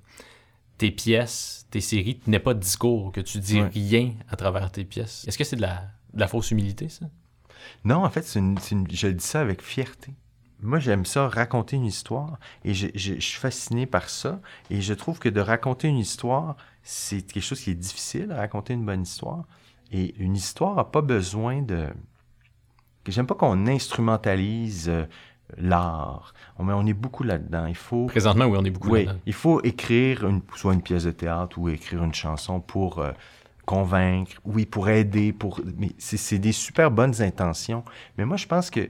[0.79, 3.69] tes pièces, tes séries tenaient pas de discours, que tu dis Ouais.
[3.73, 5.25] rien à travers tes pièces.
[5.29, 5.85] Est-ce que c'est de la,
[6.15, 7.07] de la fausse humilité, ça?
[7.85, 8.57] Non, en fait, c'est une,
[8.91, 10.15] je dis ça avec fierté.
[10.61, 14.41] moi, j'aime ça, raconter une histoire, et je, je- je suis fasciné par ça.
[14.71, 18.75] Et je trouve que de raconter une histoire, c'est quelque chose qui est difficile, raconter
[18.75, 19.45] une bonne histoire.
[19.93, 21.89] Et une histoire n'a pas besoin de...
[23.05, 25.05] que J'aime pas qu'on instrumentalise euh,
[25.57, 26.35] l'art.
[26.59, 27.67] On, est beaucoup là-dedans.
[27.67, 28.07] Il faut...
[28.07, 29.21] Présentement, oui, on est beaucoup Oui, là-dedans.
[29.27, 33.13] il faut écrire une, soit une pièce de théâtre ou écrire une chanson pour euh,
[33.67, 35.61] convaincre, oui, pour aider, pour.
[35.79, 37.85] Mais c'est c'est des super bonnes intentions.
[38.19, 38.89] Mais moi, je pense que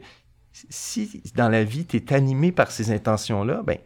[0.53, 3.79] si dans la vie, tu es animé par ces intentions-là, ben,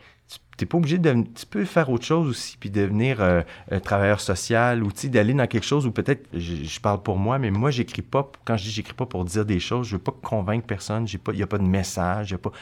[0.56, 1.12] tu n'es pas obligé de.
[1.34, 3.42] Tu peux faire autre chose aussi, puis devenir euh,
[3.82, 7.70] travailleur social, ou d'aller dans quelque chose où peut-être, je, parle pour moi, mais moi,
[7.70, 10.66] j'écris pas, quand je dis j'écris pas pour dire des choses, je veux pas convaincre
[10.66, 12.52] personne, j'ai pas- il n'y a pas de message, y a pas.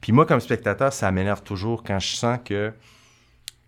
[0.00, 2.72] Puis moi, comme spectateur, ça m'énerve toujours quand je sens que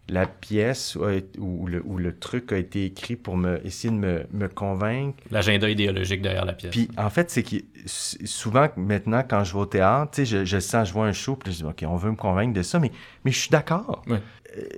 [0.09, 0.97] la pièce
[1.39, 5.17] ou, le, ou le truc a été écrit pour me, essayer de me, me convaincre.
[5.31, 6.73] L'agenda idéologique derrière la pièce.
[6.73, 10.45] Puis en fait, c'est que souvent, maintenant, quand je vais au théâtre, tu sais, je,
[10.45, 12.63] je sens, je vois un show, puis je dis, OK, on veut me convaincre de
[12.63, 12.91] ça, mais,
[13.25, 14.03] mais je suis d'accord.
[14.09, 14.19] Euh,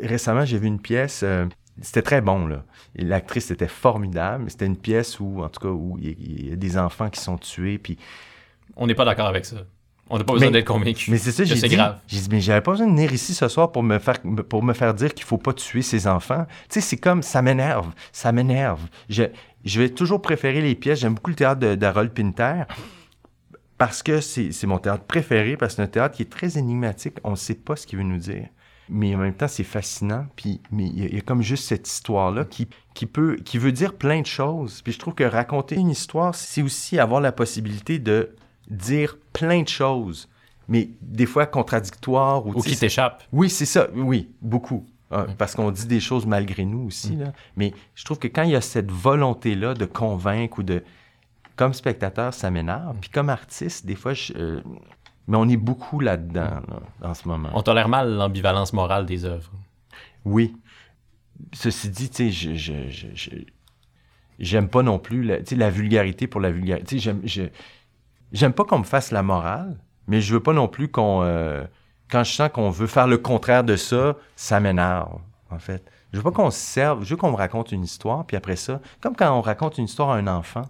[0.02, 1.46] Récemment, j'ai vu une pièce, euh,
[1.80, 2.62] c'était très bon, là.
[2.94, 4.48] L'actrice était formidable.
[4.48, 6.78] C'était une pièce où, en tout cas, où il y, a- il y a des
[6.78, 7.98] enfants qui sont tués, puis
[8.76, 9.56] On n'est pas d'accord avec ça.
[10.10, 11.10] On n'a pas besoin d'être convaincu.
[11.10, 11.74] Mais c'est ça, j'ai dit.
[11.76, 11.98] grave.
[12.06, 14.62] J'ai dit, mais j'avais pas besoin de venir ici ce soir pour me faire, pour
[14.62, 16.46] me faire dire qu'il faut pas tuer ses enfants.
[16.68, 17.90] Tu sais, c'est comme, ça m'énerve.
[18.12, 18.82] Ça m'énerve.
[19.08, 19.24] Je,
[19.64, 21.00] je vais toujours préférer les pièces.
[21.00, 22.64] J'aime beaucoup le théâtre de- d'Harold Pinter
[23.78, 27.16] parce que c'est mon théâtre préféré, parce que c'est un théâtre qui est très énigmatique.
[27.24, 28.46] On ne sait pas ce qu'il veut nous dire.
[28.90, 30.26] Mais en même temps, c'est fascinant.
[30.36, 33.72] Puis, mais il y, y a comme juste cette histoire-là qui, qui peut, qui veut
[33.72, 34.82] dire plein de choses.
[34.82, 38.34] Puis je trouve que raconter une histoire, c'est aussi avoir la possibilité de
[38.68, 40.28] dire plein de choses,
[40.68, 42.46] mais des fois contradictoires.
[42.46, 43.22] Ou, qui t'échappe.
[43.32, 43.88] oui, c'est ça.
[43.94, 44.86] Oui, beaucoup.
[45.10, 45.34] Ah, Mm.
[45.38, 47.14] Parce qu'on dit des choses malgré nous aussi.
[47.16, 47.32] Là.
[47.56, 50.82] Mais je trouve que quand il y a cette volonté-là de convaincre ou de...
[51.56, 52.96] Comme spectateur, ça m'énerve.
[53.00, 54.32] Puis comme artiste, des fois, je...
[54.34, 54.60] euh,
[55.28, 57.50] Mais on est beaucoup là-dedans, là, en ce moment.
[57.54, 59.52] On tolère mal l'ambivalence morale des œuvres.
[60.24, 60.56] Oui.
[61.52, 63.30] Ceci dit, tu sais, je, je, je, je-
[64.40, 66.86] j'aime pas non plus la, la vulgarité pour la vulgarité.
[66.86, 67.42] Tu sais, j'aime, je-
[68.34, 71.22] j'aime pas qu'on me fasse la morale, mais je veux pas non plus qu'on...
[71.22, 71.64] euh,
[72.10, 75.18] quand je sens qu'on veut faire le contraire de ça, ça m'énerve,
[75.50, 75.90] en fait.
[76.12, 78.56] Je veux pas qu'on se serve, je veux qu'on me raconte une histoire, puis après
[78.56, 80.62] ça, comme quand on raconte une histoire à un enfant,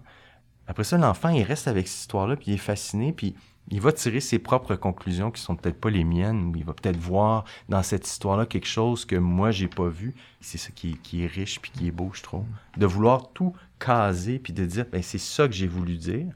[0.66, 3.34] après ça, l'enfant, il reste avec cette histoire-là, puis il est fasciné, puis
[3.70, 6.72] il va tirer ses propres conclusions qui sont peut-être pas les miennes, ou il va
[6.72, 10.14] peut-être voir dans cette histoire-là quelque chose que moi, j'ai pas vu.
[10.40, 12.44] C'est ça qui est, riche, puis qui est beau, je trouve.
[12.76, 16.26] De vouloir tout caser, puis de dire, ben, c'est ça que j'ai voulu dire.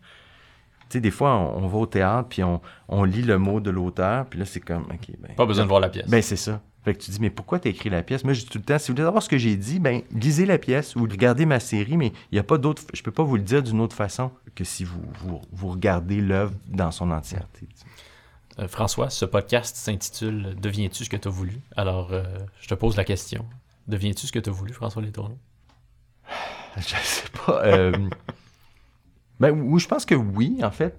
[0.88, 3.60] Tu sais, des fois, on, on va au théâtre, puis on, on lit le mot
[3.60, 5.34] de l'auteur, puis là, c'est comme, OK, ben...
[5.36, 6.08] Pas besoin de voir la pièce.
[6.08, 6.60] Ben, c'est ça.
[6.84, 8.24] Fait que tu dis, mais pourquoi t'as écrit la pièce?
[8.24, 10.00] Moi, je dis tout le temps, si vous voulez savoir ce que j'ai dit, ben,
[10.12, 13.10] lisez la pièce ou regardez ma série, mais il n'y a pas d'autre, je peux
[13.10, 16.90] pas vous le dire d'une autre façon que si vous, vous, vous regardez l'œuvre dans
[16.90, 17.68] son entièreté.
[18.58, 22.22] Euh, François, ce podcast s'intitule Deviens-tu ce que tu as voulu Alors, euh,
[22.60, 23.44] je te pose la question.
[23.86, 25.38] Deviens-tu ce que tu as voulu, François Letourneau
[26.76, 27.64] Je sais pas.
[27.64, 27.92] euh,
[29.40, 30.98] ben, oui, je pense que oui, en fait.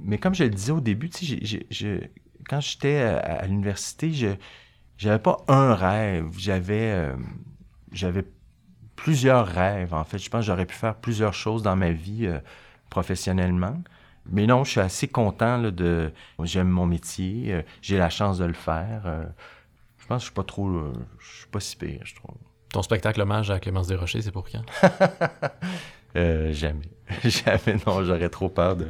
[0.00, 1.10] Mais comme je le disais au début,
[2.48, 4.28] quand j'étais à, à l'université, je
[4.98, 6.28] j'avais pas un rêve.
[6.38, 7.16] J'avais euh,
[7.92, 8.24] j'avais
[8.96, 10.18] plusieurs rêves, en fait.
[10.18, 12.40] Je pense que j'aurais pu faire plusieurs choses dans ma vie euh,
[12.90, 13.82] professionnellement.
[14.26, 16.12] Mais non, je suis assez content là, de.
[16.44, 19.02] J'aime mon métier, euh, j'ai la chance de le faire.
[19.06, 19.24] euh,
[19.98, 20.68] je pense que je suis pas trop.
[20.68, 22.36] euh, je suis pas si pire, je trouve.
[22.72, 24.62] Ton spectacle hommage à Clémence Desrochers, c'est pour quand?
[26.16, 26.88] Euh, jamais.
[27.24, 28.88] jamais, non, j'aurais trop peur de.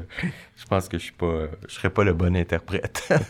[0.56, 1.46] Je pense que je suis pas.
[1.68, 3.08] Je serais pas le bon interprète.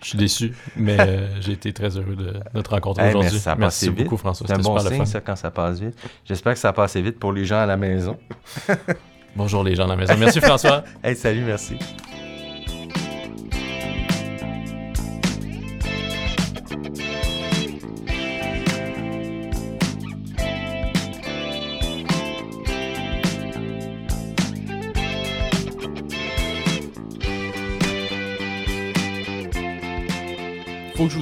[0.00, 3.40] Je suis déçu, mais euh, j'ai été très heureux de notre rencontre Hey, aujourd'hui.
[3.58, 4.04] Merci vite.
[4.04, 4.46] beaucoup, François.
[4.46, 5.96] C'est un bon signe, ça, quand ça passe vite.
[6.24, 8.16] J'espère que ça a passé vite pour les gens à la maison.
[9.34, 10.14] Bonjour les gens de la maison.
[10.16, 10.84] Merci, François.
[11.02, 11.76] Hey, salut, merci.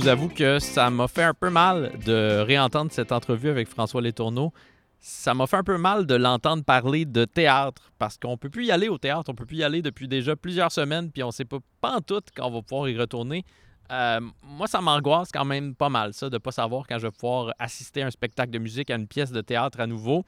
[0.07, 4.01] Vous avoue que ça m'a fait un peu mal de réentendre cette entrevue avec François
[4.01, 4.53] Letourneau.
[5.01, 8.67] Ça m'a fait un peu mal de l'entendre parler de théâtre parce qu'on peut plus
[8.67, 11.33] y aller au théâtre, on peut plus y aller depuis déjà plusieurs semaines, puis on
[11.33, 13.45] sait pas, pas tout quand on va pouvoir y retourner.
[13.91, 17.13] Euh, moi, ça m'angoisse quand même pas mal, ça, de pas savoir quand je vais
[17.13, 20.25] pouvoir assister à un spectacle de musique, à une pièce de théâtre à nouveau.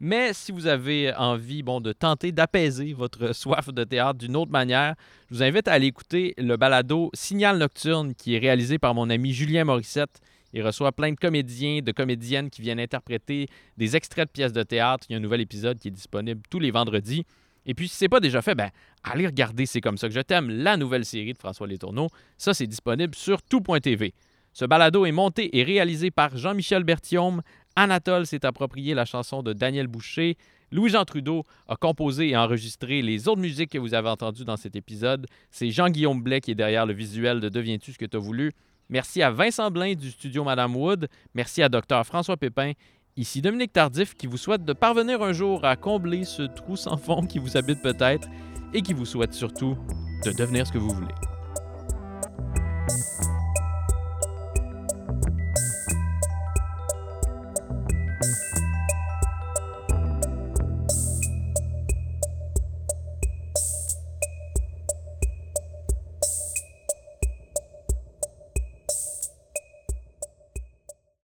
[0.00, 4.52] Mais si vous avez envie bon, de tenter d'apaiser votre soif de théâtre d'une autre
[4.52, 4.94] manière,
[5.28, 9.10] je vous invite à aller écouter le balado Signal Nocturne qui est réalisé par mon
[9.10, 10.20] ami Julien Morissette.
[10.52, 14.62] Il reçoit plein de comédiens, de comédiennes qui viennent interpréter des extraits de pièces de
[14.62, 15.04] théâtre.
[15.08, 17.24] Il y a un nouvel épisode qui est disponible tous les vendredis.
[17.66, 18.70] Et puis, si c'est pas déjà fait, ben,
[19.02, 22.08] allez regarder C'est comme ça que je t'aime, la nouvelle série de François Letourneau.
[22.38, 24.14] Ça, c'est disponible sur tout.tv.
[24.54, 27.42] Ce balado est monté et réalisé par Jean-Michel Berthiaume.
[27.78, 30.36] Anatole s'est approprié la chanson de Daniel Boucher.
[30.72, 34.74] Louis-Jean Trudeau a composé et enregistré les autres musiques que vous avez entendues dans cet
[34.74, 35.26] épisode.
[35.52, 38.50] C'est Jean-Guillaume Blais qui est derrière le visuel de Deviens-tu ce que tu as voulu.
[38.88, 41.08] Merci à Vincent Blain du studio Madame Wood.
[41.34, 42.72] Merci à Dr François Pépin.
[43.16, 46.96] Ici Dominique Tardif qui vous souhaite de parvenir un jour à combler ce trou sans
[46.96, 48.26] fond qui vous habite peut-être
[48.74, 49.78] et qui vous souhaite surtout
[50.24, 51.14] de devenir ce que vous voulez.